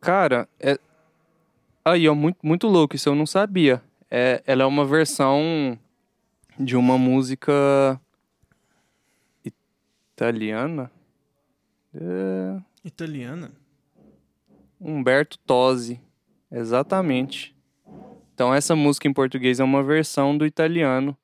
Cara, 0.00 0.48
é. 0.60 0.78
Aí, 1.88 2.08
ó, 2.08 2.16
muito, 2.16 2.38
muito 2.42 2.66
louco, 2.66 2.96
isso 2.96 3.08
eu 3.08 3.14
não 3.14 3.26
sabia. 3.26 3.80
É, 4.10 4.42
ela 4.44 4.64
é 4.64 4.66
uma 4.66 4.84
versão 4.84 5.78
de 6.58 6.74
uma 6.74 6.98
música 6.98 8.00
italiana. 9.44 10.90
É, 11.94 12.60
Italiana. 12.84 13.52
Humberto 14.80 15.38
Tosi. 15.46 16.00
Exatamente. 16.50 17.54
Então, 18.34 18.52
essa 18.52 18.74
música 18.74 19.06
em 19.06 19.12
português 19.12 19.60
é 19.60 19.64
uma 19.64 19.80
versão 19.80 20.36
do 20.36 20.44
italiano. 20.44 21.16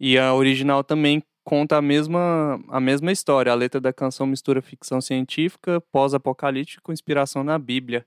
E 0.00 0.18
a 0.18 0.34
original 0.34 0.82
também 0.82 1.22
conta 1.44 1.76
a 1.76 1.82
mesma, 1.82 2.60
a 2.68 2.80
mesma 2.80 3.12
história. 3.12 3.52
A 3.52 3.54
letra 3.54 3.80
da 3.80 3.92
canção 3.92 4.26
mistura 4.26 4.60
ficção 4.60 5.00
científica, 5.00 5.80
pós-apocalíptica 5.92 6.82
com 6.82 6.92
inspiração 6.92 7.44
na 7.44 7.56
Bíblia, 7.60 8.04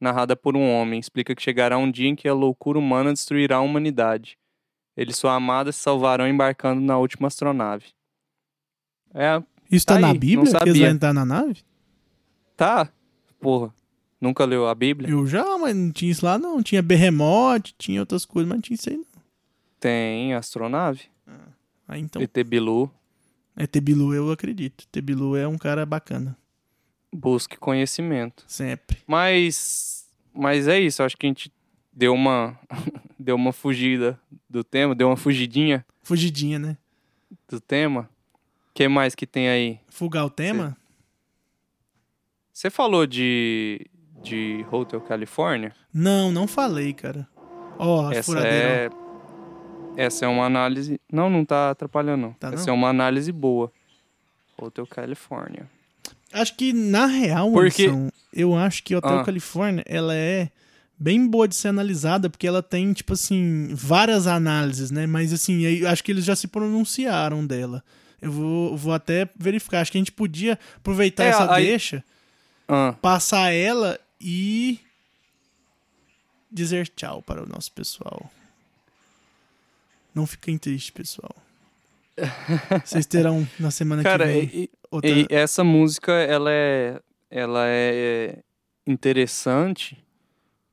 narrada 0.00 0.36
por 0.36 0.56
um 0.56 0.70
homem. 0.72 0.98
Explica 1.00 1.34
que 1.34 1.42
chegará 1.42 1.76
um 1.78 1.90
dia 1.90 2.08
em 2.08 2.16
que 2.16 2.28
a 2.28 2.34
loucura 2.34 2.78
humana 2.78 3.12
destruirá 3.12 3.56
a 3.56 3.60
humanidade. 3.60 4.38
Eles 4.96 5.16
e 5.16 5.18
sua 5.20 5.34
amada 5.34 5.70
se 5.72 5.78
salvarão 5.78 6.26
embarcando 6.26 6.80
na 6.80 6.98
última 6.98 7.28
astronave. 7.28 7.86
É, 9.14 9.42
Isso 9.70 9.86
tá, 9.86 9.94
Tá 9.94 10.00
na 10.00 10.08
aí, 10.08 10.18
Bíblia? 10.18 10.50
Que 10.62 10.68
eles 10.68 10.78
vão 10.80 10.88
entrar 10.88 11.12
na 11.12 11.24
nave? 11.24 11.62
tá. 12.56 12.90
Porra, 13.40 13.72
nunca 14.20 14.44
leu 14.44 14.66
a 14.66 14.74
Bíblia? 14.74 15.08
Eu 15.08 15.24
já, 15.24 15.44
mas 15.58 15.76
não 15.76 15.92
tinha 15.92 16.10
isso 16.10 16.24
lá, 16.26 16.36
não. 16.36 16.60
Tinha 16.60 16.82
berremote, 16.82 17.72
tinha 17.78 18.00
outras 18.00 18.24
coisas, 18.24 18.48
mas 18.48 18.56
não 18.56 18.62
tinha 18.62 18.74
isso 18.74 18.90
aí, 18.90 18.96
não. 18.96 19.22
Tem 19.78 20.34
astronave. 20.34 21.02
Aí 21.86 22.00
então, 22.00 22.20
ET 22.20 22.36
Bilu. 22.44 22.90
é 23.56 23.66
Tebilu, 23.66 24.12
eu 24.12 24.30
acredito. 24.32 24.86
Tebilu 24.88 25.36
é 25.36 25.46
um 25.46 25.56
cara 25.56 25.86
bacana. 25.86 26.36
Busque 27.12 27.56
conhecimento. 27.56 28.44
Sempre. 28.46 28.98
Mas, 29.06 30.06
mas 30.32 30.68
é 30.68 30.78
isso, 30.78 31.02
acho 31.02 31.16
que 31.16 31.26
a 31.26 31.30
gente 31.30 31.52
deu 31.92 32.12
uma 32.12 32.58
deu 33.18 33.34
uma 33.34 33.52
fugida 33.52 34.18
do 34.48 34.62
tema, 34.62 34.94
deu 34.94 35.08
uma 35.08 35.16
fugidinha 35.16 35.84
Fugidinha, 36.02 36.58
né? 36.58 36.76
do 37.48 37.60
tema. 37.60 38.08
O 38.70 38.74
que 38.74 38.88
mais 38.88 39.14
que 39.14 39.26
tem 39.26 39.48
aí? 39.48 39.80
Fugar 39.88 40.24
o 40.24 40.30
tema? 40.30 40.76
Você 42.52 42.70
falou 42.70 43.06
de 43.06 43.86
de 44.22 44.64
Hotel 44.70 45.00
California? 45.00 45.74
Não, 45.92 46.30
não 46.32 46.46
falei, 46.46 46.92
cara. 46.92 47.28
Ó, 47.78 48.08
a 48.08 48.14
essa 48.14 48.22
furadeira. 48.24 48.90
é 48.94 49.08
essa 49.98 50.24
é 50.24 50.28
uma 50.28 50.44
análise, 50.44 51.00
não, 51.12 51.28
não 51.28 51.44
tá 51.44 51.70
atrapalhando 51.70 52.22
não. 52.22 52.32
Tá 52.34 52.52
essa 52.52 52.66
não? 52.66 52.74
é 52.74 52.76
uma 52.76 52.88
análise 52.88 53.32
boa. 53.32 53.72
Hotel 54.56 54.86
California. 54.86 55.68
Acho 56.32 56.54
que, 56.56 56.72
na 56.72 57.06
real, 57.06 57.50
Porque- 57.52 57.86
Anderson, 57.86 58.10
eu 58.32 58.54
acho 58.56 58.82
que 58.82 58.94
Hotel 58.94 59.18
Ah. 59.20 59.24
Califórnia, 59.24 59.82
ela 59.86 60.14
é 60.14 60.50
bem 60.98 61.26
boa 61.26 61.48
de 61.48 61.54
ser 61.54 61.68
analisada, 61.68 62.28
porque 62.28 62.46
ela 62.46 62.62
tem, 62.62 62.92
tipo 62.92 63.12
assim, 63.14 63.68
várias 63.72 64.26
análises, 64.26 64.90
né? 64.90 65.06
Mas, 65.06 65.32
assim, 65.32 65.62
eu 65.62 65.88
acho 65.88 66.02
que 66.04 66.10
eles 66.12 66.24
já 66.24 66.36
se 66.36 66.46
pronunciaram 66.48 67.46
dela. 67.46 67.82
Eu 68.20 68.32
vou, 68.32 68.76
vou 68.76 68.92
até 68.92 69.28
verificar. 69.38 69.80
Acho 69.80 69.92
que 69.92 69.98
a 69.98 70.00
gente 70.00 70.12
podia 70.12 70.58
aproveitar 70.76 71.24
É, 71.24 71.28
essa 71.28 71.52
aí- 71.54 71.66
deixa, 71.66 72.04
Ah, 72.68 72.94
passar 73.00 73.50
ela 73.52 73.98
e 74.20 74.78
dizer 76.50 76.88
tchau 76.88 77.22
para 77.22 77.42
o 77.42 77.48
nosso 77.48 77.70
pessoal. 77.72 78.30
Não 80.14 80.26
fiquem 80.26 80.58
tristes, 80.58 80.90
pessoal. 80.90 81.34
Vocês 82.84 83.06
terão 83.06 83.46
na 83.58 83.70
semana 83.70 84.02
cara, 84.02 84.26
que 84.26 84.32
vem 84.32 84.50
e- 84.52 84.70
outra... 84.90 85.10
E 85.10 85.26
essa 85.30 85.62
música, 85.64 86.12
ela 86.12 86.50
é, 86.50 87.00
ela 87.30 87.64
é 87.66 88.38
interessante 88.86 89.96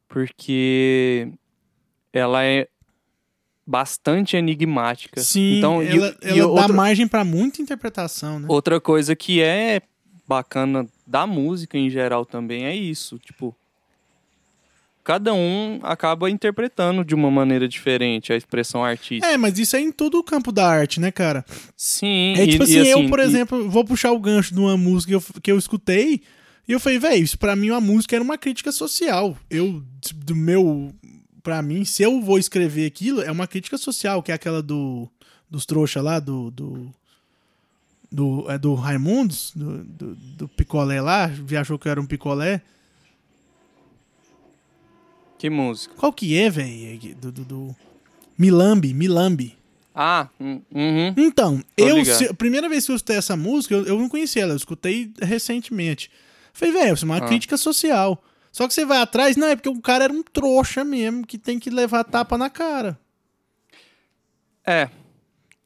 porque 0.08 1.28
ela 2.14 2.44
é 2.44 2.68
bastante 3.66 4.38
enigmática. 4.38 5.22
Sim, 5.22 5.58
então, 5.58 5.84
e- 5.84 5.88
ela, 5.88 6.16
e, 6.22 6.28
ela 6.28 6.40
dá 6.40 6.48
outra, 6.48 6.74
margem 6.74 7.08
pra 7.08 7.26
muita 7.26 7.62
interpretação, 7.62 8.40
né? 8.40 8.46
outra 8.50 8.80
coisa 8.80 9.16
que 9.16 9.42
é 9.42 9.82
bacana 10.28 10.88
da 11.06 11.26
música 11.28 11.78
em 11.78 11.90
geral 11.90 12.26
também 12.26 12.66
é 12.66 12.76
isso, 12.76 13.20
tipo 13.20 13.56
cada 15.06 15.34
um 15.34 15.80
acaba 15.84 16.30
interpretando 16.30 17.06
de 17.06 17.16
uma 17.16 17.32
maneira 17.32 17.68
diferente 17.68 18.34
a 18.34 18.36
expressão 18.36 18.84
artística. 18.84 19.26
É, 19.26 19.38
mas 19.38 19.58
isso 19.58 19.76
é 19.78 19.80
em 19.80 19.92
todo 19.92 20.18
o 20.18 20.24
campo 20.24 20.52
da 20.52 20.68
arte, 20.68 21.00
né, 21.00 21.12
cara? 21.12 21.46
Sim, 21.78 22.34
É 22.36 22.44
e- 22.44 22.48
tipo 22.50 22.64
e 22.64 22.66
assim, 22.66 22.90
eu, 22.90 23.00
assim, 23.00 23.08
por 23.10 23.20
e- 23.20 23.24
exemplo, 23.24 23.70
vou 23.70 23.86
puxar 23.86 24.12
o 24.12 24.20
gancho 24.20 24.54
de 24.54 24.60
uma 24.60 24.76
música 24.76 25.12
que 25.12 25.16
eu, 25.16 25.42
que 25.44 25.52
eu 25.52 25.58
escutei 25.58 26.22
e 26.68 26.72
eu 26.72 26.80
falei, 26.80 26.98
velho, 27.00 27.24
isso 27.24 27.38
pra 27.38 27.56
mim 27.56 27.70
uma 27.70 27.80
música 27.80 28.16
era 28.16 28.24
uma 28.24 28.38
crítica 28.38 28.72
social. 28.72 29.38
Eu, 29.50 29.82
do 30.16 30.36
meu. 30.36 30.92
Pra 31.44 31.62
mim, 31.62 31.86
se 31.86 32.02
eu 32.02 32.20
vou 32.22 32.40
escrever 32.40 32.88
aquilo, 32.88 33.22
é 33.22 33.32
uma 33.32 33.46
crítica 33.46 33.78
social, 33.78 34.24
que 34.24 34.32
é 34.32 34.36
aquela 34.36 34.62
do. 34.64 35.08
Dos 35.48 35.64
trouxa 35.64 36.02
lá, 36.02 36.20
do. 36.20 36.50
do 36.50 36.92
do, 38.12 38.46
é 38.50 38.58
do 38.58 38.74
Raimundos, 38.76 39.52
do, 39.56 39.84
do, 39.84 40.16
do 40.16 40.48
picolé 40.48 41.02
lá, 41.02 41.28
viajou 41.28 41.78
que 41.78 41.88
eu 41.88 41.92
era 41.92 42.02
um 42.02 42.06
picolé. 42.06 42.62
Que 45.46 45.50
música? 45.52 45.94
Qual 45.96 46.12
que 46.12 46.36
é, 46.36 46.50
velho? 46.50 47.16
Do, 47.18 47.32
do, 47.32 47.46
do- 47.46 47.76
Milambi, 48.36 48.96
Milambi. 48.96 49.56
Ah, 49.94 50.28
hum, 50.42 50.60
uhum. 50.74 51.14
Então, 51.16 51.64
Tô 51.76 51.88
eu, 51.88 52.04
se- 52.04 52.26
a 52.30 52.34
primeira 52.34 52.68
vez 52.68 52.84
que 52.84 52.92
eu 52.92 52.96
escutei 52.96 53.16
essa 53.18 53.38
música, 53.38 53.76
eu, 53.76 53.86
eu 53.86 54.00
não 54.00 54.10
conhecia 54.10 54.42
ela, 54.42 54.54
eu 54.54 54.58
escutei 54.58 55.14
recentemente. 55.22 56.10
Falei, 56.52 56.74
velho, 56.74 56.96
isso 56.96 57.06
é 57.06 57.10
uma 57.10 57.18
Ah. 57.18 57.28
crítica 57.28 57.58
social. 57.58 58.24
Só 58.52 58.68
que 58.68 58.74
você 58.74 58.84
vai 58.86 58.98
atrás, 58.98 59.38
não, 59.38 59.46
é 59.46 59.56
porque 59.56 59.70
o 59.70 59.80
cara 59.80 60.06
era 60.06 60.14
um 60.14 60.24
trouxa 60.24 60.84
mesmo, 60.84 61.28
que 61.28 61.38
tem 61.38 61.60
que 61.60 61.70
levar 61.70 62.04
tapa 62.06 62.40
na 62.40 62.50
cara. 62.50 63.00
É, 64.66 64.90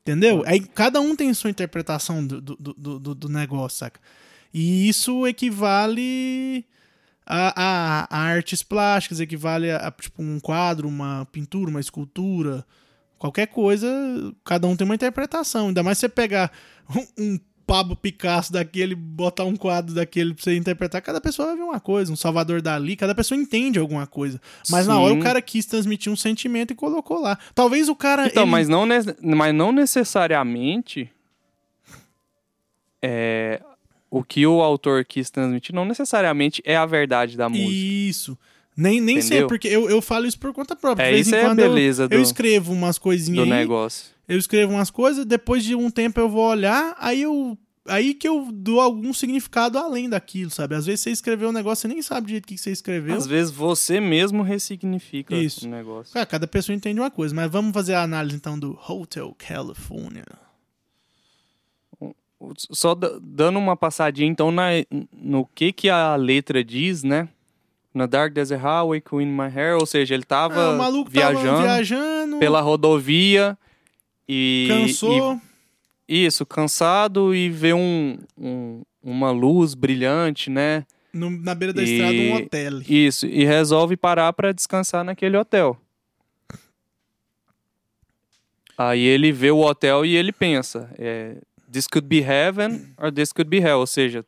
Entendeu? 0.02 0.44
Aí 0.46 0.60
cada 0.60 1.00
um 1.00 1.16
tem 1.16 1.34
sua 1.34 1.50
interpretação 1.52 2.26
do, 2.28 2.42
do, 2.42 2.56
do, 2.58 3.00
do- 3.00 3.16
do 3.16 3.30
negócio, 3.30 3.78
saca? 3.78 4.02
E 4.54 4.90
isso 4.90 5.26
equivale 5.26 6.66
a, 7.30 7.54
a- 7.56 8.08
a 8.10 8.20
artes 8.22 8.64
plásticas, 8.64 9.20
equivale 9.20 9.70
a, 9.72 9.78
a, 9.78 9.92
tipo 9.92 10.22
um 10.22 10.40
quadro, 10.40 10.88
uma 10.88 11.28
pintura, 11.32 11.70
uma 11.70 11.80
escultura, 11.80 12.66
qualquer 13.20 13.48
coisa, 13.48 13.88
cada 14.44 14.68
um 14.68 14.76
tem 14.76 14.84
uma 14.86 14.96
interpretação. 14.96 15.68
Ainda 15.68 15.84
mais 15.84 16.00
você 16.00 16.10
pegar 16.10 16.52
um, 16.96 17.06
um 17.24 17.40
Pablo 17.68 17.96
Picasso 17.96 18.52
daquele, 18.52 18.96
botar 18.96 19.44
um 19.46 19.56
quadro 19.56 19.94
daquele 19.94 20.34
pra 20.34 20.44
você 20.44 20.58
interpretar, 20.58 21.04
cada 21.04 21.22
pessoa 21.22 21.50
vai 21.50 21.58
ver 21.58 21.62
uma 21.62 21.80
coisa, 21.80 22.12
um 22.12 22.16
Salvador 22.16 22.64
Dali, 22.64 22.96
cada 22.96 23.14
pessoa 23.14 23.40
entende 23.40 23.78
alguma 23.78 24.08
coisa. 24.08 24.42
Mas 24.72 24.88
na 24.88 25.00
hora 25.00 25.14
Sim. 25.14 25.20
o 25.20 25.24
cara 25.24 25.40
quis 25.40 25.68
transmitir 25.68 26.12
um 26.12 26.16
sentimento 26.16 26.72
e 26.74 26.76
colocou 26.76 27.22
lá. 27.22 27.38
Talvez 27.54 27.88
o 27.88 27.96
cara. 27.96 28.26
Então, 28.26 28.42
ele- 28.42 28.52
mas, 28.52 28.68
não 28.68 28.88
mas 29.38 29.54
não 29.54 29.72
necessariamente 29.72 31.12
é, 33.02 33.62
o 34.10 34.24
que 34.24 34.46
o 34.48 34.62
autor 34.62 35.06
quis 35.06 35.30
transmitir 35.30 35.74
não 35.76 35.86
necessariamente 35.86 36.62
é 36.66 36.76
a 36.76 36.86
verdade 36.86 37.38
da 37.38 37.48
música. 37.50 37.70
Isso. 37.72 38.38
Nem, 38.76 39.02
nem 39.02 39.22
sei, 39.22 39.46
porque 39.46 39.68
eu, 39.68 39.90
eu 39.90 40.02
falo 40.02 40.26
isso 40.26 40.40
por 40.40 40.54
conta 40.54 40.76
própria. 40.76 41.04
É, 41.06 41.18
isso 41.20 41.36
é 41.36 41.46
a 41.46 41.50
eu- 41.50 41.56
beleza 41.56 42.04
eu, 42.04 42.10
do- 42.10 42.22
escrevo 42.22 42.72
umas 42.72 42.98
coisinhas 42.98 43.46
do 43.48 43.54
aí, 43.54 43.60
negócio. 43.60 44.06
eu 44.28 44.38
escrevo 44.38 44.72
umas 44.74 44.90
coisas, 44.90 45.26
depois 45.26 45.64
de 45.66 45.76
um 45.76 45.90
tempo 45.92 46.20
eu 46.20 46.30
vou 46.30 46.48
olhar, 46.50 46.96
aí 46.98 47.22
eu 47.22 47.58
aí 47.88 48.14
que 48.14 48.28
eu 48.28 48.50
dou 48.54 48.80
algum 48.80 49.12
significado 49.14 49.78
além 49.78 50.08
daquilo, 50.08 50.50
sabe? 50.52 50.76
Às 50.76 50.86
vezes 50.86 51.02
você 51.02 51.10
escreveu 51.12 51.50
um 51.50 51.52
negócio, 51.52 51.82
você 51.82 51.88
nem 51.88 52.02
sabe 52.04 52.28
do 52.28 52.30
jeito 52.30 52.48
que 52.48 52.56
você 52.58 52.70
escreveu. 52.72 53.16
Às 53.16 53.26
vezes 53.26 53.52
você 53.52 54.00
mesmo 54.00 54.44
ressignifica 54.44 55.36
Isso. 55.36 55.66
o 55.66 55.70
negócio. 55.70 56.14
Cara, 56.14 56.26
cada 56.26 56.48
pessoa 56.48 56.76
entende 56.76 57.00
uma 57.00 57.10
coisa, 57.12 57.34
mas 57.36 57.52
vamos 57.52 57.74
fazer 57.74 57.96
a 57.96 58.04
análise 58.04 58.36
então 58.36 58.58
do 58.60 58.80
Hotel 58.88 59.36
California. 59.38 60.24
Só 62.58 62.96
da- 62.96 63.20
dando 63.22 63.60
uma 63.60 63.76
passadinha, 63.76 64.28
então, 64.30 64.50
na, 64.52 64.70
no 65.14 65.46
que 65.54 65.74
que 65.74 65.90
a 65.90 66.16
letra 66.16 66.64
diz, 66.64 67.04
né? 67.04 67.28
Na 67.94 68.06
Dark 68.06 68.34
Desert 68.34 68.62
Highway, 68.62 69.02
Queen 69.02 69.28
My 69.28 69.48
Hair, 69.54 69.76
ou 69.78 69.86
seja, 69.86 70.14
ele 70.14 70.24
tava 70.24 70.56
Ah, 70.78 70.92
viajando 71.08 71.46
tava 71.48 71.62
viajando, 71.64 72.38
pela 72.40 72.62
rodovia 72.62 73.58
e... 74.28 74.68
cansou, 74.70 75.40
e- 76.08 76.26
isso, 76.26 76.46
cansado 76.46 77.36
e 77.36 77.50
vê 77.50 77.74
um, 77.74 78.18
um- 78.38 78.84
uma 79.04 79.32
luz 79.32 79.74
brilhante, 79.74 80.50
né? 80.50 80.86
no- 81.12 81.30
na 81.32 81.56
beira 81.56 81.74
da 81.74 81.82
e- 81.82 81.86
estrada 81.86 82.14
um 82.16 82.36
hotel. 82.36 82.82
Isso, 82.88 83.26
e 83.26 83.44
resolve 83.44 83.98
parar 83.98 84.32
pra 84.34 84.52
descansar 84.52 85.04
naquele 85.04 85.36
hotel. 85.36 85.76
Aí 88.78 89.02
ele 89.02 89.32
vê 89.32 89.52
o 89.52 89.60
hotel 89.60 90.06
e 90.06 90.16
ele 90.16 90.32
pensa, 90.32 90.90
é, 90.98 91.36
this 91.72 91.88
could 91.88 92.08
be 92.08 92.22
heaven 92.22 92.94
or 92.98 93.12
this 93.12 93.32
could 93.32 93.50
be 93.50 93.60
hell, 93.60 93.80
ou 93.80 93.88
seja, 93.88 94.26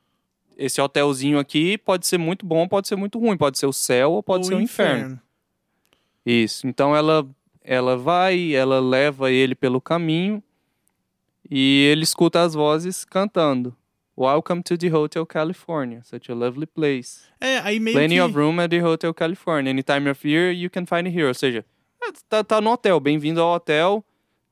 esse 0.58 0.80
hotelzinho 0.80 1.40
aqui 1.40 1.78
pode 1.78 2.06
ser 2.06 2.18
muito 2.18 2.46
bom, 2.46 2.68
pode 2.68 2.88
ser 2.88 2.96
muito 2.96 3.20
ruim, 3.20 3.38
pode 3.38 3.58
ser 3.58 3.66
o 3.66 3.74
céu 3.74 4.12
ou 4.12 4.24
pode 4.24 4.44
Ou 4.44 4.50
ser 4.50 4.56
o 4.56 4.62
inferno. 4.62 5.20
Isso. 6.26 6.68
Então 6.68 6.96
ela 6.96 7.28
ela 7.64 7.96
vai, 7.96 8.54
ela 8.54 8.80
leva 8.80 9.32
ele 9.32 9.54
pelo 9.54 9.80
caminho 9.80 10.42
e 11.50 11.88
ele 11.92 12.04
escuta 12.04 12.42
as 12.42 12.54
vozes 12.54 13.06
cantando. 13.06 13.76
Welcome 14.18 14.62
to 14.64 14.78
the 14.78 14.94
Hotel 14.94 15.26
California, 15.26 16.04
such 16.04 16.32
a 16.32 16.36
lovely 16.36 16.68
place. 16.68 17.22
É, 17.40 17.60
aí 17.60 17.80
meio 17.80 17.96
Plenty 17.96 18.16
que... 18.16 18.22
of 18.22 18.36
room 18.36 18.60
at 18.60 18.70
the 18.70 18.84
Hotel 18.84 19.14
California. 19.14 19.72
Any 19.72 19.84
time 19.84 20.10
of 20.10 20.28
year 20.28 20.52
you 20.52 20.70
can 20.70 20.86
find 20.86 21.08
it 21.08 21.18
here. 21.18 21.28
Ou 21.28 21.34
seja, 21.34 21.66
é, 22.04 22.12
tá, 22.28 22.44
tá 22.44 22.62
no 22.62 22.72
hotel. 22.72 23.00
Bem-vindo 23.00 23.42
ao 23.42 23.56
hotel. 23.56 24.04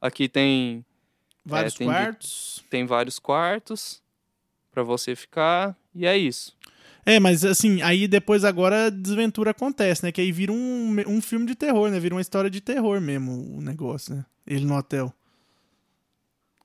Aqui 0.02 0.30
tem, 0.30 0.84
Vários 1.50 1.76
É, 1.76 1.78
tem 1.78 1.88
de- 1.88 1.94
quartos. 1.94 2.66
tem 2.70 2.86
vários 2.86 3.20
quartos 3.20 4.02
pra 4.72 4.84
você 4.84 5.16
ficar. 5.16 5.76
E 5.94 6.06
é 6.06 6.18
isso. 6.18 6.56
É, 7.06 7.20
mas 7.20 7.44
assim, 7.44 7.82
aí 7.82 8.08
depois 8.08 8.44
agora 8.44 8.86
a 8.88 8.90
desventura 8.90 9.52
acontece, 9.52 10.04
né? 10.04 10.12
Que 10.12 10.22
aí 10.22 10.32
vira 10.32 10.52
um, 10.52 10.96
um 11.08 11.22
filme 11.22 11.46
de 11.46 11.56
terror, 11.56 11.90
né? 11.90 12.00
Vira 12.00 12.14
uma 12.16 12.22
história 12.22 12.50
de 12.50 12.62
terror 12.62 13.02
mesmo 13.02 13.58
o 13.58 13.62
negócio, 13.62 14.16
né? 14.16 14.26
Ele 14.46 14.66
no 14.66 14.76
hotel. 14.78 15.14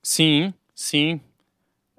Sim, 0.03 0.53
sim. 0.75 1.21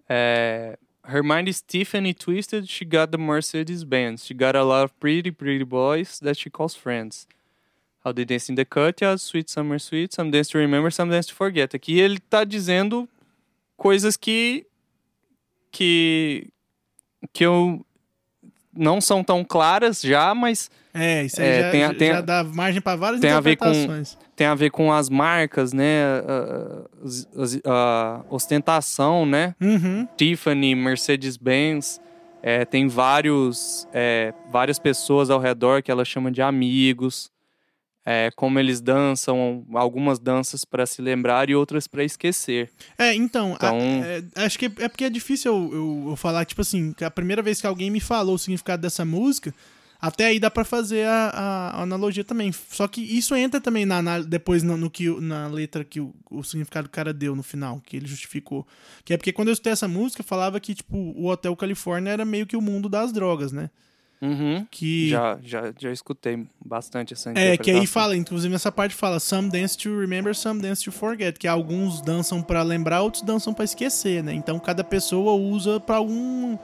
É, 0.08 0.78
her 1.08 1.24
mind 1.24 1.48
is 1.48 1.58
stiff 1.58 1.98
and 1.98 2.14
twisted. 2.14 2.68
She 2.68 2.86
got 2.86 3.08
the 3.12 3.18
Mercedes 3.18 3.84
Benz. 3.84 4.26
She 4.26 4.34
got 4.34 4.56
a 4.56 4.64
lot 4.64 4.84
of 4.86 4.94
pretty, 5.00 5.32
pretty 5.32 5.64
boys 5.66 6.20
that 6.20 6.40
she 6.40 6.50
calls 6.50 6.76
friends. 6.76 7.28
How 8.06 8.14
they 8.14 8.24
dance 8.26 8.51
in 8.51 8.56
the 8.56 8.66
courtyard, 8.66 9.20
sweet 9.20 9.49
summer 9.51 9.80
sweet, 9.80 10.14
some 10.14 10.30
dance 10.30 10.49
to 10.51 10.58
remember, 10.60 10.91
some 10.91 11.10
dance 11.12 11.28
to 11.30 11.34
forget. 11.36 11.76
Aqui 11.76 11.99
ele 11.99 12.20
tá 12.20 12.43
dizendo 12.43 13.10
coisas 13.76 14.16
que 14.16 14.66
que 15.72 16.47
que 17.34 17.45
eu 17.45 17.84
não 18.76 18.99
são 19.01 19.24
tão 19.24 19.43
claras 19.43 20.01
já, 20.01 20.36
mas 20.36 20.70
É, 20.93 21.26
isso 21.26 21.41
aí 21.41 21.47
É, 21.47 21.62
já, 21.64 21.72
tem 21.72 21.84
a- 21.84 21.93
tem 21.93 22.10
a- 22.12 22.14
já 22.16 22.22
dá 22.22 22.43
margem 22.43 22.82
pra 22.82 22.95
várias 22.95 23.20
tem 23.22 23.32
a 23.32 23.39
ver 23.41 23.56
com- 23.58 23.68
interpretações. 23.68 24.18
tem 24.36 24.47
a 24.47 24.56
ver 24.56 24.70
com 24.70 24.93
as 24.93 25.10
marcas, 25.10 25.74
né? 25.74 26.03
A, 26.06 27.06
as- 27.41 27.62
a 27.66 28.24
ostentação, 28.30 29.26
né? 29.26 29.56
Uhum. 29.60 30.08
Tiffany, 30.16 30.76
Mercedes-Benz. 30.76 31.99
É, 32.43 32.64
tem 32.64 32.88
vários, 32.88 33.88
é, 33.91 34.34
várias 34.51 34.78
pessoas 34.78 35.30
ao 35.32 35.39
redor 35.39 35.82
que 35.82 35.89
ela 35.91 36.06
chama 36.06 36.32
de 36.32 36.41
amigos. 36.41 37.32
É, 38.06 38.30
como 38.36 38.60
eles 38.60 38.80
dançam, 38.82 39.66
algumas 39.74 40.20
danças 40.20 40.64
para 40.64 40.86
se 40.86 41.01
lembrar 41.01 41.49
e 41.49 41.56
outras 41.56 41.88
para 41.88 42.03
esquecer. 42.03 42.70
É, 42.99 43.14
então, 43.16 43.53
a- 43.53 43.56
Então- 43.56 43.80
é, 44.39 44.45
acho 44.45 44.60
que 44.60 44.66
é 44.66 44.88
porque 44.88 45.06
é 45.06 45.10
difícil 45.10 45.51
eu, 45.51 45.74
eu- 45.74 46.06
eu 46.12 46.16
falar, 46.16 46.45
tipo 46.45 46.62
assim, 46.62 46.93
que 46.93 47.03
a 47.03 47.10
primeira 47.10 47.41
vez 47.41 47.60
que 47.60 47.66
alguém 47.66 47.89
me 47.89 47.99
falou 47.99 48.36
o 48.36 48.38
significado 48.39 48.82
dessa 48.84 49.03
música, 49.03 49.51
até 49.99 50.26
aí 50.28 50.39
dá 50.39 50.51
pra 50.51 50.64
fazer 50.64 51.08
a, 51.08 51.30
a- 51.30 51.70
a 51.80 51.82
analogia 51.82 52.24
também. 52.24 52.51
Só 52.51 52.88
que 52.88 53.01
isso 53.01 53.36
entra 53.36 53.60
também 53.60 53.88
na, 53.88 53.97
anál- 53.97 54.24
depois 54.24 54.62
no, 54.62 54.78
no 54.78 54.88
que, 54.91 55.10
na 55.20 55.47
letra 55.47 55.84
que 55.84 55.99
o, 55.99 56.14
o 56.30 56.43
significado 56.43 56.88
que 56.88 56.91
o 56.91 56.95
cara 56.95 57.12
deu 57.12 57.36
no 57.36 57.41
final, 57.41 57.82
que 57.84 57.97
ele 57.97 58.06
justificou. 58.06 58.68
Que 59.03 59.16
é 59.16 59.18
porque 59.18 59.34
quando 59.34 59.47
eu 59.47 59.53
escutei 59.53 59.74
essa 59.74 59.88
música, 59.88 60.22
falava 60.22 60.60
que, 60.60 60.76
tipo, 60.76 60.95
o 60.95 61.26
Hotel 61.26 61.56
Califórnia 61.56 62.12
era 62.12 62.24
meio 62.24 62.45
que 62.45 62.56
o 62.56 62.62
mundo 62.62 62.88
das 62.88 63.12
drogas, 63.12 63.51
né? 63.51 63.72
Uhum. 64.22 64.66
Que... 64.72 65.09
Já, 65.09 65.38
já, 65.43 65.74
já 65.78 65.91
escutei 65.91 66.45
bastante 66.66 67.13
essa 67.13 67.32
É, 67.36 67.57
que 67.57 67.70
aí 67.70 67.86
fala, 67.86 68.16
inclusive 68.16 68.51
nessa 68.51 68.72
parte 68.72 68.95
fala 68.95 69.20
Some 69.20 69.49
dance 69.49 69.78
to 69.78 69.99
remember, 69.99 70.34
some 70.36 70.61
dance 70.61 70.84
to 70.84 70.91
forget. 70.91 71.38
Que 71.38 71.47
alguns 71.47 72.01
dançam 72.01 72.41
pra 72.41 72.63
lembrar, 72.63 73.01
outros 73.01 73.22
dançam 73.24 73.53
pra 73.53 73.66
esquecer, 73.66 74.24
né? 74.24 74.34
Então 74.34 74.57
cada 74.59 74.84
pessoa 74.84 75.34
usa 75.34 75.80
pra 75.80 75.97
algum, 75.97 76.57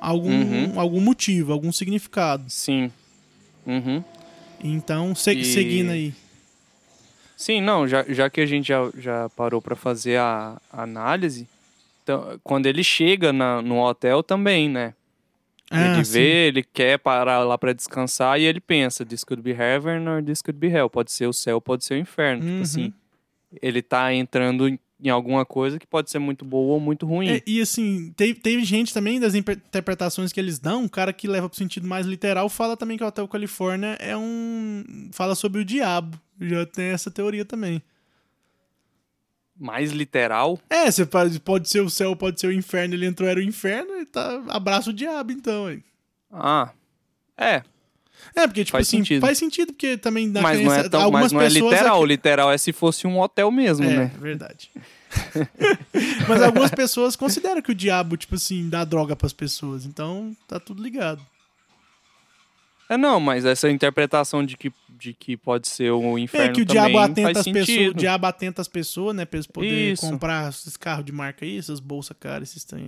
algum, 0.00 0.30
Uhum. 0.30 0.72
algum 0.80 1.00
motivo, 1.00 1.52
algum 1.52 1.70
significado. 1.70 2.44
Sim. 2.48 2.90
Uhum. 3.66 4.02
Então, 4.62 5.14
se- 5.14 5.32
E- 5.34 5.44
seguindo 5.44 5.90
aí. 5.90 6.14
Sim, 7.36 7.60
não, 7.60 7.86
já, 7.86 8.04
já 8.08 8.30
que 8.30 8.40
a 8.40 8.46
gente 8.46 8.68
já, 8.68 8.90
já 8.98 9.28
parou 9.30 9.60
para 9.60 9.76
fazer 9.76 10.16
a, 10.18 10.56
a 10.72 10.82
análise, 10.82 11.46
Então, 12.02 12.38
quando 12.44 12.66
ele 12.66 12.84
chega 12.84 13.32
na- 13.32 13.62
no 13.62 13.80
hotel 13.82 14.22
também, 14.22 14.68
né? 14.68 14.92
Ah, 15.76 15.94
ele 15.96 16.04
sim. 16.04 16.12
vê, 16.12 16.46
ele 16.48 16.62
quer 16.62 16.98
parar 16.98 17.40
lá 17.44 17.56
pra 17.58 17.72
descansar 17.72 18.40
e 18.40 18.44
ele 18.44 18.60
pensa, 18.60 19.04
this 19.04 19.24
could 19.24 19.42
be 19.42 19.50
heaven 19.52 20.06
or 20.08 20.22
this 20.22 20.40
could 20.42 20.58
be 20.58 20.68
hell. 20.68 20.88
Pode 20.90 21.10
ser 21.12 21.26
o 21.26 21.32
céu, 21.32 21.60
pode 21.60 21.84
ser 21.84 21.94
o 21.94 21.98
inferno. 21.98 22.42
Uhum. 22.44 22.50
Tipo 22.50 22.62
assim, 22.62 22.92
ele 23.62 23.82
tá 23.82 24.12
entrando 24.14 24.68
em- 24.68 24.78
em 25.02 25.08
alguma 25.10 25.44
coisa 25.44 25.78
que 25.78 25.86
pode 25.86 26.10
ser 26.10 26.18
muito 26.18 26.44
boa 26.44 26.74
ou 26.74 26.80
muito 26.80 27.04
ruim. 27.04 27.28
É, 27.28 27.42
e 27.46 27.60
assim, 27.60 28.12
teve, 28.16 28.34
teve 28.34 28.64
gente 28.64 28.94
também 28.94 29.20
das 29.20 29.34
interpretações 29.34 30.32
que 30.32 30.40
eles 30.40 30.58
dão, 30.58 30.84
um 30.84 30.88
cara 30.88 31.12
que 31.12 31.28
leva 31.28 31.48
pro 31.48 31.58
sentido 31.58 31.86
mais 31.86 32.06
literal 32.06 32.48
fala 32.48 32.76
também 32.76 32.96
que 32.96 33.04
o 33.04 33.06
Hotel 33.06 33.28
Califórnia 33.28 33.96
é 34.00 34.16
um. 34.16 34.84
fala 35.12 35.34
sobre 35.34 35.60
o 35.60 35.64
diabo. 35.64 36.18
Já 36.40 36.64
tem 36.66 36.86
essa 36.86 37.10
teoria 37.10 37.44
também. 37.44 37.82
Mais 39.58 39.92
literal. 39.92 40.58
É, 40.68 40.90
você 40.90 41.06
pode, 41.06 41.38
pode 41.40 41.68
ser 41.68 41.80
o 41.80 41.88
céu, 41.88 42.16
pode 42.16 42.40
ser 42.40 42.48
o 42.48 42.52
inferno, 42.52 42.94
ele 42.94 43.06
entrou, 43.06 43.28
era 43.28 43.38
o 43.38 43.42
inferno, 43.42 43.96
e 44.00 44.04
tá. 44.04 44.42
Abraça 44.48 44.90
o 44.90 44.92
diabo, 44.92 45.30
então, 45.32 45.66
aí. 45.66 45.82
Ah, 46.32 46.70
é. 47.38 47.62
É, 48.34 48.46
porque, 48.46 48.64
tipo 48.64 48.76
Faz 48.76 48.88
assim, 48.88 48.98
sentido. 48.98 49.20
faz 49.20 49.38
sentido, 49.38 49.72
porque 49.72 49.96
também 49.96 50.28
na 50.28 50.40
Mas 50.40 50.60
não 50.60 50.72
é, 50.72 50.88
tão, 50.88 51.02
algumas 51.02 51.32
mas 51.32 51.32
não 51.32 51.40
é 51.42 51.48
literal. 51.48 52.04
Literal 52.04 52.50
é 52.52 52.58
se 52.58 52.72
fosse 52.72 53.06
um 53.06 53.20
hotel 53.20 53.50
mesmo, 53.50 53.84
É, 53.84 53.96
né? 53.96 54.12
verdade. 54.18 54.70
Mas 56.28 56.42
algumas 56.42 56.70
pessoas 56.72 57.14
consideram 57.14 57.62
que 57.62 57.70
o 57.70 57.74
diabo, 57.74 58.16
tipo 58.16 58.34
assim, 58.34 58.68
dá 58.68 58.84
droga 58.84 59.14
pras 59.14 59.32
pessoas. 59.32 59.84
Então, 59.84 60.36
tá 60.48 60.58
tudo 60.58 60.82
ligado. 60.82 61.24
É, 62.94 62.98
não, 62.98 63.18
mas 63.20 63.44
essa 63.44 63.70
interpretação 63.70 64.44
de 64.44 64.56
que, 64.56 64.72
de 64.98 65.12
que 65.12 65.36
pode 65.36 65.68
ser 65.68 65.90
o 65.90 66.18
inferno 66.18 66.50
É 66.50 66.52
que 66.54 66.62
o 66.62 66.66
também 66.66 66.82
diabo 66.92 66.98
atenta 66.98 67.40
as 67.40 67.44
pessoas, 67.46 67.88
o 67.88 67.94
diabo 67.94 68.26
atenta 68.26 68.62
as 68.62 68.68
pessoas, 68.68 69.16
né, 69.16 69.24
pra 69.24 69.36
eles 69.38 69.46
poderem 69.46 69.92
Isso. 69.92 70.08
comprar 70.08 70.48
esses 70.48 70.76
carros 70.76 71.04
de 71.04 71.12
marca 71.12 71.44
aí, 71.44 71.58
essas 71.58 71.80
bolsas 71.80 72.16
caras, 72.18 72.50
esses 72.50 72.64
trem. 72.64 72.84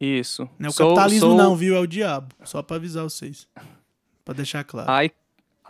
aí. 0.00 0.18
Isso. 0.18 0.48
Não 0.58 0.66
é 0.66 0.70
o 0.70 0.72
Sou- 0.72 0.88
capitalismo 0.94 1.28
sou- 1.30 1.36
não, 1.36 1.56
viu? 1.56 1.74
É 1.74 1.80
o 1.80 1.86
diabo. 1.86 2.28
Só 2.44 2.62
pra 2.62 2.76
avisar 2.76 3.02
vocês. 3.04 3.48
Pra 4.24 4.34
deixar 4.34 4.62
claro. 4.64 4.88
I 5.04 5.10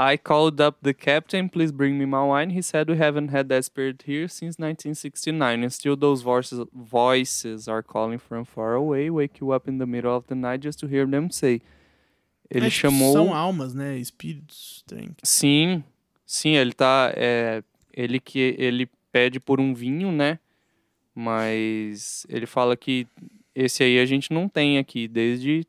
I 0.01 0.17
called 0.17 0.63
up 0.63 0.79
the 0.83 0.93
captain, 0.95 1.49
please 1.49 1.73
bring 1.73 1.95
me 1.95 2.07
my 2.07 2.19
wine. 2.23 2.57
He 2.57 2.63
said 2.63 2.89
we 2.89 2.97
haven't 2.97 3.35
had 3.35 3.49
that 3.49 3.65
spirit 3.65 4.05
here 4.07 4.29
since 4.29 4.57
1969, 4.57 5.65
and 5.65 5.71
still 5.71 5.97
those 5.97 6.23
voices 6.23 6.65
voices 6.73 7.67
are 7.67 7.83
calling 7.83 8.19
from 8.19 8.45
far 8.45 8.75
away, 8.75 9.11
wake 9.11 9.41
you 9.41 9.53
up 9.53 9.69
in 9.69 9.79
the 9.79 9.87
middle 9.87 10.15
of 10.15 10.27
the 10.29 10.37
night 10.37 10.61
just 10.63 10.79
to 10.81 10.87
hear 10.87 11.05
them 11.05 11.31
say. 11.33 11.61
Ele 12.51 12.71
tipo, 12.71 12.81
chamou. 12.81 13.13
São 13.13 13.35
almas, 13.35 13.75
né? 13.75 13.99
Espíritos. 13.99 14.83
Trem. 14.87 15.11
Sim, 15.23 15.83
sim, 16.25 16.57
ele 16.57 16.73
tá. 16.73 17.13
É, 17.17 17.63
ele 17.93 18.19
que 18.21 18.55
ele 18.59 18.89
pede 19.13 19.39
por 19.39 19.61
um 19.61 19.75
vinho, 19.75 20.11
né? 20.11 20.39
Mas 21.15 22.25
ele 22.29 22.47
fala 22.47 22.77
que 22.77 23.07
esse 23.55 23.83
aí 23.83 23.99
a 23.99 24.07
gente 24.07 24.33
não 24.33 24.49
tem 24.49 24.79
aqui 24.79 25.09
desde 25.09 25.67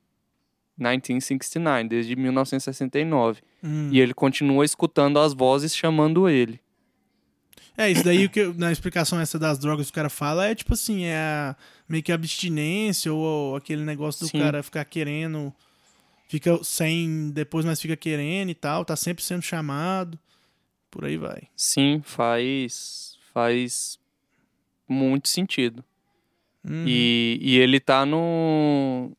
1969, 0.77 1.89
desde 1.89 2.15
1969. 2.15 3.41
Hum. 3.63 3.89
E 3.91 3.99
ele 3.99 4.13
continua 4.13 4.63
escutando 4.63 5.19
as 5.19 5.33
vozes 5.33 5.75
chamando 5.75 6.29
ele. 6.29 6.59
É, 7.75 7.89
isso 7.89 8.03
daí, 8.03 8.27
que, 8.27 8.45
na 8.57 8.71
explicação 8.71 9.19
essa 9.19 9.39
das 9.39 9.57
drogas 9.57 9.85
que 9.87 9.91
o 9.91 9.95
cara 9.95 10.09
fala, 10.09 10.45
é 10.47 10.53
tipo 10.53 10.73
assim, 10.73 11.05
é 11.05 11.15
a- 11.15 11.55
meio 11.87 12.03
que 12.03 12.11
abstinência 12.11 13.11
ou, 13.13 13.19
ou 13.19 13.55
aquele 13.55 13.83
negócio 13.83 14.25
do 14.25 14.29
Sim. 14.29 14.39
cara 14.39 14.61
ficar 14.61 14.83
querendo, 14.85 15.53
fica 16.29 16.63
sem, 16.63 17.31
depois 17.31 17.65
mas 17.65 17.81
fica 17.81 17.97
querendo 17.97 18.51
e 18.51 18.55
tal, 18.55 18.85
tá 18.85 18.95
sempre 18.95 19.23
sendo 19.23 19.41
chamado, 19.41 20.17
por 20.89 21.03
aí 21.03 21.17
vai. 21.17 21.49
Sim, 21.57 22.01
faz 22.05 23.17
faz 23.33 23.99
muito 24.87 25.27
sentido. 25.27 25.83
Uhum. 26.63 26.85
E, 26.85 27.39
e 27.41 27.57
ele 27.57 27.79
tá 27.79 28.05
no 28.05 29.11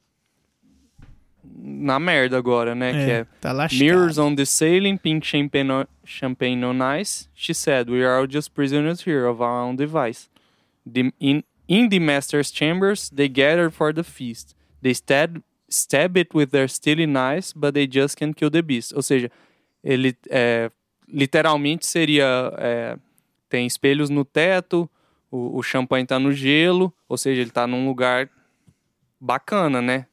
na 1.42 1.98
merda 1.98 2.38
agora, 2.38 2.74
né? 2.74 2.92
Que 2.92 3.10
é 3.10 3.26
tá 3.40 3.50
lascado. 3.50 3.78
Mirrors 3.82 4.16
on 4.16 4.34
the 4.34 4.44
ceiling, 4.44 4.96
pink 4.96 5.26
champagne 5.26 5.70
on, 5.70 5.84
champagne 6.04 6.64
on 6.64 6.80
ice. 7.00 7.28
She 7.34 7.52
said, 7.52 7.90
"We 7.90 8.04
are 8.04 8.20
all 8.20 8.28
just 8.28 8.52
prisoners 8.52 9.02
here 9.02 9.26
of 9.26 9.42
our 9.42 9.64
own 9.64 9.76
device." 9.76 10.28
The, 10.86 11.12
in 11.20 11.42
in 11.66 11.88
the 11.88 11.98
master's 11.98 12.52
chambers, 12.52 13.10
they 13.10 13.28
gather 13.28 13.70
for 13.70 13.92
the 13.92 14.04
feast. 14.04 14.54
They 14.82 14.94
stab 14.94 15.42
stab 15.70 16.18
it 16.18 16.36
with 16.36 16.48
their 16.48 16.68
steely 16.68 17.06
eyes, 17.16 17.52
but 17.52 17.74
they 17.74 17.86
just 17.86 18.16
can't 18.16 18.34
kill 18.34 18.50
the 18.50 18.60
beast. 18.60 18.92
Ou 18.94 19.02
seja, 19.02 19.30
ele 19.82 20.16
é, 20.28 20.70
literalmente 21.08 21.86
seria 21.86 22.52
é, 22.58 22.98
tem 23.48 23.66
espelhos 23.66 24.10
no 24.10 24.24
teto, 24.24 24.88
o, 25.30 25.58
o 25.58 25.62
champanhe 25.62 26.06
tá 26.06 26.18
no 26.18 26.32
gelo, 26.32 26.92
ou 27.08 27.16
seja, 27.16 27.40
ele 27.40 27.50
tá 27.50 27.66
num 27.66 27.86
lugar 27.86 28.28
bacana, 29.20 29.80
né? 29.80 30.06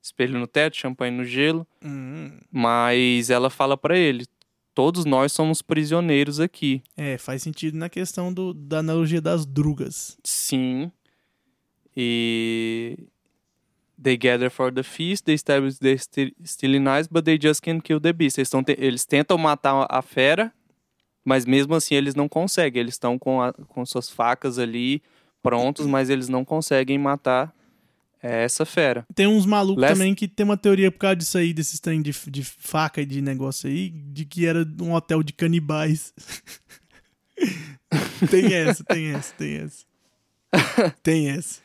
Espelho 0.00 0.38
no 0.38 0.46
teto, 0.46 0.76
champanhe 0.76 1.10
no 1.10 1.24
gelo. 1.24 1.66
Uhum. 1.82 2.38
Mas 2.52 3.30
ela 3.30 3.48
fala 3.48 3.76
pra 3.76 3.96
ele: 3.96 4.26
todos 4.74 5.06
nós 5.06 5.32
somos 5.32 5.62
prisioneiros 5.62 6.40
aqui. 6.40 6.82
É, 6.96 7.16
faz 7.16 7.42
sentido 7.42 7.78
na 7.78 7.88
questão 7.88 8.32
do, 8.32 8.52
da 8.52 8.80
analogia 8.80 9.20
das 9.20 9.46
drugas. 9.46 10.18
Sim. 10.22 10.92
E. 11.96 12.98
They 14.02 14.16
gather 14.16 14.50
for 14.50 14.72
the 14.72 14.82
feast, 14.82 15.24
they 15.24 15.34
establish 15.34 15.78
the 15.78 15.96
sti- 15.96 16.34
steely 16.44 16.78
knives, 16.78 17.06
but 17.08 17.24
they 17.24 17.38
just 17.40 17.62
can't 17.62 17.82
kill 17.82 18.00
the 18.00 18.12
beast. 18.12 18.38
Eles, 18.38 18.50
te- 18.50 18.76
eles 18.78 19.04
tentam 19.04 19.38
matar 19.38 19.86
a 19.88 20.02
fera, 20.02 20.52
mas 21.24 21.46
mesmo 21.46 21.74
assim 21.74 21.94
eles 21.94 22.14
não 22.14 22.28
conseguem. 22.28 22.80
Eles 22.80 22.94
estão 22.94 23.18
com, 23.18 23.40
a- 23.40 23.52
com 23.52 23.84
suas 23.86 24.10
facas 24.10 24.58
ali 24.58 25.02
prontos, 25.42 25.86
mas 25.86 26.10
eles 26.10 26.28
não 26.28 26.44
conseguem 26.44 26.98
matar 26.98 27.54
é, 28.22 28.44
essa 28.44 28.64
fera. 28.66 29.06
Tem 29.14 29.26
uns 29.26 29.46
malucos 29.46 29.80
Last- 29.82 29.94
também 29.94 30.14
que 30.14 30.26
tem 30.26 30.44
uma 30.44 30.56
teoria 30.56 30.90
por 30.90 30.98
causa 30.98 31.16
disso 31.16 31.38
aí, 31.38 31.52
desses 31.52 31.78
trem 31.78 32.02
de, 32.02 32.10
de 32.28 32.42
faca 32.42 33.00
e 33.00 33.06
de 33.06 33.20
negócio 33.22 33.68
aí, 33.70 33.90
de 33.90 34.24
que 34.24 34.44
era 34.46 34.66
um 34.80 34.92
hotel 34.94 35.22
de 35.22 35.32
canibais. 35.32 36.12
tem 38.30 38.52
essa, 38.54 38.82
tem 38.84 39.06
essa, 39.12 39.34
tem 39.34 39.56
essa. 39.58 39.84
Tem 41.02 41.30
essa. 41.30 41.60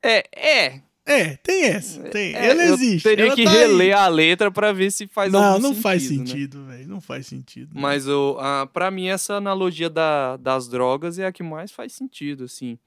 É, 0.00 0.24
é. 0.32 0.80
É, 1.08 1.36
tem 1.36 1.64
essa. 1.64 2.02
Tem. 2.10 2.34
é, 2.34 2.50
Ela 2.50 2.64
eu 2.64 2.74
existe. 2.74 3.02
teria 3.02 3.26
ela 3.26 3.34
que 3.34 3.44
tá 3.44 3.50
aí. 3.50 3.56
reler 3.56 3.96
a 3.96 4.08
letra 4.08 4.50
pra 4.50 4.72
ver 4.72 4.90
se 4.92 5.06
faz 5.06 5.32
Não, 5.32 5.42
algum 5.42 5.58
não 5.62 5.68
sentido. 5.70 5.82
faz 5.82 6.02
né? 6.10 6.16
sentido, 6.26 6.64
velho. 6.66 6.88
Não 6.88 7.00
faz 7.00 7.26
sentido. 7.26 7.70
Mas 7.74 8.06
o, 8.06 8.36
ah, 8.40 8.68
pra 8.72 8.90
mim, 8.90 9.08
essa 9.08 9.34
analogia 9.34 9.88
da, 9.88 10.36
das 10.36 10.68
drogas 10.68 11.18
é 11.18 11.26
a 11.26 11.32
que 11.32 11.42
mais 11.42 11.72
faz 11.72 11.92
sentido, 11.94 12.44
assim. 12.44 12.78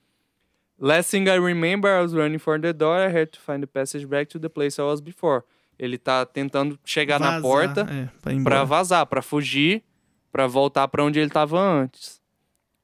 Last 0.79 1.11
thing 1.11 1.23
I 1.27 1.37
remember, 1.39 1.89
I 1.91 2.01
was 2.01 2.13
running 2.13 2.39
for 2.39 2.59
the 2.59 2.73
door, 2.73 2.97
I 2.97 3.07
had 3.11 3.27
to 3.31 3.39
find 3.39 3.59
the 3.61 3.67
passage 3.67 4.05
back 4.07 4.29
to 4.31 4.39
the 4.39 4.49
place 4.49 4.79
I 4.79 4.83
was 4.83 4.99
before. 5.01 5.43
Ele 5.77 5.97
tá 5.97 6.25
tentando 6.25 6.77
chegar 6.85 7.19
na 7.19 7.39
Vazar, 7.39 7.41
porta 7.41 7.87
é, 8.25 8.31
embora. 8.33 8.63
vazar, 8.65 9.05
pra 9.07 9.21
fugir, 9.21 9.83
pra 10.31 10.45
voltar 10.47 10.87
pra 10.87 11.03
onde 11.03 11.19
ele 11.19 11.29
tava 11.29 11.59
antes. 11.59 12.21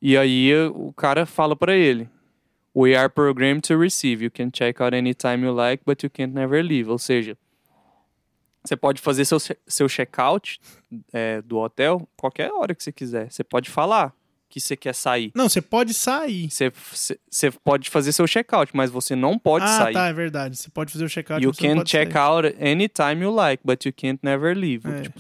E 0.01 0.15
aí 0.17 0.51
o 0.73 0.91
cara 0.93 1.25
fala 1.25 1.55
pra 1.55 1.75
ele: 1.75 2.07
We 2.77 2.95
are 2.95 3.09
programmed 3.09 3.63
to 3.69 3.75
receive. 3.75 4.21
You 4.21 4.29
can 4.29 4.51
check 4.51 4.79
out 4.79 4.93
anytime 4.93 5.43
you 5.43 5.51
like, 5.51 5.83
but 5.83 6.03
you 6.03 6.11
can't 6.11 6.31
never 6.31 6.61
leave. 6.61 6.91
Ou 6.91 6.99
seja, 6.99 7.35
você 8.63 8.75
pode 8.75 9.01
fazer 9.01 9.25
seu, 9.25 9.39
seu 9.65 9.89
check-out 9.89 10.59
é, 11.11 11.41
do 11.41 11.57
hotel 11.57 12.07
qualquer 12.15 12.51
hora 12.51 12.75
que 12.75 12.83
você 12.83 12.91
quiser. 12.91 13.31
Você 13.31 13.43
pode 13.43 13.71
falar 13.71 14.13
que 14.47 14.61
você 14.61 14.77
quer 14.77 14.93
sair. 14.93 15.31
Não, 15.33 15.49
você 15.49 15.59
pode 15.59 15.91
sair. 15.91 16.51
Você, 16.51 16.71
você, 17.31 17.51
pode 17.63 17.89
fazer 17.89 18.11
seu 18.11 18.27
check-out, 18.27 18.71
mas 18.75 18.91
você 18.91 19.15
não 19.15 19.39
pode 19.39 19.65
ah, 19.65 19.77
sair. 19.79 19.93
tá, 19.93 20.07
é 20.09 20.13
verdade. 20.13 20.55
Você 20.55 20.69
pode 20.69 20.93
fazer 20.93 21.05
o 21.05 21.09
check-out. 21.09 21.43
You 21.43 21.53
can 21.53 21.83
check 21.83 22.11
sair. 22.11 22.21
out 22.21 22.55
anytime 22.61 23.23
you 23.23 23.33
like, 23.33 23.63
but 23.65 23.83
you 23.87 23.91
can't 23.91 24.19
never 24.21 24.55
leave. 24.55 24.87
É. 24.87 25.01
Tipo, 25.01 25.19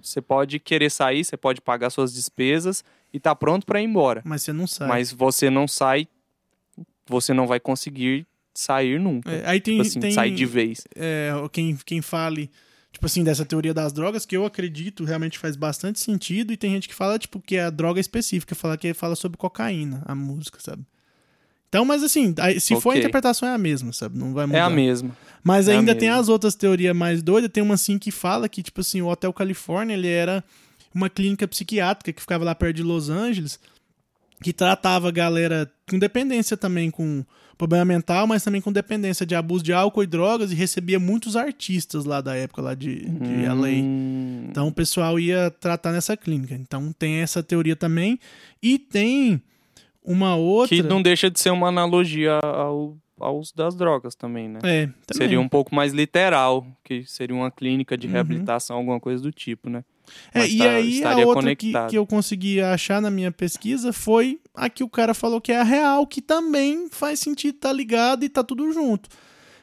você 0.00 0.22
pode 0.22 0.58
querer 0.58 0.90
sair, 0.90 1.22
você 1.22 1.36
pode 1.36 1.60
pagar 1.60 1.90
suas 1.90 2.14
despesas 2.14 2.82
e 3.12 3.20
tá 3.20 3.34
pronto 3.34 3.66
pra 3.66 3.78
ir 3.78 3.84
embora. 3.84 4.22
Mas 4.24 4.42
você 4.42 4.54
não 4.54 4.66
sai. 4.66 4.88
Mas 4.88 5.12
você 5.12 5.50
não 5.50 5.68
sai, 5.68 6.08
você 7.08 7.32
não 7.34 7.46
vai 7.46 7.58
conseguir 7.60 8.26
sair 8.54 8.98
nunca. 9.00 9.30
É, 9.30 9.42
aí 9.46 9.60
tem, 9.60 9.76
tipo 9.78 9.88
assim, 9.88 10.00
tem 10.00 10.10
sair 10.12 10.34
de 10.34 10.44
vez. 10.46 10.84
é, 10.94 11.32
quem, 11.50 11.76
quem 11.84 12.02
fale, 12.02 12.50
tipo 12.92 13.06
assim, 13.06 13.24
dessa 13.24 13.44
teoria 13.44 13.72
das 13.72 13.92
drogas, 13.92 14.26
que 14.26 14.36
eu 14.36 14.44
acredito 14.44 15.04
realmente 15.04 15.38
faz 15.38 15.56
bastante 15.56 16.00
sentido, 16.00 16.52
e 16.52 16.56
tem 16.56 16.70
gente 16.72 16.88
que 16.88 16.94
fala, 16.94 17.18
tipo, 17.18 17.40
que 17.40 17.56
é 17.56 17.64
a 17.64 17.70
droga 17.70 18.00
específica, 18.00 18.54
fala 18.54 18.76
que 18.76 18.92
fala 18.92 19.16
sobre 19.16 19.38
cocaína, 19.38 20.02
a 20.06 20.14
música, 20.14 20.58
sabe? 20.60 20.84
Então, 21.68 21.86
mas 21.86 22.02
assim, 22.02 22.34
se 22.60 22.78
for 22.78 22.90
a 22.90 22.98
interpretação 22.98 23.48
é 23.48 23.54
a 23.54 23.58
mesma, 23.58 23.94
sabe? 23.94 24.18
Não 24.18 24.34
vai 24.34 24.44
mudar. 24.44 24.58
É 24.58 24.60
a 24.60 24.68
mesma. 24.68 25.16
Mas 25.42 25.68
É 25.68 25.72
ainda 25.78 25.94
tem 25.94 26.08
mesma. 26.10 26.20
as 26.20 26.28
outras 26.28 26.54
teorias 26.54 26.94
mais 26.94 27.22
doidas. 27.22 27.50
Tem 27.50 27.62
uma 27.62 27.74
assim 27.76 27.98
que 27.98 28.10
fala 28.10 28.46
que, 28.46 28.62
tipo 28.62 28.82
assim, 28.82 29.00
o 29.00 29.06
Hotel 29.08 29.32
Califórnia, 29.32 29.94
ele 29.94 30.06
era 30.06 30.44
uma 30.94 31.08
clínica 31.08 31.48
psiquiátrica 31.48 32.12
que 32.12 32.20
ficava 32.20 32.44
lá 32.44 32.54
perto 32.54 32.76
de 32.76 32.82
Los 32.82 33.08
Angeles, 33.08 33.58
que 34.42 34.52
tratava 34.52 35.08
a 35.08 35.12
galera 35.12 35.70
com 35.88 35.98
dependência 35.98 36.56
também, 36.56 36.90
com 36.90 37.24
problema 37.56 37.84
mental, 37.84 38.26
mas 38.26 38.42
também 38.42 38.60
com 38.60 38.72
dependência 38.72 39.24
de 39.24 39.34
abuso 39.34 39.62
de 39.62 39.72
álcool 39.72 40.02
e 40.02 40.06
drogas, 40.06 40.50
e 40.50 40.54
recebia 40.54 40.98
muitos 40.98 41.36
artistas 41.36 42.04
lá 42.04 42.20
da 42.20 42.34
época, 42.34 42.60
lá 42.60 42.74
de, 42.74 43.04
de 43.08 43.46
LA. 43.46 43.68
Hum, 43.68 44.46
Então 44.50 44.66
o 44.68 44.72
pessoal 44.72 45.18
ia 45.20 45.50
tratar 45.50 45.92
nessa 45.92 46.16
clínica. 46.16 46.54
Então 46.54 46.92
tem 46.92 47.16
essa 47.16 47.42
teoria 47.42 47.76
também. 47.76 48.18
E 48.62 48.78
tem 48.78 49.40
uma 50.04 50.34
outra. 50.34 50.74
Que 50.76 50.82
não 50.82 51.00
deixa 51.00 51.30
de 51.30 51.38
ser 51.38 51.50
uma 51.50 51.68
analogia 51.68 52.38
ao, 52.42 52.96
aos 53.20 53.52
das 53.52 53.76
drogas 53.76 54.16
também, 54.16 54.48
né? 54.48 54.58
É, 54.64 54.86
também. 54.86 54.96
Seria 55.12 55.40
um 55.40 55.48
pouco 55.48 55.72
mais 55.74 55.92
literal, 55.92 56.66
que 56.84 57.04
seria 57.04 57.36
uma 57.36 57.50
clínica 57.50 57.96
de 57.96 58.06
Uhum. 58.08 58.12
reabilitação, 58.14 58.76
alguma 58.76 58.98
coisa 58.98 59.22
do 59.22 59.30
tipo, 59.30 59.70
né? 59.70 59.84
É, 60.34 60.46
e 60.46 60.58
tá- 60.58 60.70
aí 60.70 61.04
a 61.04 61.16
outra 61.18 61.54
que, 61.54 61.72
que 61.90 61.96
eu 61.96 62.06
consegui 62.06 62.60
achar 62.60 63.00
na 63.02 63.10
minha 63.10 63.30
pesquisa 63.30 63.92
foi 63.92 64.40
a 64.54 64.68
que 64.68 64.82
o 64.82 64.88
cara 64.88 65.14
falou 65.14 65.40
que 65.40 65.52
é 65.52 65.60
a 65.60 65.62
real, 65.62 66.06
que 66.06 66.22
também 66.22 66.88
faz 66.90 67.20
sentido 67.20 67.58
tá 67.58 67.72
ligado 67.72 68.24
e 68.24 68.28
tá 68.28 68.42
tudo 68.42 68.72
junto. 68.72 69.08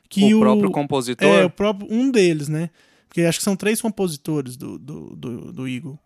Que 0.09 0.33
o, 0.33 0.39
próprio 0.39 0.71
compositor. 0.71 1.27
É, 1.27 1.45
o 1.45 1.49
próprio, 1.49 1.87
um 1.91 2.09
deles, 2.09 2.47
né? 2.47 2.69
Porque 3.07 3.21
acho 3.21 3.39
que 3.39 3.43
são 3.43 3.55
três 3.55 3.81
compositores 3.81 4.55
do, 4.55 4.77
do, 4.77 5.15
do, 5.15 5.53
do 5.53 5.67
Eagle. 5.67 5.99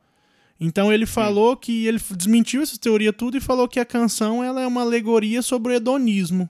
Então 0.60 0.94
ele 0.94 1.06
falou 1.06 1.58
que 1.58 1.86
ele 1.86 2.00
desmentiu 2.16 2.62
essa 2.62 2.78
teoria 2.78 3.12
tudo 3.12 3.38
e 3.38 3.42
falou 3.42 3.68
que 3.68 3.80
a 3.80 3.86
canção 3.86 4.44
ela 4.44 4.62
é 4.62 4.68
uma 4.68 4.82
alegoria 4.82 5.42
sobre 5.42 5.74
o 5.74 5.76
hedonismo. 5.76 6.50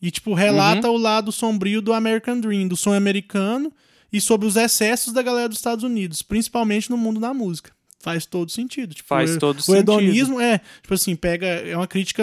E, 0.00 0.10
tipo, 0.10 0.34
relata 0.34 0.90
o 0.90 0.98
lado 0.98 1.32
sombrio 1.32 1.80
do 1.80 1.92
American 1.92 2.38
Dream, 2.38 2.68
do 2.68 2.76
sonho 2.76 2.98
americano, 2.98 3.72
e 4.16 4.20
sobre 4.20 4.46
os 4.46 4.56
excessos 4.56 5.12
da 5.12 5.22
galera 5.22 5.48
dos 5.48 5.58
Estados 5.58 5.84
Unidos, 5.84 6.22
principalmente 6.22 6.88
no 6.90 6.96
mundo 6.96 7.18
da 7.20 7.34
música. 7.34 7.70
Faz 8.00 8.26
todo 8.26 8.50
sentido. 8.50 8.94
Tipo, 8.94 9.08
Faz 9.08 9.36
o- 9.36 9.38
todo 9.38 9.58
o 9.58 9.62
sentido. 9.62 9.78
hedonismo 9.92 10.40
é, 10.40 10.58
tipo 10.82 10.92
assim, 10.94 11.16
pega. 11.16 11.46
É 11.46 11.76
uma 11.76 11.86
crítica. 11.86 12.22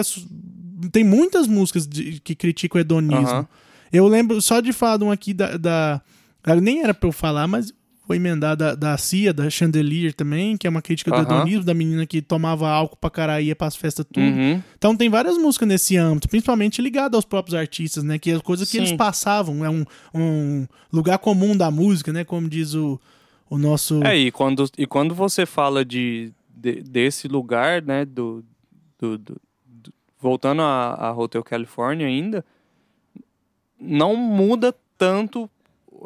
Tem 0.92 1.02
muitas 1.04 1.46
músicas 1.46 1.86
de- 1.86 2.20
que 2.20 2.34
criticam 2.34 2.78
o 2.78 2.80
hedonismo. 2.80 3.48
Eu 3.92 4.06
lembro 4.08 4.40
só 4.40 4.60
de 4.60 4.72
falar 4.72 4.96
de 4.98 5.04
um 5.04 5.10
aqui 5.10 5.34
da. 5.34 5.56
da 5.56 6.00
nem 6.60 6.82
era 6.82 6.94
pra 6.94 7.08
eu 7.08 7.12
falar, 7.12 7.46
mas 7.46 7.72
vou 8.12 8.16
emendar 8.16 8.56
da, 8.56 8.74
da 8.74 8.96
Cia, 8.98 9.32
da 9.32 9.48
Chandelier 9.50 10.12
também, 10.12 10.56
que 10.56 10.66
é 10.66 10.70
uma 10.70 10.82
crítica 10.82 11.10
do 11.10 11.16
Aham. 11.16 11.24
hedonismo, 11.24 11.64
da 11.64 11.74
menina 11.74 12.06
que 12.06 12.20
tomava 12.22 12.68
álcool 12.68 12.96
pra 12.96 13.10
caralho 13.10 13.44
e 13.44 13.48
ia 13.48 13.56
pras 13.56 13.74
festas 13.76 14.04
tudo. 14.12 14.24
Uhum. 14.24 14.62
Então 14.76 14.96
tem 14.96 15.08
várias 15.08 15.36
músicas 15.38 15.68
nesse 15.68 15.96
âmbito, 15.96 16.28
principalmente 16.28 16.80
ligado 16.82 17.14
aos 17.14 17.24
próprios 17.24 17.54
artistas, 17.54 18.04
né? 18.04 18.18
Que 18.18 18.32
é 18.32 18.38
coisa 18.40 18.64
que 18.64 18.72
Sim. 18.72 18.78
eles 18.78 18.92
passavam, 18.92 19.64
é 19.64 19.70
um, 19.70 19.84
um 20.14 20.66
lugar 20.92 21.18
comum 21.18 21.56
da 21.56 21.70
música, 21.70 22.12
né? 22.12 22.24
Como 22.24 22.48
diz 22.48 22.74
o, 22.74 23.00
o 23.48 23.56
nosso. 23.58 24.02
É, 24.04 24.16
e 24.16 24.30
quando, 24.30 24.68
e 24.76 24.86
quando 24.86 25.14
você 25.14 25.46
fala 25.46 25.84
de, 25.84 26.32
de- 26.54 26.82
desse 26.82 27.28
lugar, 27.28 27.82
né, 27.82 28.04
do, 28.04 28.44
do, 28.98 29.18
do- 29.18 29.40
do- 29.64 29.92
voltando 30.20 30.62
a, 30.62 30.94
a 31.08 31.12
Hotel 31.16 31.42
California 31.42 32.06
ainda, 32.06 32.44
não 33.80 34.14
muda 34.16 34.74
tanto 34.96 35.50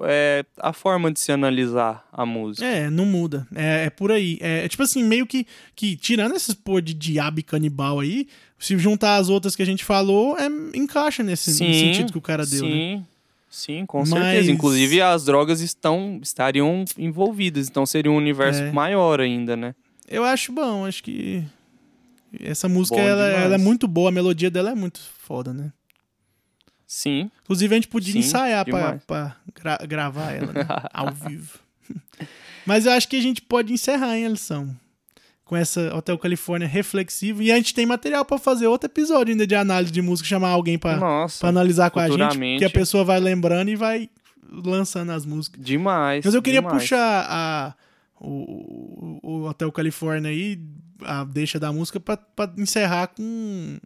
é, 0.05 0.44
a 0.59 0.72
forma 0.72 1.11
de 1.12 1.18
se 1.20 1.30
analisar 1.32 2.07
a 2.12 2.24
música. 2.26 2.66
É, 2.66 2.90
não 2.90 3.05
muda. 3.07 3.47
É, 3.55 3.84
é 3.86 3.90
por 3.90 4.11
aí. 4.12 4.38
É, 4.40 4.64
é 4.64 4.68
tipo 4.68 4.82
assim, 4.82 5.03
meio 5.05 5.26
que, 5.26 5.47
que 5.74 5.97
tirando 5.97 6.34
esses 6.34 6.55
pôr 6.55 6.82
de 6.82 6.94
diabo 6.94 7.40
e 7.40 7.42
canibal 7.42 8.01
aí, 8.01 8.26
se 8.59 8.76
juntar 8.78 9.16
as 9.16 9.28
outras 9.28 9.55
que 9.57 9.62
a 9.62 9.66
gente 9.66 9.84
falou, 9.84 10.36
é, 10.38 10.47
encaixa 10.74 11.22
nesse, 11.22 11.51
nesse 11.51 11.80
sentido 11.80 12.12
que 12.12 12.18
o 12.18 12.22
cara 12.22 12.44
deu, 12.47 12.61
sim, 12.61 12.97
né? 12.97 13.03
Sim, 13.51 13.86
com 13.86 14.01
Mas- 14.01 14.09
certeza. 14.11 14.51
Inclusive, 14.51 15.01
as 15.01 15.24
drogas 15.24 15.61
estão 15.61 16.18
estariam 16.22 16.84
envolvidas, 16.99 17.68
então 17.68 17.86
seria 17.86 18.11
um 18.11 18.16
universo 18.16 18.62
É. 18.62 18.72
maior 18.72 19.20
ainda, 19.20 19.57
né? 19.57 19.74
Eu 20.09 20.24
acho 20.24 20.53
bom, 20.53 20.84
acho 20.84 21.03
que. 21.03 21.42
Essa 22.40 22.68
música, 22.68 23.01
ela, 23.01 23.28
ela 23.28 23.55
é 23.55 23.59
muito 23.59 23.88
boa, 23.88 24.11
a 24.11 24.12
melodia 24.12 24.51
dela 24.51 24.70
é 24.70 24.74
muito 24.74 25.01
foda, 25.18 25.55
né? 25.55 25.72
Sim. 26.87 27.30
Inclusive, 27.43 27.74
a 27.74 27.78
gente 27.78 27.89
podia 27.89 28.12
Sim, 28.12 28.18
ensaiar 28.20 28.64
demais. 28.64 29.03
pra 29.05 29.37
gra- 29.55 29.78
gravar 29.87 30.32
ela 30.32 30.53
né? 30.53 30.66
ao 30.93 31.12
vivo. 31.12 31.59
Mas 32.64 32.87
eu 32.87 32.93
acho 32.93 33.09
que 33.09 33.16
a 33.16 33.20
gente 33.22 33.43
pode 33.43 33.72
encerrar, 33.72 34.16
hein, 34.16 34.26
Alisson? 34.26 34.74
Com 35.45 35.57
essa 35.57 35.95
Hotel 35.95 36.18
Califórnia 36.18 36.66
reflexivo. 36.66 37.41
E 37.43 37.53
a 37.53 37.57
gente 37.57 37.72
tem 37.74 37.87
material 37.87 38.24
pra 38.24 38.39
fazer 38.39 38.66
outro 38.66 38.87
episódio 38.89 39.32
ainda 39.32 39.47
de 39.47 39.55
análise 39.55 39.93
de 39.93 40.03
música, 40.03 40.28
chamar 40.28 40.49
alguém 40.49 40.76
pra 40.78 40.99
analisar 41.43 41.91
com 41.91 42.01
a 42.01 42.09
gente. 42.09 42.59
Que 42.59 42.64
a 42.64 42.70
pessoa 42.70 43.05
vai 43.05 43.20
lembrando 43.20 43.68
e 43.68 43.76
vai 43.76 44.11
lançando 44.51 45.11
as 45.12 45.24
músicas. 45.24 45.64
Demais. 45.64 46.24
Mas 46.24 46.34
eu 46.34 46.43
queria 46.43 46.61
demais. 46.61 46.82
puxar 46.82 47.26
a, 47.28 47.74
o, 48.20 49.18
o- 49.22 49.45
Hotel 49.49 49.70
Califórnia 49.70 50.30
aí, 50.30 50.59
a 51.03 51.22
deixa 51.24 51.61
da 51.61 51.72
música, 51.72 52.01
pra 52.01 52.18
encerrar 52.59 53.09
com 53.09 53.78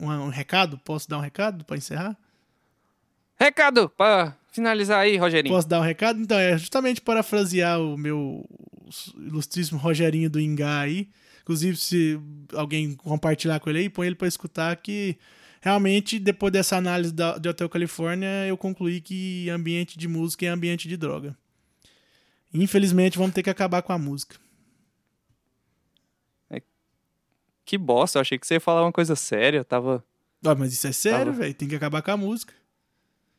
um, 0.00 0.10
um 0.10 0.28
recado. 0.28 0.78
Posso 0.78 1.08
dar 1.08 1.18
um 1.18 1.22
recado 1.22 1.64
pra 1.64 1.76
encerrar? 1.76 2.16
Recado 3.38 3.88
pra 3.88 4.36
finalizar 4.52 5.00
aí, 5.00 5.16
Rogerinho. 5.16 5.54
Posso 5.54 5.68
dar 5.68 5.80
um 5.80 5.84
recado? 5.84 6.20
Então, 6.20 6.38
é 6.38 6.58
justamente 6.58 7.00
parafrasear 7.00 7.80
o 7.80 7.96
meu 7.96 8.44
ilustríssimo 9.16 9.78
Rogerinho 9.78 10.28
do 10.28 10.40
Ingá 10.40 10.80
aí. 10.80 11.08
Inclusive, 11.42 11.76
se 11.76 12.20
alguém 12.52 12.94
compartilhar 12.94 13.58
com 13.60 13.70
ele 13.70 13.80
aí, 13.80 13.88
põe 13.88 14.06
ele 14.06 14.16
pra 14.16 14.28
escutar 14.28 14.74
que 14.76 15.16
realmente, 15.60 16.18
depois 16.18 16.52
dessa 16.52 16.76
análise 16.76 17.12
da, 17.12 17.38
de 17.38 17.48
Hotel 17.48 17.68
Califórnia, 17.68 18.46
eu 18.46 18.56
concluí 18.56 19.00
que 19.00 19.48
ambiente 19.50 19.98
de 19.98 20.08
música 20.08 20.46
é 20.46 20.48
ambiente 20.48 20.88
de 20.88 20.96
droga. 20.96 21.36
Infelizmente, 22.52 23.18
vamos 23.18 23.34
ter 23.34 23.42
que 23.42 23.50
acabar 23.50 23.82
com 23.82 23.92
a 23.92 23.98
música. 23.98 24.36
Que 27.70 27.78
bosta, 27.78 28.18
eu 28.18 28.22
achei 28.22 28.36
que 28.36 28.44
você 28.44 28.54
ia 28.54 28.60
falar 28.60 28.82
uma 28.82 28.90
coisa 28.90 29.14
séria. 29.14 29.62
Tava. 29.62 30.04
Ah, 30.44 30.56
mas 30.56 30.72
isso 30.72 30.88
é 30.88 30.90
sério, 30.90 31.26
Tava. 31.26 31.38
velho. 31.38 31.54
Tem 31.54 31.68
que 31.68 31.76
acabar 31.76 32.02
com 32.02 32.10
a 32.10 32.16
música. 32.16 32.52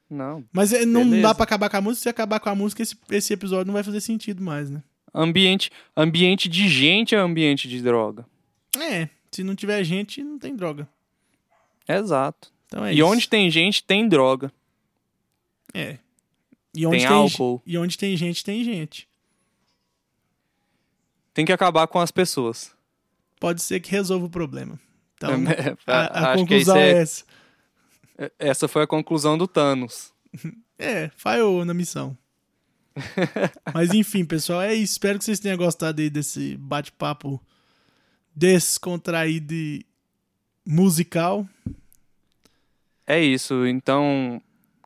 Não. 0.10 0.46
Mas 0.54 0.72
é, 0.72 0.86
não 0.86 1.04
Beleza. 1.04 1.22
dá 1.24 1.36
pra 1.36 1.44
acabar 1.44 1.70
com 1.70 1.76
a 1.76 1.82
música. 1.82 2.04
Se 2.04 2.08
acabar 2.08 2.40
com 2.40 2.48
a 2.48 2.56
música, 2.56 2.82
esse, 2.82 2.96
esse 3.10 3.34
episódio 3.34 3.66
não 3.66 3.74
vai 3.74 3.84
fazer 3.84 4.00
sentido 4.00 4.42
mais, 4.42 4.70
né? 4.70 4.82
Ambiente, 5.14 5.70
ambiente 5.98 6.48
de 6.48 6.70
gente 6.70 7.14
é 7.14 7.18
ambiente 7.18 7.68
de 7.68 7.82
droga. 7.82 8.26
É, 8.80 9.10
se 9.30 9.44
não 9.44 9.54
tiver 9.54 9.84
gente, 9.84 10.24
não 10.24 10.40
tem 10.40 10.56
droga. 10.56 10.88
Exato. 11.86 12.54
Então 12.68 12.86
é 12.86 12.94
e 12.94 13.00
isso. 13.00 13.06
onde 13.06 13.28
tem 13.28 13.52
gente, 13.52 13.84
tem 13.84 14.08
droga. 14.08 14.50
É. 15.74 15.98
E 16.74 16.88
onde 16.88 17.00
Tem 17.00 17.06
tem, 17.06 17.18
álcool. 17.18 17.62
E 17.66 17.78
onde 17.78 17.98
tem 17.98 18.16
gente, 18.16 18.46
tem 18.46 18.64
gente. 18.64 19.10
Tem 21.34 21.44
que 21.44 21.52
acabar 21.52 21.86
com 21.86 22.00
as 22.00 22.12
pessoas. 22.12 22.74
Pode 23.42 23.64
ser 23.64 23.80
que 23.80 23.90
resolva 23.90 24.28
o 24.28 24.30
problema. 24.30 24.80
Então, 25.16 25.32
É, 25.50 25.76
a, 25.92 26.32
a 26.34 26.36
conclusão 26.38 26.78
é... 26.78 26.92
é- 26.92 26.98
essa. 27.02 27.26
essa 28.38 28.68
foi 28.68 28.84
a 28.84 28.88
conclusão 28.88 29.38
do 29.38 29.48
Thanos. 29.48 30.14
É, 30.84 31.12
falhou 31.16 31.64
na 31.64 31.76
missão. 31.76 32.18
Mas 33.72 33.94
enfim, 33.94 34.26
pessoal, 34.26 34.64
é 34.64 34.74
isso. 34.74 34.94
Espero 34.94 35.20
que 35.20 35.26
vocês 35.26 35.40
tenham 35.40 35.56
gostado 35.56 36.02
aí 36.02 36.10
desse 36.10 36.58
bate-papo 36.58 37.40
descontraído 38.36 39.54
e 39.54 39.86
musical. 40.66 41.48
É 43.06 43.20
isso. 43.20 43.68
Então, 43.68 44.42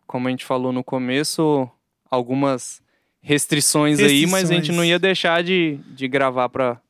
como 0.05 0.27
a 0.27 0.31
gente 0.31 0.43
falou 0.43 0.73
no 0.73 0.83
começo, 0.83 1.69
algumas 2.11 2.81
restrições, 3.21 3.97
aí, 4.01 4.27
mas 4.27 4.49
a 4.49 4.53
gente 4.53 4.67
Restrições. 4.67 4.75
não 4.77 4.83
ia 4.83 4.99
deixar 4.99 5.41
de, 5.45 5.79
de 5.95 6.09
gravar 6.09 6.49
para 6.49 6.81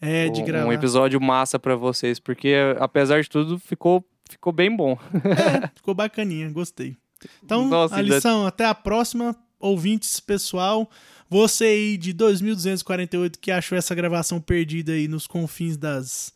É, 0.00 0.28
de 0.28 0.42
um, 0.42 0.44
gravar. 0.44 0.68
um 0.68 0.72
episódio 0.72 1.20
massa 1.20 1.58
pra 1.58 1.74
vocês, 1.74 2.18
porque 2.18 2.54
apesar 2.78 3.22
de 3.22 3.28
tudo 3.30 3.58
ficou 3.58 4.04
ficou 4.28 4.52
bem 4.52 4.74
bom. 4.74 4.98
Ficou 5.76 5.94
bacaninha, 5.94 6.50
gostei. 6.50 6.96
Então, 7.42 7.66
Nossa, 7.68 7.94
a 7.94 8.02
lição, 8.02 8.44
até 8.44 8.64
a 8.64 8.74
próxima, 8.74 9.36
ouvintes, 9.58 10.18
pessoal. 10.20 10.90
Você 11.30 11.64
aí 11.64 11.96
de 11.96 12.12
2248 12.12 13.38
que 13.38 13.50
achou 13.50 13.78
essa 13.78 13.94
gravação 13.94 14.40
perdida 14.40 14.92
aí 14.92 15.06
nos 15.08 15.26
confins 15.26 15.76
das 15.76 16.32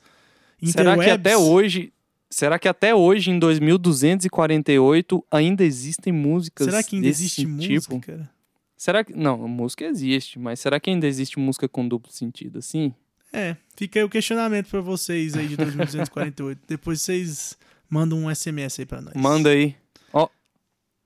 Será 0.63 0.93
interwebs. 0.93 1.05
que 1.05 1.11
até 1.11 1.37
hoje, 1.37 1.93
será 2.31 2.59
que 2.59 2.69
até 2.69 2.95
hoje 2.95 3.31
em 3.31 3.39
2248 3.39 5.25
ainda 5.31 5.65
existem 5.65 6.13
músicas 6.13 6.67
Será 6.67 6.83
que 6.83 6.97
ainda 6.97 7.09
desse 7.09 7.23
existe 7.25 7.47
música, 7.47 7.81
tipo? 7.81 8.01
cara? 8.01 8.31
Será 8.77 9.05
que 9.05 9.13
não, 9.15 9.47
música 9.47 9.85
existe, 9.85 10.39
mas 10.39 10.59
será 10.61 10.81
que 10.81 10.91
ainda 10.91 11.07
existe 11.07 11.39
música 11.39 11.69
com 11.69 11.87
duplo 11.87 12.11
sentido 12.11 12.59
assim? 12.59 12.95
É, 13.33 13.57
fica 13.76 14.01
aí 14.01 14.05
o 14.05 14.09
questionamento 14.09 14.68
pra 14.68 14.81
vocês 14.81 15.35
aí 15.37 15.47
de 15.47 15.57
2248. 15.57 16.61
Depois 16.66 17.01
vocês 17.01 17.57
mandam 17.89 18.18
um 18.18 18.35
SMS 18.35 18.81
aí 18.81 18.87
pra 18.87 19.01
nós. 19.01 19.14
Manda 19.14 19.51
aí. 19.51 19.76
Ó. 20.12 20.28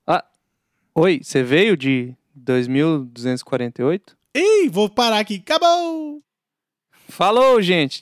Ah. 0.07 0.23
Oi, 0.93 1.21
você 1.23 1.43
veio 1.43 1.77
de 1.77 2.15
2248? 2.33 4.17
Ei, 4.33 4.69
vou 4.69 4.89
parar 4.89 5.19
aqui. 5.19 5.35
Acabou! 5.35 6.21
Falou, 7.07 7.61
gente. 7.61 7.93